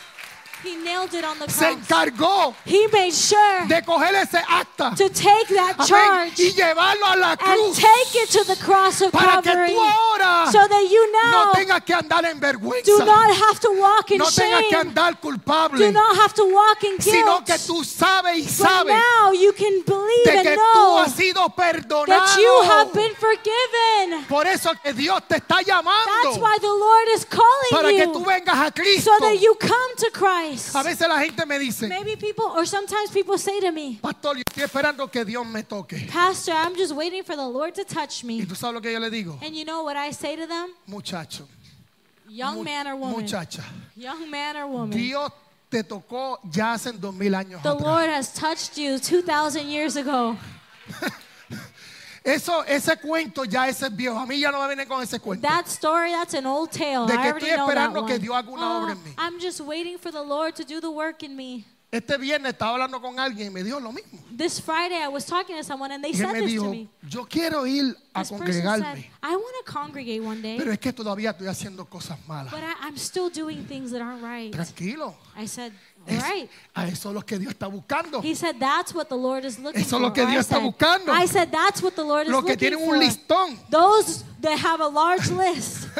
He 0.64 0.76
nailed 0.78 1.14
it 1.14 1.24
on 1.26 1.40
the 1.40 1.50
Se 1.50 1.66
cross. 1.66 1.78
encargó 1.78 2.56
He 2.66 2.88
made 2.88 3.14
sure 3.14 3.68
de 3.68 3.82
coger 3.82 4.14
ese 4.16 4.40
acta 4.48 4.94
to 4.96 5.10
take 5.10 5.48
that 5.56 5.86
charge 5.86 6.40
y 6.40 6.54
llevarlo 6.54 7.06
a 7.06 7.16
la 7.16 7.30
and 7.40 7.76
take 7.76 8.16
it 8.16 8.30
to 8.30 8.44
the 8.46 8.56
cross 8.64 9.02
of 9.02 9.12
para 9.12 9.42
que 9.42 9.52
Calvary 9.52 9.74
tú 9.74 9.82
ahora 9.82 10.52
so 10.52 10.68
that 10.68 10.84
you 10.90 11.12
no 11.12 11.46
now 11.46 11.52
tengas 11.54 11.84
que 11.84 11.94
andar 11.94 12.26
en 12.26 12.40
vergüenza, 12.40 12.86
do 12.86 13.06
not 13.06 13.30
have 13.30 13.60
to 13.60 13.72
walk 13.72 14.12
in 14.12 14.18
no 14.20 14.26
tengas 14.26 14.62
que 14.62 14.72
shame, 14.72 14.90
andar 14.90 15.18
do 15.22 15.92
not 15.92 16.16
have 16.18 16.34
to 16.34 16.46
walk 16.46 16.84
in 16.84 17.02
sino 17.02 17.40
guilt, 17.40 17.46
que 17.46 17.58
tú 17.68 17.84
sabes 17.84 18.38
y 18.38 18.64
but 18.64 18.88
now 18.88 19.32
you 19.32 19.54
can 19.54 19.82
believe 19.86 20.26
de 20.26 20.38
and 20.38 20.48
que 20.48 20.56
tú 20.56 20.62
know 20.74 20.98
has 20.98 21.14
sido 21.14 21.50
perdonado. 21.56 22.08
that 22.08 22.38
you 22.40 22.62
have 22.64 22.94
been 22.94 23.14
forgiven. 23.16 24.26
Por 24.28 24.46
eso 24.48 24.72
que 24.84 24.94
Dios 24.94 25.22
te 25.28 25.36
está 25.36 25.60
That's 25.64 26.38
why 26.38 26.58
the 26.60 26.68
Lord 26.68 27.08
is 27.14 27.26
para 27.26 27.82
calling 27.82 27.98
que 27.98 28.08
tú 28.08 28.20
you 28.20 28.26
vengas 28.26 28.68
a 28.68 28.72
Cristo. 28.72 29.12
so 29.12 29.20
that 29.20 29.42
you 29.42 29.56
come 29.56 29.96
to 29.98 30.12
Christ. 30.12 30.53
A 30.76 30.84
veces 30.84 31.08
la 31.08 31.20
gente 31.20 31.46
me 31.46 31.58
dice, 31.60 31.88
Maybe 31.88 32.16
people, 32.16 32.46
or 32.46 32.66
sometimes 32.66 33.10
people 33.12 33.38
say 33.38 33.60
to 33.62 33.72
me, 33.72 34.00
Pastor, 34.02 34.36
yo 34.38 34.44
estoy 34.48 34.64
esperando 34.64 35.12
que 35.12 35.24
Dios 35.26 35.46
me 35.46 35.64
toque. 35.64 36.08
Pastor, 36.12 36.54
I'm 36.54 36.76
just 36.76 36.94
waiting 36.94 37.24
for 37.24 37.36
the 37.36 37.48
Lord 37.48 37.74
to 37.76 37.84
touch 37.84 38.24
Y 38.24 38.28
me. 38.28 38.46
tú 38.46 38.56
sabes 38.56 38.74
lo 38.76 38.82
que 38.82 38.92
yo 38.92 39.00
le 39.00 39.10
digo, 39.10 39.38
And 39.42 39.56
you 39.56 39.66
know 39.66 39.84
what 39.84 39.96
I 39.98 40.12
say 40.12 40.36
to 40.36 40.46
them? 40.48 40.70
muchacho, 40.88 41.48
Young 42.30 42.56
mu- 42.58 42.64
man 42.64 42.88
or 42.88 42.96
woman. 42.96 43.22
muchacha, 43.22 43.64
Young 43.96 44.30
man 44.30 44.56
or 44.58 44.68
woman. 44.68 44.92
Dios 44.98 45.32
te 45.70 45.84
tocó 45.84 46.38
ya 46.52 46.74
hace 46.74 46.92
dos 46.94 47.14
mil 47.14 47.34
años 47.34 47.62
The 47.64 47.70
atrás. 47.70 47.82
Lord 47.82 48.10
has 48.10 48.34
touched 48.34 48.78
you 48.78 49.00
2,000 49.00 49.68
years 49.68 49.96
ago. 49.96 50.38
Eso, 52.24 52.64
ese 52.66 52.96
cuento 52.98 53.44
ya 53.44 53.68
ese 53.68 53.88
es 53.88 53.96
viejo. 53.96 54.18
A 54.18 54.26
mí 54.26 54.40
ya 54.40 54.50
no 54.50 54.62
me 54.62 54.68
viene 54.68 54.88
con 54.88 55.02
ese 55.04 55.20
cuento. 55.20 55.46
That 55.46 55.68
story, 55.68 56.12
that's 56.12 56.34
an 56.34 56.46
old 56.46 56.72
tale. 56.72 57.06
De 57.06 57.14
I 57.14 57.18
que 57.18 57.30
already 57.32 57.46
estoy 57.48 57.58
know 57.58 57.68
that 57.68 57.76
esperando 57.76 58.06
que 58.06 58.14
one. 58.14 58.20
Dios 58.20 58.36
haga 58.36 58.50
una 58.52 58.62
Oh, 58.62 58.82
obra 58.84 58.92
en 58.94 58.98
oh, 58.98 59.02
mí. 59.04 59.14
I'm 59.18 59.40
just 59.42 59.60
waiting 59.60 59.98
for 59.98 60.10
the 60.12 60.22
Lord 60.24 60.56
to 60.56 60.64
do 60.64 60.80
the 60.80 60.90
work 60.90 61.22
in 61.24 61.36
me. 61.36 61.66
Este 61.94 62.18
viernes 62.18 62.54
estaba 62.54 62.72
hablando 62.72 63.00
con 63.00 63.20
alguien 63.20 63.48
y 63.48 63.50
me 63.52 63.64
dijo 63.64 63.80
lo 63.80 63.92
mismo. 63.92 64.18
This 64.36 64.60
Friday, 64.60 64.98
I 65.00 65.08
was 65.10 65.26
talking 65.28 65.56
to 65.56 65.64
someone 65.64 65.92
and 65.94 66.04
they 66.04 66.10
Y 66.10 66.16
said 66.16 66.34
me 66.34 66.40
this 66.42 66.56
to 66.56 66.62
dijo, 66.64 66.72
me. 66.72 66.90
yo 67.08 67.24
quiero 67.26 67.68
ir 67.68 67.96
a 68.16 68.22
This 68.24 68.32
person 68.32 68.48
said, 68.52 68.64
congregarme, 68.64 69.06
I 69.22 69.36
want 69.36 69.56
to 69.64 69.72
congregate 69.72 70.24
one 70.24 70.42
day, 70.42 70.58
pero 70.58 70.72
es 70.72 70.80
que 70.80 70.92
todavía 70.92 71.30
estoy 71.30 71.46
haciendo 71.48 71.86
cosas 71.88 72.18
malas. 72.28 72.52
but 72.52 72.64
I, 72.64 72.74
I'm 72.88 72.98
still 72.98 73.30
doing 73.30 73.64
things 73.68 73.92
that 73.92 74.02
aren't 74.02 74.24
right. 74.24 74.52
Tranquilo. 74.52 75.14
I 75.38 75.46
said, 75.46 75.72
Es- 76.08 76.22
right. 76.24 76.50
A 76.76 76.88
eso 76.88 77.10
es 77.10 77.14
lo 77.16 77.22
que 77.22 77.38
Dios 77.38 77.54
está 77.54 77.68
buscando. 77.68 78.22
He 78.24 78.34
said, 78.34 78.56
that's 78.60 78.92
what 78.96 79.08
the 79.08 79.16
Lord 79.16 79.46
is 79.46 79.60
looking 79.60 79.80
Eso 79.82 79.98
es 79.98 80.02
for. 80.02 80.02
lo 80.02 80.12
que 80.14 80.26
Dios 80.26 80.46
está 80.48 80.56
said- 80.56 80.64
buscando. 80.64 81.12
I 81.14 81.28
said, 81.28 81.52
that's 81.52 81.84
what 81.84 81.94
the 81.96 82.04
Lord 82.04 82.26
is 82.26 82.32
Los 82.34 82.44
que 82.44 82.54
looking 82.54 82.70
tienen 82.72 82.80
for. 82.86 82.96
un 82.96 83.02
listón. 83.02 83.58
Those 83.70 84.24
that 84.42 84.58
have 84.58 84.82
a 84.82 84.88
large 84.88 85.30
list. 85.30 85.88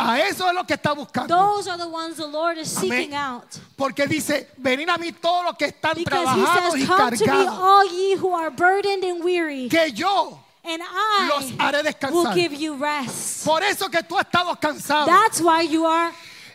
A 0.00 0.20
eso 0.20 0.46
es 0.46 0.54
lo 0.54 0.64
que 0.64 0.74
está 0.74 0.92
buscando. 0.94 1.34
Those 1.34 1.68
are 1.68 1.76
the 1.76 1.88
ones 1.88 2.16
the 2.16 2.26
Lord 2.26 2.56
is 2.56 2.70
seeking 2.70 3.14
out. 3.14 3.58
Porque 3.76 4.06
dice, 4.06 4.48
venid 4.56 4.88
a 4.88 4.96
mí 4.96 5.10
todos 5.12 5.44
los 5.44 5.56
que 5.56 5.66
están 5.66 5.94
Because 5.96 6.24
trabajados 6.24 6.76
y 6.76 6.86
says, 6.86 6.88
Come 6.88 7.16
to 7.16 7.24
me, 7.24 7.26
cargados, 7.26 7.58
all 7.58 7.84
ye 7.90 8.14
who 8.14 8.32
are 8.32 8.50
burdened 8.50 9.02
and 9.02 9.24
weary, 9.24 9.68
que 9.68 9.90
yo 9.92 10.38
and 10.62 10.82
los 11.28 11.50
haré 11.58 11.78
I 11.78 12.10
will 12.10 12.24
descansar. 12.24 12.34
give 12.34 12.52
you 12.54 12.76
rest. 12.76 13.44
Por 13.44 13.62
eso 13.64 13.88
que 13.88 14.02
tú 14.04 14.16
has 14.16 14.24
estado 14.26 14.54
cansado 14.60 15.06
That's 15.06 15.40
why 15.40 15.62
you 15.62 15.84
are 15.84 16.12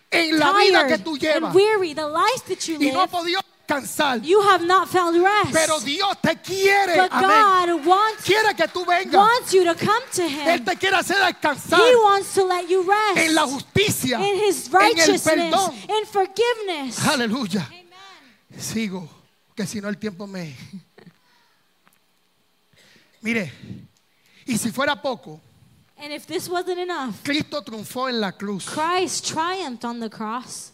en 0.09 0.39
la 0.39 0.53
vida 0.53 0.87
que 0.87 0.97
tú 0.99 1.17
llevas 1.17 1.53
weary. 1.53 1.93
The 1.93 2.07
life 2.07 2.45
that 2.47 2.65
you 2.67 2.77
y 2.79 2.91
no 2.91 3.01
has 3.01 3.11
live, 3.11 3.11
podido 3.11 3.39
descansar. 3.67 4.23
you 4.23 4.41
have 4.41 4.65
not 4.65 4.87
found 4.89 5.15
Pero 5.51 5.73
rest. 5.75 5.85
Dios 5.85 6.15
te 6.21 6.35
quiere, 6.35 6.95
But 6.97 7.11
amén. 7.11 7.29
God 7.77 7.85
wants, 7.85 8.23
Quiere 8.25 8.53
que 8.55 8.67
tú 8.67 8.85
vengas. 8.85 9.13
wants 9.13 9.53
you 9.53 9.63
to 9.63 9.75
come 9.75 10.03
to 10.13 10.21
Él 10.21 10.59
Him. 10.59 10.65
te 10.65 10.75
quiere 10.75 10.95
hacer 10.97 11.17
descansar 11.17 11.79
He 11.79 11.95
wants 11.95 12.33
to 12.35 12.43
let 12.45 12.69
you 12.69 12.81
en 13.15 13.33
la 13.35 13.43
rest 13.43 13.53
justicia, 13.53 14.19
in 14.19 14.35
His 14.43 14.67
en 14.67 14.73
el 14.75 14.79
righteousness, 14.81 15.23
perdón. 15.23 15.73
in 15.89 16.05
forgiveness. 16.05 16.99
Aleluya. 17.07 17.65
Amen. 17.67 18.59
Sigo, 18.59 19.07
que 19.55 19.65
si 19.65 19.79
no 19.81 19.87
el 19.89 19.97
tiempo 19.97 20.27
me... 20.27 20.55
Mire, 23.21 23.51
y 24.45 24.57
si 24.57 24.69
fuera 24.71 25.01
poco, 25.01 25.39
And 25.97 26.11
if 26.11 26.25
this 26.27 26.49
wasn't 26.49 26.79
enough, 26.79 27.23
Cristo 27.23 27.61
triunfó 27.61 28.09
en 28.09 28.19
la 28.19 28.33
cruz. 28.33 28.65
Christ 28.65 29.25
triumphed 29.25 29.85
on 29.85 30.01
the 30.01 30.09
cross. 30.09 30.72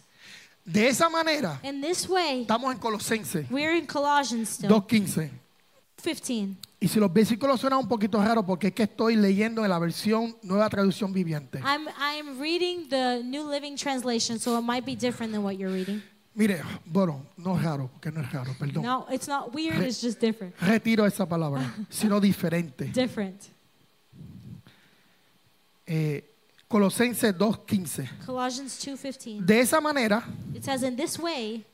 De 0.64 0.88
esa 0.88 1.08
manera, 1.08 1.58
In 1.62 1.80
this 1.80 2.08
way, 2.08 2.42
estamos 2.42 2.72
en 2.72 2.78
Colosenses 2.78 3.50
we're 3.50 3.76
in 3.76 3.86
Colossians 3.86 4.48
still. 4.50 4.68
2.15. 4.70 5.30
15. 6.02 6.56
Y 6.82 6.88
si 6.88 6.98
los 6.98 7.12
versículos 7.12 7.60
suenan 7.60 7.80
un 7.80 7.88
poquito 7.88 8.22
raros 8.22 8.44
porque 8.46 8.68
es 8.68 8.72
que 8.72 8.84
estoy 8.84 9.16
leyendo 9.16 9.62
en 9.64 9.70
la 9.70 9.78
versión 9.78 10.34
Nueva 10.42 10.68
Traducción 10.70 11.12
Viviente. 11.12 11.58
I'm 11.58 11.86
I'm 11.98 12.40
reading 12.40 12.88
the 12.88 13.22
New 13.22 13.50
Living 13.50 13.76
Translation, 13.76 14.38
so 14.38 14.58
it 14.58 14.62
might 14.62 14.84
be 14.86 14.96
different 14.96 15.32
than 15.32 15.42
what 15.42 15.56
you're 15.56 15.72
reading. 15.72 16.02
Mire, 16.34 16.62
bueno, 16.86 17.26
no 17.36 17.56
es 17.58 17.62
raro, 17.64 17.90
porque 17.92 18.10
no 18.10 18.22
es 18.22 18.32
raro, 18.32 18.54
perdón. 18.58 18.82
No, 18.82 19.06
it's 19.10 19.28
not 19.28 19.52
weird, 19.52 19.82
it's 19.82 20.00
just 20.00 20.20
different. 20.20 20.54
Retiro 20.60 21.04
esa 21.04 21.26
palabra, 21.28 21.74
sino 21.90 22.18
diferente. 22.20 22.86
Different. 22.86 23.42
Eh, 25.86 26.29
Colosenses 26.70 27.34
2.15. 27.36 28.08
Colossians 28.24 28.78
2:15. 28.78 29.44
De 29.44 29.58
esa 29.60 29.80
manera, 29.80 30.22
It 30.54 30.62
says 30.62 30.84
in 30.84 30.94
this 30.94 31.18
way 31.18 31.64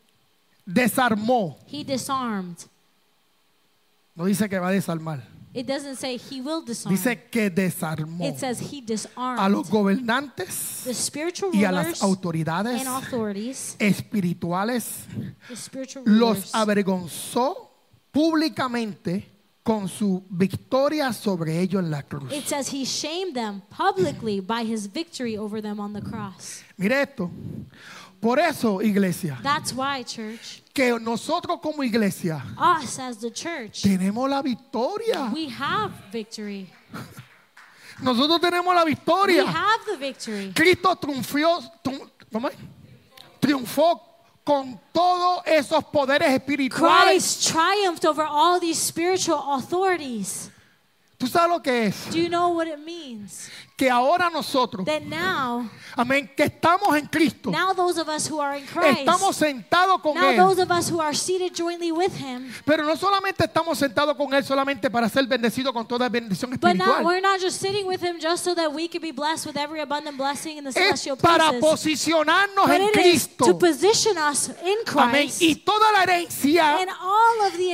desarmó. 0.66 1.58
he 1.66 1.84
disarmed. 1.84 2.56
No 4.14 4.24
dice 4.24 4.48
que 4.48 4.58
va 4.58 4.68
a 4.68 4.72
desarmar. 4.72 5.22
It 5.52 5.66
doesn't 5.66 5.96
say 5.96 6.16
he 6.16 6.40
will 6.40 6.62
disarm. 6.64 6.94
Dice 6.94 7.28
que 7.30 7.50
desarmó 7.50 8.24
It 8.26 8.38
says 8.38 8.58
he 8.58 8.80
a 8.80 9.48
los 9.50 9.66
disarmed 9.66 9.70
gobernantes 9.70 10.84
the 10.84 10.94
spiritual 10.94 11.50
y 11.54 11.64
a 11.64 11.72
las 11.72 12.02
autoridades 12.02 12.80
and 12.80 12.88
authorities, 12.88 13.76
espirituales. 13.78 15.04
the 15.48 15.56
spiritual 15.56 16.04
Los 16.06 16.54
avergonzó 16.54 17.70
públicamente 18.10 19.28
con 19.66 19.88
su 19.88 20.22
victoria 20.30 21.12
sobre 21.12 21.58
ellos 21.60 21.82
en 21.82 21.90
la 21.90 22.02
cruz. 22.02 22.32
It 22.32 22.46
says 22.46 22.68
he 22.72 22.84
shamed 22.84 23.34
them 23.34 23.62
publicly 23.68 24.38
by 24.38 24.62
his 24.64 24.86
victory 24.86 25.36
over 25.36 25.60
them 25.60 25.80
on 25.80 25.92
the 25.92 26.00
cross. 26.00 26.62
Mire 26.78 27.02
esto. 27.02 27.28
Por 28.20 28.38
eso, 28.38 28.80
iglesia, 28.80 29.36
That's 29.42 29.72
why, 29.74 30.04
church, 30.04 30.62
que 30.72 30.96
nosotros 31.00 31.58
como 31.60 31.82
iglesia 31.82 32.40
us 32.56 32.96
as 33.00 33.18
the 33.18 33.30
church, 33.32 33.82
tenemos 33.82 34.30
la 34.30 34.40
victoria. 34.40 35.32
we 35.34 35.48
have 35.48 35.90
victory. 36.12 36.70
Nosotros 38.00 38.40
tenemos 38.40 38.72
la 38.72 38.84
We 38.84 38.90
victoria. 38.90 39.44
have 39.46 39.80
the 39.86 39.96
victory. 39.96 40.52
Cristo 40.54 40.94
triunfó, 40.94 41.60
triun- 41.82 42.08
¿cómo 42.32 42.48
es? 42.48 42.54
triunfó 43.40 44.05
con 44.46 44.78
todos 44.92 45.42
esos 45.44 45.82
poderes 45.86 46.28
espirituales. 46.32 47.08
Christ 47.08 47.48
triumphed 47.52 48.04
over 48.04 48.24
all 48.24 48.60
these 48.60 48.78
spiritual 48.80 49.42
authorities. 49.58 50.50
¿Tú 51.18 51.26
sabes 51.26 51.50
lo 51.50 51.60
que 51.60 51.86
es? 51.86 52.10
Do 52.12 52.18
you 52.18 52.28
know 52.28 52.50
what 52.50 52.68
it 52.68 52.78
means? 52.78 53.50
Que 53.76 53.90
ahora 53.90 54.30
nosotros, 54.30 54.86
now, 55.04 55.68
amén, 55.94 56.30
que 56.34 56.44
estamos 56.44 56.96
en 56.96 57.06
Cristo, 57.08 57.50
now 57.50 57.74
those 57.74 58.00
of 58.00 58.08
us 58.08 58.26
who 58.26 58.40
are 58.40 58.58
in 58.58 58.64
Christ, 58.64 59.00
estamos 59.00 59.36
sentados 59.36 60.00
con 60.00 60.14
now 60.14 60.30
Él. 60.30 60.36
those 60.38 60.62
of 60.62 60.70
us 60.70 60.88
who 60.90 60.98
are 60.98 61.14
seated 61.14 61.52
jointly 61.54 61.92
with 61.92 62.14
Him, 62.16 62.50
Pero 62.64 62.84
no 62.84 62.96
solamente 62.96 63.44
estamos 63.44 63.76
sentados 63.76 64.16
con 64.16 64.32
Él 64.32 64.42
solamente 64.44 64.90
para 64.90 65.10
ser 65.10 65.26
bendecidos 65.26 65.74
con 65.74 65.86
toda 65.86 66.08
bendición 66.08 66.54
espiritual. 66.54 67.04
we're 67.04 67.20
not 67.20 67.38
just 67.38 67.60
sitting 67.60 67.86
with 67.86 68.02
Him 68.02 68.18
just 68.18 68.44
so 68.44 68.54
that 68.54 68.72
we 68.72 68.88
can 68.88 69.02
be 69.02 69.12
blessed 69.12 69.44
with 69.44 69.58
every 69.58 69.80
abundant 69.82 70.16
blessing 70.16 70.56
in 70.56 70.64
the 70.64 70.70
Es 70.70 71.06
para 71.20 71.52
posicionarnos 71.60 72.70
en 72.70 72.88
Cristo. 72.92 73.44
Amén. 74.96 75.30
Y 75.38 75.56
toda 75.56 75.92
la 75.92 76.02
herencia 76.04 76.78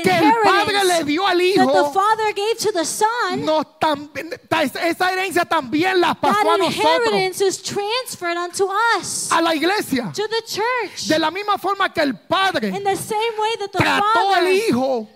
que 0.02 0.18
el 0.18 0.34
Padre 0.42 0.84
le 0.84 1.04
dio 1.04 1.24
al 1.28 1.40
Hijo, 1.40 1.92
Father 1.92 2.34
gave 2.34 2.56
to 2.58 2.72
the 2.72 2.84
Son, 2.84 3.44
nos 3.44 3.78
también- 3.78 4.32
esa 4.50 5.12
herencia 5.12 5.44
también 5.44 5.91
la 5.96 6.14
pasó 6.14 6.40
a 6.40 6.44
that 6.44 6.58
nosotros, 6.58 7.06
inheritance 7.12 7.40
is 7.40 7.62
transferred 7.62 8.36
unto 8.36 8.68
us, 8.98 9.30
a 9.32 9.40
la 9.40 9.54
iglesia. 9.54 10.10
to 10.14 10.26
the 10.28 10.42
church. 10.46 11.06
De 11.08 11.18
la 11.18 11.30
misma 11.30 11.58
forma 11.58 11.92
que 11.92 12.00
el 12.02 12.14
Padre 12.14 12.68
In 12.68 12.84
the 12.84 12.96
same 12.96 13.34
way 13.38 13.50
that 13.58 13.72
the 13.72 13.78
trató 13.78 14.04
al 14.34 14.34
Father, 14.34 14.52
Hijo, 14.52 15.08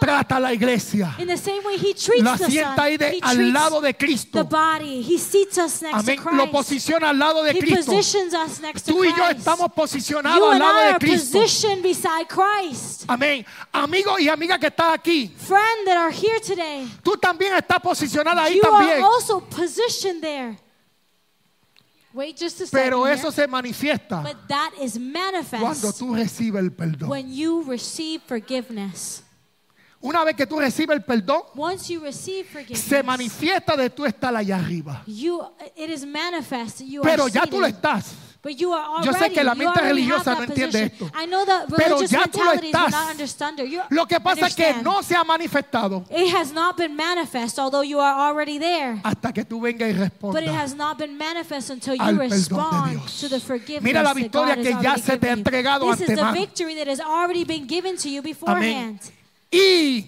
trata 0.00 0.36
a 0.36 0.40
la 0.40 0.52
iglesia. 0.52 1.14
In 1.18 1.26
the 1.28 1.36
same 1.36 1.62
way 1.64 1.76
He 1.76 1.94
treats 1.94 2.22
La 2.22 2.36
the 2.36 2.46
sienta 2.50 2.82
ahí 2.84 2.96
de, 2.96 3.18
al 3.22 3.52
lado 3.52 3.80
de 3.80 3.92
the 3.92 3.98
Cristo. 3.98 4.44
body. 4.44 5.02
He 5.02 5.18
seats 5.18 5.58
us 5.58 5.82
next 5.82 5.94
Amén. 6.08 6.22
to 6.22 6.30
Lo 6.32 6.50
posiciona 6.50 7.10
al 7.10 7.18
lado 7.18 7.42
de 7.42 7.52
He 7.52 7.58
Cristo. 7.60 7.92
positions 7.92 8.34
us 8.34 8.60
next 8.60 8.84
to 8.86 8.92
Tú 8.92 9.04
y 9.04 9.12
yo 9.16 9.24
estamos 9.28 9.68
You 9.68 9.74
posicionados 9.74 10.42
al 10.48 10.52
and 10.52 10.60
lado 10.60 10.78
I 10.78 10.82
de 10.84 10.90
are 10.90 10.98
Cristo. 10.98 11.38
positioned 11.40 11.82
beside 11.82 12.26
Christ. 12.28 13.04
Amén. 13.08 13.44
Amigo 13.72 14.18
y 14.18 14.28
amiga 14.28 14.58
que 14.58 14.66
estás 14.68 14.94
aquí, 14.94 15.32
Friend 15.36 15.86
that 15.86 15.96
are 15.96 16.10
here 16.12 16.40
today, 16.40 16.88
tú 17.02 17.16
también 17.16 17.54
estás 17.54 17.80
posicionada 17.80 18.44
ahí 18.44 18.56
you 18.56 18.62
también. 18.62 19.02
Positioned 19.62 20.20
there. 20.22 20.56
Wait 22.14 22.36
just 22.36 22.60
a 22.60 22.66
second. 22.66 22.84
Pero 22.90 23.04
here. 23.04 23.14
eso 23.14 23.30
se 23.30 23.46
manifiesta 23.46 24.22
But 24.22 24.46
that 24.48 24.72
is 24.80 24.98
cuando 24.98 25.18
manifest 25.18 25.98
tú 25.98 26.14
recibes 26.14 26.60
el 26.62 26.70
perdón. 26.70 27.08
when 27.08 27.32
you 27.32 27.62
receive 27.64 28.20
forgiveness. 28.26 29.22
Una 30.04 30.24
vez 30.24 30.34
que 30.36 30.44
tú 30.46 30.58
recibes 30.58 30.96
el 30.96 31.02
perdón, 31.04 31.42
Once 31.54 31.88
you 31.92 32.00
receive 32.00 32.44
forgiveness, 32.48 32.80
se 32.84 33.02
manifiesta 33.02 33.76
de 33.76 33.88
tú 33.88 34.04
estar 34.04 34.34
allá 34.34 34.56
arriba. 34.56 35.02
you 35.06 35.40
it 35.76 35.88
is 35.90 36.04
manifest 36.04 36.78
that 36.78 36.86
you 36.86 37.00
Pero 37.02 37.24
are 37.24 37.30
ya 37.32 37.46
tú 37.46 37.58
lo 37.60 37.66
seated. 37.66 37.76
estás. 37.76 38.14
But 38.42 38.56
you 38.58 38.72
are 38.72 39.04
Yo 39.04 39.12
already, 39.12 39.18
sé 39.24 39.32
que 39.32 39.44
la 39.44 39.54
mente 39.54 39.80
religiosa 39.80 40.34
no 40.34 40.42
entiende 40.42 40.82
esto. 40.82 41.08
I 41.14 41.26
know 41.26 41.44
that 41.46 41.66
Pero 41.68 41.96
religious 41.96 42.10
ya 42.10 42.26
tú 42.26 42.42
lo 42.42 42.52
estás. 42.54 42.92
Lo 43.88 44.06
que 44.06 44.18
pasa 44.18 44.48
es 44.48 44.56
que 44.56 44.74
no 44.82 45.00
se 45.04 45.14
ha 45.14 45.22
manifestado 45.22 46.04
It 46.10 46.34
has 46.34 46.52
not 46.52 46.76
been 46.76 46.96
manifest, 46.96 47.60
although 47.60 47.84
you 47.84 48.00
are 48.00 48.28
already 48.28 48.58
there. 48.58 49.00
hasta 49.04 49.32
que 49.32 49.44
tú 49.44 49.60
vengas 49.60 49.90
y 49.90 49.92
But 49.92 50.02
it 50.42 50.48
respondas. 50.48 50.56
has 50.56 50.74
not 50.74 50.98
been 50.98 51.16
manifest 51.16 51.70
until 51.70 51.94
you 51.94 52.18
respond 52.18 53.00
to 53.20 53.28
the 53.28 53.38
forgiveness 53.38 53.84
Mira 53.84 54.02
la 54.02 54.12
victoria 54.12 54.56
que 54.56 54.76
ya 54.82 54.96
se 54.96 55.16
te 55.18 55.28
ha 55.28 55.34
entregado 55.34 55.88
This 55.94 56.08
is 56.08 56.16
the 56.18 56.32
victory 56.32 56.74
that 56.74 56.88
has 56.88 57.00
already 57.00 57.44
been 57.44 57.68
given 57.68 57.96
to 57.96 58.08
you 58.08 58.22
beforehand. 58.22 58.98
Y 59.52 60.04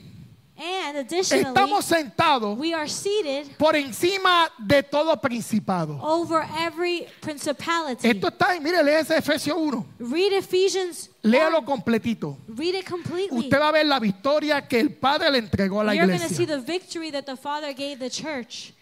And 0.57 0.99
additionally, 0.99 1.45
estamos 1.47 1.85
sentados 1.85 2.57
we 2.57 2.73
are 2.73 2.89
seated 2.89 3.57
por 3.59 3.75
encima 3.75 4.49
de 4.57 4.85
todo 4.85 5.17
principado. 5.21 5.99
over 6.01 6.47
every 6.61 7.07
principality. 7.21 8.07
Esto 8.09 8.29
está, 8.29 8.59
mire, 8.61 8.83
lee 8.85 8.93
ese 9.01 9.17
Efesios 9.17 9.57
1. 9.59 9.85
Read 9.99 10.33
Ephesians. 10.33 11.11
Léalo 11.23 11.59
1. 11.59 11.65
completito. 11.67 12.39
Read 12.47 12.77
it 12.77 12.87
completely. 12.89 13.37
Usted 13.39 13.59
va 13.59 13.69
a 13.71 13.73
ver 13.73 13.85
la 13.87 13.99
victoria 13.99 14.63
que 14.69 14.79
el 14.79 14.93
Padre 14.93 15.31
le 15.33 15.39
entregó 15.39 15.81
a 15.81 15.85
la 15.85 15.93
You're 15.95 16.07
going 16.07 16.21
to 16.21 16.29
see 16.33 16.45
iglesia. 16.45 16.57
the 16.57 16.63
victory 16.65 17.11
that 17.11 17.25
the 17.27 17.37
Father 17.37 17.73
gave 17.75 17.99
the 17.99 18.11
church. 18.11 18.73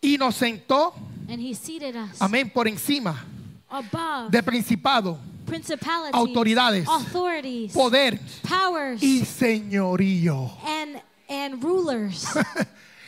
Y 0.00 0.16
nos 0.18 0.36
sentó, 0.36 0.94
And 1.28 1.38
He 1.38 1.52
seated 1.54 1.96
us 1.96 2.18
amén, 2.22 2.48
por 2.50 2.66
encima 2.66 3.22
above 3.68 4.30
de 4.30 4.42
principado, 4.42 5.18
autoridades, 6.12 6.88
authorities, 6.88 7.72
poder 7.74 8.18
powers, 8.42 9.02
y 9.02 9.24
señorío. 9.26 10.50
and, 10.64 11.02
and 11.30 11.62
rulers. 11.62 12.26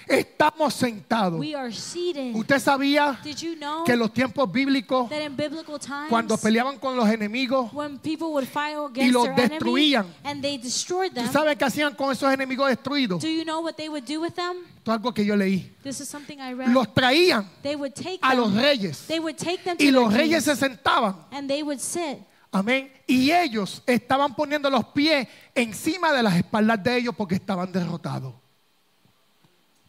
Estamos 0.08 0.74
sentados. 0.74 1.38
we 1.38 1.54
are 1.54 1.70
seated. 1.72 2.34
Usted 2.34 2.58
sabía 2.58 3.18
Did 3.22 3.36
you 3.36 3.54
know 3.54 3.84
que 3.84 3.92
en 3.92 4.00
los 4.00 4.12
tiempos 4.12 4.50
bíblicos, 4.50 5.08
that 5.08 5.22
in 5.22 5.36
biblical 5.36 5.78
times, 5.78 6.08
cuando 6.10 6.36
peleaban 6.36 6.78
con 6.78 6.96
los 6.96 7.08
enemigos, 7.08 7.72
when 7.72 7.98
people 7.98 8.32
would 8.32 8.46
fight 8.46 8.76
against 8.76 9.14
los 9.14 9.24
their 9.26 9.38
enemy 9.38 9.48
destruían. 9.58 10.06
and 10.24 10.42
they 10.42 10.58
destroyed 10.58 11.10
¿tú 11.12 11.22
them, 11.22 11.32
sabes 11.32 11.56
qué 11.56 11.64
hacían 11.64 11.94
con 11.94 12.10
esos 12.10 12.30
enemigos 12.32 12.68
destruidos? 12.68 13.22
do 13.22 13.28
you 13.28 13.44
know 13.44 13.60
what 13.60 13.76
they 13.76 13.88
would 13.88 14.04
do 14.04 14.20
with 14.20 14.34
them? 14.34 14.56
Esto 14.78 14.90
es 14.90 14.98
algo 14.98 15.14
que 15.14 15.24
yo 15.24 15.36
leí. 15.36 15.70
This 15.84 16.00
is 16.00 16.08
something 16.08 16.38
I 16.40 16.52
read. 16.52 16.68
Los 16.74 16.92
traían 16.92 17.46
they 17.62 17.76
would 17.76 17.94
take 17.94 18.18
a 18.22 18.30
them, 18.30 18.40
los 18.40 18.52
reyes 18.54 19.06
they 19.06 19.20
would 19.20 19.36
take 19.38 19.62
them 19.62 19.76
to 19.78 19.84
y 19.84 19.90
los 19.92 20.12
reyes 20.12 20.44
kings, 20.44 20.58
se 20.58 20.66
sentaban. 20.68 21.14
and 21.30 21.48
they 21.48 21.62
would 21.62 21.80
sit. 21.80 22.18
Amén. 22.52 22.92
Y 23.06 23.32
ellos 23.32 23.82
estaban 23.86 24.34
poniendo 24.34 24.68
los 24.68 24.84
pies 24.86 25.26
encima 25.54 26.12
de 26.12 26.22
las 26.22 26.36
espaldas 26.36 26.82
de 26.82 26.98
ellos 26.98 27.14
porque 27.16 27.34
estaban 27.36 27.72
derrotados. 27.72 28.34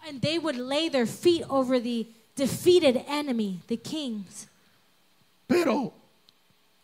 And 0.07 0.22
they 0.22 0.38
would 0.38 0.55
lay 0.57 0.89
their 0.89 1.05
feet 1.05 1.43
over 1.49 1.82
the 1.82 2.07
defeated 2.36 3.03
enemy, 3.07 3.61
the 3.68 3.78
kings. 3.78 4.47
Pero 5.45 5.93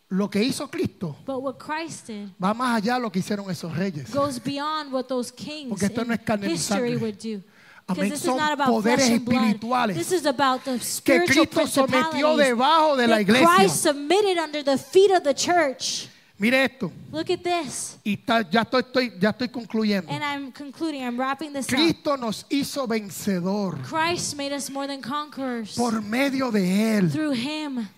lo 0.10 0.30
que 0.30 0.44
hizo 0.44 0.70
Cristo 0.70 1.16
But 1.26 1.42
what 1.42 1.58
Christ 1.58 2.08
did 2.08 2.30
va 2.44 2.54
más 2.54 2.78
allá 2.82 2.96
de 2.96 3.02
lo 3.02 3.12
que 3.12 3.20
hicieron 3.20 3.50
esos 3.50 3.76
reyes. 3.76 4.12
goes 4.12 4.40
beyond 4.40 4.92
what 4.92 5.06
those 5.08 5.32
kings 5.32 5.70
Porque 5.70 5.86
esto 5.86 6.04
no 6.04 6.14
es 6.14 6.20
carne 6.22 6.52
history 6.52 6.96
would 6.98 7.18
do. 7.18 7.42
Amén. 7.90 7.96
Because 8.06 8.10
this 8.12 8.20
is 8.22 8.26
Son 8.26 8.38
not 8.38 8.54
about 8.54 8.68
poderes 8.70 8.96
flesh 8.96 9.10
and 9.10 9.26
blood. 9.26 9.44
espirituales 9.56 9.96
This 9.96 10.12
is 10.12 10.26
about 10.26 10.64
the 10.64 10.78
que 10.78 10.80
spiritual 10.80 11.46
Cristo 11.48 11.86
sometió 11.88 12.38
debajo 12.38 12.96
de 12.96 13.08
la 13.08 13.20
iglesia. 13.20 13.48
Christ 13.48 13.82
submitted 13.82 14.38
under 14.38 14.64
the 14.64 14.78
feet 14.78 15.12
of 15.12 15.24
the 15.24 15.34
church. 15.34 16.08
Mire 16.42 16.64
esto. 16.64 16.90
Look 17.12 17.30
at 17.32 17.44
this. 17.44 17.98
Y 18.06 18.14
está- 18.14 18.50
ya, 18.50 18.62
estoy, 18.62 18.84
estoy- 18.84 19.12
ya 19.20 19.32
estoy 19.32 19.50
concluyendo. 19.50 20.10
And 20.10 20.24
I'm 20.24 20.52
concluding, 20.54 21.04
I'm 21.04 21.18
wrapping 21.20 21.52
this 21.52 21.66
up. 21.66 21.72
Cristo 21.76 22.16
nos 22.16 22.46
hizo 22.50 22.88
vencedor 22.88 23.78
Christ 23.84 24.38
made 24.38 24.54
us 24.56 24.70
more 24.70 24.88
than 24.88 25.02
conquerors 25.02 25.76
por 25.76 26.02
medio 26.02 26.50
de 26.50 26.98
Él. 26.98 27.12
through 27.12 27.34
Him. 27.34 27.90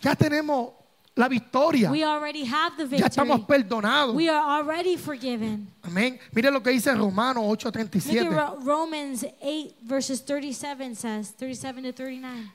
Ya 0.00 0.14
tenemos 0.14 0.74
la 1.18 1.28
victoria. 1.28 1.90
We 1.90 2.04
already 2.04 2.44
have 2.44 2.76
the 2.76 2.86
Ya 2.96 3.06
estamos 3.08 3.38
victory. 3.40 3.62
perdonados. 3.64 4.14
We 4.14 4.28
are 4.28 4.60
already 4.62 4.96
forgiven. 4.96 5.66
Amén. 5.82 6.18
Mire 6.32 6.50
lo 6.50 6.60
que 6.62 6.70
dice 6.70 6.94
Romanos 6.94 7.44
Look 7.44 7.66
at 7.66 7.74
8:37. 7.74 8.30
Ro- 8.30 8.58
Romans 8.62 9.24
8, 9.42 9.74
verses 9.82 10.20
37 10.24 10.94
says, 10.94 11.30
37 11.32 11.82
to 11.82 11.92
39. 11.92 12.50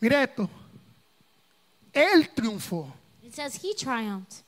Mire 0.00 0.22
esto. 0.22 0.48
Él 1.92 2.28
triunfó. 2.34 2.90
It 3.22 3.34
says, 3.34 3.54
He 3.62 3.74
triumphed, 3.74 4.42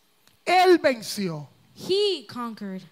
Él 0.47 0.79
venció. 0.79 1.47
He 1.75 2.25
conquered, 2.27 2.83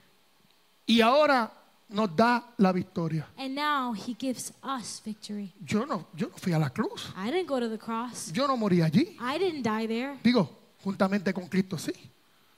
Y 0.86 1.00
ahora 1.00 1.50
nos 1.92 2.14
da 2.14 2.42
la 2.58 2.72
victoria. 2.72 3.26
and 3.38 3.54
now 3.54 3.92
He 3.92 4.14
gives 4.18 4.52
us 4.62 5.00
victory. 5.04 5.52
Yo 5.66 5.84
no, 5.84 6.06
yo 6.16 6.28
no 6.28 6.36
fui 6.36 6.52
a 6.52 6.58
la 6.58 6.68
cruz. 6.70 7.12
I 7.16 7.30
didn't 7.30 7.46
go 7.48 7.58
to 7.60 7.68
the 7.68 7.78
cross, 7.78 8.30
Yo 8.32 8.46
no 8.46 8.56
morí 8.56 8.80
allí. 8.82 9.16
I 9.20 9.38
didn't 9.38 9.62
die 9.62 9.86
there. 9.86 10.16
Digo, 10.22 10.48
juntamente 10.84 11.32
con 11.34 11.48
Cristo 11.48 11.76
sí. 11.76 11.92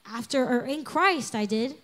After 0.05 0.43
or 0.43 0.65
in 0.67 0.83
Christ, 0.83 1.33
I 1.35 1.45
did. 1.45 1.75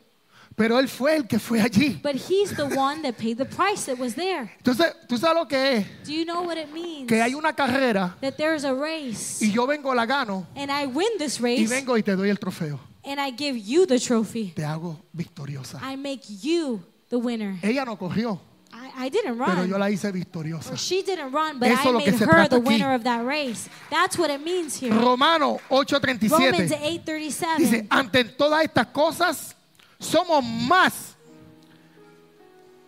Pero 0.56 0.78
Él 0.78 0.89
fue 0.89 1.16
el 1.16 1.26
que 1.26 1.39
fue 1.39 1.62
allí. 1.62 2.02
But 2.04 2.16
He's 2.16 2.54
the 2.56 2.66
one 2.66 3.02
that 3.04 3.14
paid 3.18 3.38
the 3.38 3.45
price 3.45 3.86
that 3.86 3.97
was 3.97 4.16
there. 4.16 4.52
Entonces, 4.58 4.93
¿tú 5.08 5.18
sabes 5.18 5.36
lo 5.41 5.47
que 5.47 5.78
es? 5.78 5.86
Do 6.06 6.12
you 6.12 6.26
know 6.26 6.41
what 6.43 6.58
it 6.58 6.70
means? 6.74 7.08
Que 7.08 7.22
hay 7.22 7.34
una 7.34 7.54
carrera 7.54 8.18
That 8.20 8.36
there's 8.36 8.66
a 8.66 8.74
race, 8.74 9.41
y 9.41 9.52
yo 9.54 9.66
vengo, 9.66 9.93
la 9.95 10.06
gano 10.06 10.45
and 10.56 10.70
I 10.70 10.86
win 10.86 11.18
this 11.18 11.39
y 11.39 11.43
race, 11.43 11.68
vengo 11.70 11.97
y 11.97 12.04
te 12.04 12.14
doy 12.16 12.30
el 12.30 12.38
trofeo. 12.38 12.78
and 13.06 13.22
I 13.22 13.32
give 13.32 13.58
you 13.58 13.86
the 13.86 14.00
trophy. 14.00 14.52
Te 14.54 14.64
hago 14.66 15.00
victoriosa. 15.14 15.80
I 15.82 15.95
make 15.95 16.24
you 16.41 16.82
the 17.10 17.18
winner. 17.18 17.57
Ella 17.62 17.86
no 17.86 17.97
corrió, 17.97 18.39
I, 18.72 19.05
I 19.05 19.10
didn't 19.10 19.38
pero 19.38 19.66
yo 19.66 19.72
run. 19.74 19.80
la 19.80 19.89
hice 19.89 20.12
victoriosa. 20.12 20.72
Or 20.74 20.78
she 20.78 21.01
didn't 21.01 21.32
run, 21.32 21.60
but 21.60 21.70
Eso 21.70 21.89
I 21.89 22.05
made 22.05 22.14
her 22.14 22.47
the 22.47 22.57
aquí. 22.57 22.66
winner 22.68 22.93
of 22.93 23.03
that 23.03 23.26
race. 23.26 23.68
That's 23.89 24.18
what 24.18 24.30
it 24.30 24.41
means 24.43 24.76
here. 24.76 24.93
Romano 24.93 25.60
Romans 25.70 25.91
8:37 25.91 27.03
8:37. 27.03 27.57
dice, 27.57 27.88
ante 27.89 28.24
todas 28.26 28.64
estas 28.64 28.88
cosas 28.88 29.55
somos 29.99 30.43
más. 30.43 31.16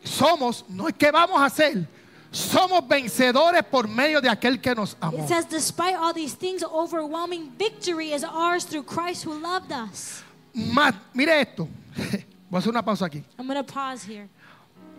Somos, 0.03 0.63
no 0.67 0.88
es 0.88 0.95
que 0.95 1.11
vamos 1.11 1.39
a 1.39 1.49
ser, 1.49 1.88
somos 2.32 2.88
vencedores 2.88 3.63
por 3.63 3.88
medio 3.88 4.19
de 4.19 4.30
aquel 4.30 4.59
que 4.59 4.74
nos 4.74 4.95
amó. 4.99 5.19
It 5.19 5.28
says, 5.28 5.45
despite 5.45 5.95
all 5.95 6.13
these 6.13 6.34
things, 6.34 6.63
overwhelming 6.63 7.51
victory 7.57 8.11
is 8.13 8.24
ours 8.24 8.65
through 8.65 8.84
Christ 8.84 9.24
who 9.26 9.34
loved 9.34 9.72
us. 9.72 10.24
Más, 10.53 10.95
mire 11.13 11.41
esto. 11.41 11.67
Voy 12.52 12.58
a 12.58 12.60
hacer 12.60 12.70
una 12.70 12.84
pausa 12.84 13.06
aquí. 13.06 13.24
I'm 13.39 13.47
going 13.47 13.56
to 13.58 13.64
pause 13.64 14.04
here. 14.04 14.28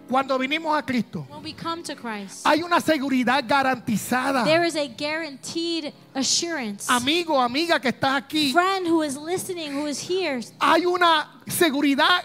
Cuando 0.08 0.38
vinimos 0.38 0.76
a 0.76 0.82
Cristo, 0.82 1.26
When 1.30 1.42
we 1.42 1.52
come 1.52 1.82
to 1.84 1.94
Christ, 1.94 2.46
hay 2.46 2.62
una 2.62 2.80
seguridad 2.80 3.46
garantizada. 3.46 4.42
there 4.44 4.64
is 4.64 4.74
a 4.74 4.88
guaranteed 4.88 5.92
assurance. 6.14 6.88
Amigo, 6.90 7.38
amiga 7.40 7.78
que 7.78 7.90
estás 7.90 8.22
aquí, 8.22 8.52
Friend 8.52 8.86
who 8.86 9.02
is 9.02 9.16
listening, 9.16 9.72
who 9.74 9.86
is 9.86 10.00
here, 10.00 10.40
hay 10.60 10.84
una 10.86 11.28
seguridad, 11.46 12.24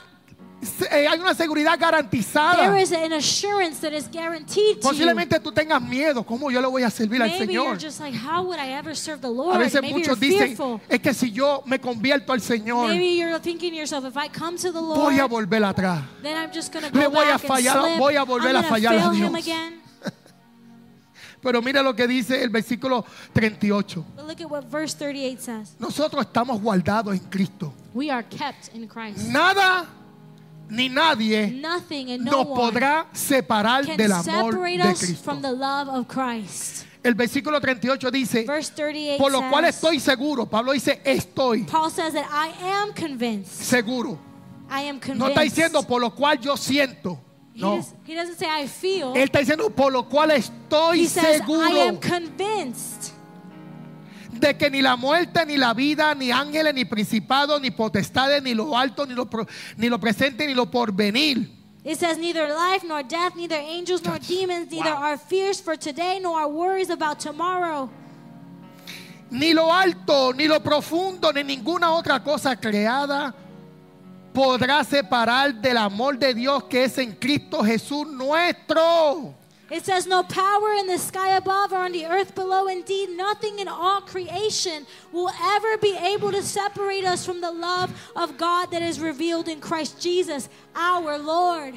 eh, 0.92 1.08
hay 1.08 1.20
una 1.20 1.34
seguridad 1.34 1.72
there 1.78 1.92
garantizada. 1.92 2.80
is 2.82 2.92
an 2.92 3.14
assurance 3.14 3.80
that 3.82 3.94
is 3.94 4.08
guaranteed 4.12 4.80
to. 4.82 4.88
Posiblemente 4.90 5.40
tú 5.40 5.52
tengas 5.52 5.82
miedo, 5.82 6.24
¿cómo 6.26 6.50
yo 6.52 6.62
le 6.62 6.68
voy 6.68 6.84
a 6.84 6.90
servir 6.90 7.22
al 7.22 7.30
Maybe 7.30 7.54
you're 7.54 7.76
Señor? 7.76 7.80
just 7.80 8.00
like, 8.00 8.16
how 8.16 8.44
would 8.44 8.60
I 8.60 8.74
ever 8.74 8.96
serve 8.96 9.22
the 9.22 9.28
A 9.28 9.58
veces 9.58 9.82
Maybe 9.82 9.88
you're 9.90 10.00
muchos 10.16 10.20
dicen, 10.20 10.48
fearful. 10.56 10.82
es 10.90 11.00
que 11.00 11.14
si 11.14 11.32
yo 11.32 11.64
me 11.66 11.80
convierto 11.80 12.34
al 12.34 12.42
Señor, 12.42 12.90
Maybe 12.90 13.18
you're 13.18 13.40
thinking 13.40 13.72
to 13.72 13.78
yourself, 13.78 14.06
if 14.06 14.18
I 14.18 14.28
come 14.30 14.58
to 14.58 14.72
the 14.72 14.82
Lord, 14.82 15.00
voy 15.00 15.20
a 15.20 15.28
volver 15.28 15.64
atrás. 15.64 16.04
then 16.22 16.38
I'm 16.38 16.52
just 16.54 16.72
going 16.74 16.86
to 16.90 16.98
Le 16.98 17.06
go 17.06 17.12
voy 17.12 17.24
a 17.28 17.38
back 17.38 17.44
and 17.44 17.50
fallar- 17.52 17.82
slip. 17.88 17.98
voy 18.00 18.16
a 18.16 18.24
volver 18.26 18.50
I'm 18.50 18.56
a 18.58 18.62
gonna 18.62 18.68
fallar 18.68 18.96
a 18.96 19.00
fail 19.00 19.12
him 19.12 19.34
Dios. 19.34 19.46
again. 19.48 19.82
Pero 21.42 21.62
mira 21.62 21.82
lo 21.84 21.96
que 21.96 22.08
dice 22.08 22.42
el 22.44 22.50
versículo 22.50 23.06
38. 23.34 24.04
But 24.16 24.26
look 24.28 24.42
at 24.42 24.50
what 24.50 24.64
verse 24.70 24.96
38 24.96 25.40
says. 25.42 25.76
Nosotros 25.80 26.26
estamos 26.26 26.60
guardados 26.62 27.14
en 27.14 27.20
Cristo. 27.30 27.74
We 27.94 28.10
are 28.10 28.24
kept 28.24 28.70
in 28.74 28.88
Christ. 28.88 29.28
Nada 29.28 29.86
ni 30.70 30.90
nadie 30.90 31.62
nos 32.20 32.46
podrá 32.48 33.08
separar 33.14 33.86
del 33.86 34.12
amor 34.12 34.60
de 34.60 34.94
Cristo. 34.96 35.40
El 37.04 37.16
versículo 37.16 37.62
38 37.62 38.12
dice, 38.12 38.44
Verse 38.44 38.74
38 38.76 39.18
por 39.18 39.32
lo 39.32 39.50
cual 39.50 39.66
estoy 39.66 40.00
seguro. 40.00 40.46
Pablo 40.46 40.74
dice, 40.74 41.02
estoy 41.06 41.64
Paul 41.64 41.90
says 41.90 42.14
that 42.14 42.26
I 42.30 42.52
am 42.66 42.94
convinced. 42.94 43.64
seguro. 43.64 44.20
I 44.70 44.90
am 44.90 45.00
convinced. 45.00 45.20
No 45.20 45.28
está 45.28 45.42
diciendo 45.42 45.84
por 45.84 46.02
lo 46.02 46.14
cual 46.14 46.40
yo 46.40 46.58
siento. 46.58 47.18
he, 47.54 47.62
No. 47.62 47.78
does, 47.78 47.94
he 48.06 48.14
doesn't 48.14 48.38
say 48.38 48.48
I 48.48 48.68
feel. 48.68 49.14
Él 49.16 49.24
está 49.24 49.40
diciendo 49.40 49.70
por 49.70 49.92
lo 49.92 50.04
cual 50.10 50.32
estoy 50.32 51.08
seguro 51.08 51.70
I 51.70 51.88
am 51.88 51.98
convinced 51.98 53.17
de 54.32 54.56
que 54.58 54.70
ni 54.70 54.82
la 54.82 54.96
muerte, 54.96 55.46
ni 55.46 55.58
la 55.58 55.74
vida, 55.74 56.14
ni 56.16 56.32
ángeles, 56.32 56.74
ni 56.74 56.86
principados, 56.86 57.62
ni 57.62 57.72
potestades, 57.72 58.42
ni 58.44 58.54
lo 58.54 58.78
alto, 58.78 59.06
ni 59.06 59.14
lo, 59.14 59.28
ni 59.78 59.90
lo 59.90 60.00
presente, 60.00 60.46
ni 60.46 60.54
lo 60.54 60.66
porvenir. 60.70 61.50
It 61.84 61.98
says 61.98 62.18
neither 62.18 62.50
life 62.50 62.84
nor 62.86 63.02
death, 63.04 63.36
neither 63.36 63.56
angels 63.56 64.04
nor 64.04 64.20
demons, 64.20 64.70
neither 64.70 64.94
Wow. 64.94 65.04
our 65.04 65.18
fears 65.18 65.62
for 65.62 65.78
today 65.78 66.20
nor 66.20 66.38
our 66.38 66.50
worries 66.50 66.90
about 66.90 67.20
tomorrow. 67.20 67.90
Ni 69.30 69.54
lo 69.54 69.72
alto, 69.72 70.34
ni 70.34 70.48
lo 70.48 70.60
profundo, 70.60 71.32
ni 71.34 71.44
ninguna 71.44 71.92
otra 71.94 72.22
cosa 72.22 72.56
creada 72.56 73.34
podrá 74.34 74.84
separar 74.84 75.54
del 75.54 75.78
amor 75.78 76.18
de 76.18 76.34
Dios 76.34 76.66
que 76.66 76.84
es 76.84 76.98
en 76.98 77.14
Cristo 77.14 77.64
Jesús 77.64 78.06
nuestro. 78.08 79.34
It 79.70 79.86
says, 79.86 80.08
No 80.08 80.24
power 80.24 80.74
in 80.74 80.88
the 80.88 80.98
sky 80.98 81.36
above 81.36 81.74
or 81.74 81.78
on 81.78 81.92
the 81.92 82.06
earth 82.06 82.36
below. 82.36 82.68
Indeed, 82.68 83.10
nothing 83.10 83.60
in 83.60 83.68
all 83.68 84.02
creation 84.02 84.86
will 85.12 85.30
ever 85.30 85.78
be 85.78 85.98
able 85.98 86.32
to 86.32 86.42
separate 86.42 87.04
us 87.04 87.26
from 87.26 87.42
the 87.42 87.52
love 87.52 87.92
of 88.16 88.38
God 88.38 88.72
that 88.72 88.82
is 88.82 89.00
revealed 89.00 89.48
in 89.48 89.60
Christ 89.60 90.02
Jesus, 90.02 90.48
our 90.76 91.18
Lord. 91.18 91.76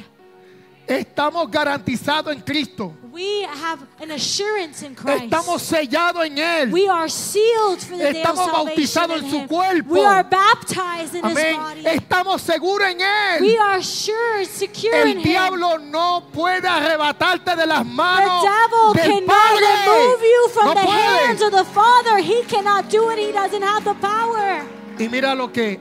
Estamos 0.90 1.48
garantizados 1.50 2.34
en 2.34 2.40
Cristo. 2.42 2.92
We 3.12 3.42
have 3.44 3.80
an 4.00 4.10
assurance 4.12 4.82
in 4.84 4.94
Christ. 4.94 5.24
Estamos 5.24 5.62
sellados 5.62 6.24
en 6.26 6.36
Él. 6.38 6.72
we 6.72 6.88
are 6.88 7.08
sealed 7.08 7.80
for 7.80 7.96
the 7.96 8.12
day 8.12 8.22
of 8.22 8.36
Estamos 8.36 8.50
bautizados 8.52 9.18
in 9.18 9.24
en 9.24 9.30
su 9.30 9.36
Him. 9.38 9.48
cuerpo. 9.48 9.94
We 9.94 10.04
are 10.04 10.24
baptized 10.24 11.14
in 11.14 11.24
His 11.24 11.34
body. 11.56 11.84
Estamos 11.86 12.40
seguros 12.42 12.88
en 12.88 13.00
Él. 13.00 13.40
We 13.40 13.56
are 13.58 13.80
sure, 13.82 14.44
secure 14.44 14.94
in 15.02 15.08
El 15.08 15.16
Him. 15.18 15.22
diablo 15.22 15.78
no 15.78 16.24
puede 16.32 16.66
arrebatarte 16.66 17.54
de 17.56 17.66
las 17.66 17.84
The 17.84 17.84
manos 17.84 18.42
devil 18.44 18.92
del 18.94 19.10
cannot 19.12 19.26
Padre. 19.26 19.66
remove 19.86 20.22
you 20.22 20.48
from 20.52 20.64
No 20.66 20.74
the 20.74 20.86
puede. 20.86 21.26
hands 21.26 21.42
of 21.42 21.52
the 21.52 21.64
Father. 21.66 22.18
He 22.18 22.42
cannot 22.48 22.88
do 22.90 23.10
it. 23.10 23.18
He 23.18 23.32
doesn't 23.32 23.62
have 23.62 23.84
the 23.84 23.94
power. 24.00 24.62
Y 24.98 25.08
mira 25.08 25.34
lo 25.34 25.52
que 25.52 25.80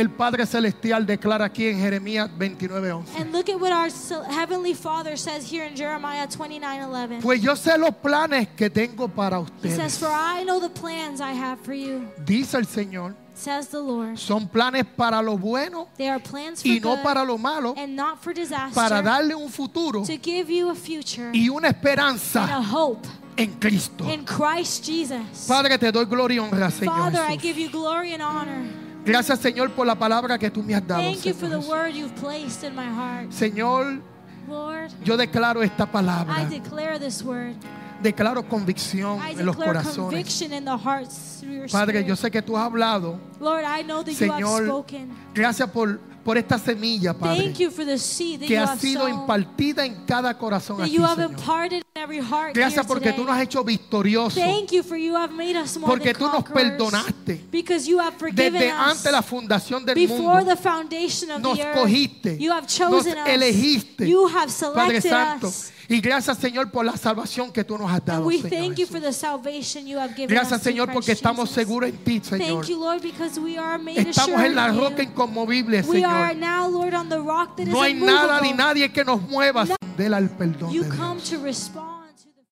el 0.00 0.10
Padre 0.10 0.46
Celestial 0.46 1.04
declara 1.06 1.46
aquí 1.46 1.66
en 1.66 1.78
Jeremías 1.78 2.30
29:11. 2.38 3.04
And 3.20 3.32
look 3.32 3.48
at 3.48 3.60
what 3.60 3.72
our 3.72 3.90
heavenly 4.30 4.74
Father 4.74 5.16
says 5.18 5.50
here 5.50 5.66
in 5.66 5.74
Jeremiah 5.76 6.26
29:11. 6.28 7.20
Pues 7.22 7.40
yo 7.42 7.54
sé 7.56 7.76
los 7.78 7.94
planes 7.96 8.48
que 8.56 8.70
tengo 8.70 9.08
para 9.08 9.38
He 9.62 9.70
says, 9.70 9.94
ustedes. 9.94 9.98
"For 9.98 10.08
I 10.10 10.44
know 10.44 10.60
the 10.60 10.68
plans 10.70 11.20
I 11.20 11.32
have 11.32 11.58
for 11.64 11.74
you," 11.74 12.06
Dice 12.24 12.54
el 12.54 12.66
Señor, 12.66 13.14
says 13.34 13.68
the 13.68 13.80
Lord. 13.80 14.16
son 14.18 14.48
planes 14.48 14.84
para 14.96 15.22
lo 15.22 15.36
bueno 15.36 15.88
They 15.96 16.08
are 16.08 16.20
plans 16.20 16.62
for 16.62 16.70
y 16.70 16.80
no 16.80 16.90
good 16.96 17.02
para 17.02 17.24
lo 17.24 17.38
malo, 17.38 17.74
and 17.76 17.94
not 17.96 18.22
for 18.22 18.32
disaster, 18.32 18.74
para 18.74 19.02
darle 19.02 19.34
un 19.34 19.48
futuro 19.48 20.02
to 20.04 20.16
give 20.18 20.50
you 20.52 20.70
a 20.70 20.74
future 20.74 21.30
y 21.32 21.48
una 21.48 21.68
and 21.68 21.76
a 21.76 21.78
esperanza 21.78 22.60
hope 22.60 23.06
en 23.36 23.52
Cristo. 23.60 24.04
in 24.10 24.24
Christ 24.24 24.84
Jesus. 24.84 25.46
Padre, 25.46 25.78
te 25.78 25.90
doy 25.92 26.04
gloria 26.06 26.36
y 26.36 26.38
honra, 26.40 26.70
Señor. 26.70 26.94
Father, 26.94 27.20
I 27.22 27.36
Jesús. 27.36 27.42
give 27.42 27.58
you 27.60 27.68
glory 27.70 28.12
and 28.12 28.22
honor. 28.22 28.87
Gracias, 29.04 29.38
Señor, 29.38 29.70
por 29.70 29.86
la 29.86 29.94
palabra 29.94 30.38
que 30.38 30.50
tú 30.50 30.62
me 30.62 30.74
has 30.74 30.86
dado. 30.86 31.02
Thank 31.02 31.24
you 31.24 31.34
for 31.34 31.48
Señor, 31.48 31.62
the 31.62 31.68
word 31.68 31.94
you've 31.94 32.14
placed 32.16 32.64
in 32.64 32.74
my 32.74 32.86
heart. 32.86 33.32
Señor, 33.32 34.00
Lord, 34.48 34.90
yo 35.04 35.16
declaro 35.16 35.62
esta 35.62 35.84
I 35.84 35.86
palabra. 35.86 36.44
declare 36.48 36.98
this 36.98 37.22
word. 37.22 37.54
Declaro 38.02 38.48
convicción 38.48 39.18
I 39.18 39.32
en 39.32 39.46
los 39.46 39.56
corazones. 39.56 40.40
in 40.42 40.64
the 40.64 40.76
hearts 40.76 41.42
Padre, 41.72 42.04
yo 42.04 42.14
sé 42.14 42.30
que 42.30 42.40
tú 42.42 42.56
has 42.56 42.64
hablado. 42.64 43.18
Lord, 43.40 43.64
I 43.64 43.82
know 43.82 44.04
that 44.04 44.12
you 44.12 44.30
have 44.30 44.40
Señor, 44.40 44.66
spoken. 44.66 45.10
gracias 45.34 45.68
por, 45.70 45.98
por 46.28 46.36
esta 46.36 46.58
semilla, 46.58 47.14
Padre, 47.14 47.42
Thank 47.42 47.56
you 47.58 47.70
for 47.70 47.86
the 47.86 47.96
seed 47.96 48.40
that 48.40 48.48
que 48.48 48.54
you 48.54 48.60
ha 48.60 48.72
have 48.72 48.78
sido 48.78 49.00
sown, 49.08 49.14
impartida 49.20 49.86
en 49.86 50.04
cada 50.04 50.36
corazón 50.36 50.76
that 50.76 50.84
aquí, 50.84 50.92
you 50.96 51.02
have 51.02 51.16
Señor. 51.16 51.30
imparted 51.30 51.78
in 51.78 52.02
every 52.02 52.18
heart 52.18 52.54
Gracias 52.54 52.84
here 52.84 52.86
porque 52.86 53.12
tú 53.12 53.22
today. 53.22 53.26
nos 53.28 53.36
has 53.36 53.42
hecho 53.44 53.64
victoriosos, 53.64 54.34
Thank 54.34 54.72
you 54.72 54.82
for 54.82 54.98
you 54.98 55.14
have 55.16 55.32
made 55.32 55.56
us 55.58 55.78
more 55.78 55.90
porque 55.90 56.12
than 56.12 56.20
tú 56.20 56.24
nos 56.26 56.44
conquerors, 56.44 56.70
perdonaste. 56.72 57.40
because 57.50 57.88
you 57.88 57.98
have 57.98 58.14
forgiven 58.18 58.52
Desde 58.52 58.70
us 58.72 58.78
antes 58.78 59.10
la 59.10 59.22
fundación 59.22 59.86
del 59.86 59.94
before 59.94 60.20
mundo, 60.44 60.54
the 60.54 60.56
foundation 60.56 61.30
of 61.30 61.40
nos 61.40 61.56
the 61.56 61.64
earth. 61.64 61.78
cogiste, 61.78 62.36
You 62.38 62.52
have 62.52 62.64
nos 62.64 62.74
chosen 62.76 63.16
us. 63.16 63.26
elegiste, 63.26 64.06
You 64.06 64.26
have 64.28 64.52
Padre 64.74 65.00
selected 65.00 65.08
Santo. 65.10 65.46
us. 65.48 65.72
Y 65.90 66.00
gracias, 66.02 66.36
Señor, 66.36 66.70
por 66.70 66.84
la 66.84 66.96
salvación 66.98 67.50
que 67.50 67.64
tú 67.64 67.78
nos 67.78 67.90
has 67.90 68.04
dado, 68.04 68.26
we 68.26 68.42
Señor 68.42 68.50
thank 68.50 68.76
you 68.76 68.86
for 68.86 69.00
the 69.00 69.10
salvation 69.12 69.86
you 69.86 69.98
have 69.98 70.14
given 70.14 70.28
Gracias, 70.28 70.58
us 70.60 70.62
Señor, 70.62 70.92
porque 70.92 71.12
estamos 71.12 71.48
Jesus. 71.48 71.54
seguros 71.54 71.88
en 71.88 71.96
ti, 72.04 72.20
Señor. 72.22 72.60
Thank 72.60 72.68
you, 72.68 72.78
Lord, 72.78 73.00
because 73.02 73.40
we 73.40 73.56
are 73.56 73.78
made 73.78 73.96
Estamos 73.98 74.34
assured 74.34 74.46
en 74.50 74.54
la 74.54 74.68
in 74.68 74.76
roca 74.78 75.02
you. 75.02 75.08
inconmovible, 75.08 75.82
We 75.88 76.04
are 76.04 76.34
Señor. 76.34 76.36
now, 76.40 76.68
Lord, 76.68 76.92
on 76.92 77.08
the 77.08 77.18
rock 77.18 77.56
that 77.56 77.68
is 77.68 77.72
No 77.72 77.80
hay 77.82 77.94
nada 77.94 78.38
ni 78.42 78.50
immovable. 78.50 78.54
nadie 78.64 78.92
que 78.92 79.02
nos 79.02 79.22
mueva 79.22 79.66
del 79.96 80.12
al 80.12 80.28
perdón 80.28 80.70
You 80.72 80.82
de 80.84 80.88
come 80.90 81.14
Dios. 81.20 81.30
to 81.30 81.38
respond 81.38 81.97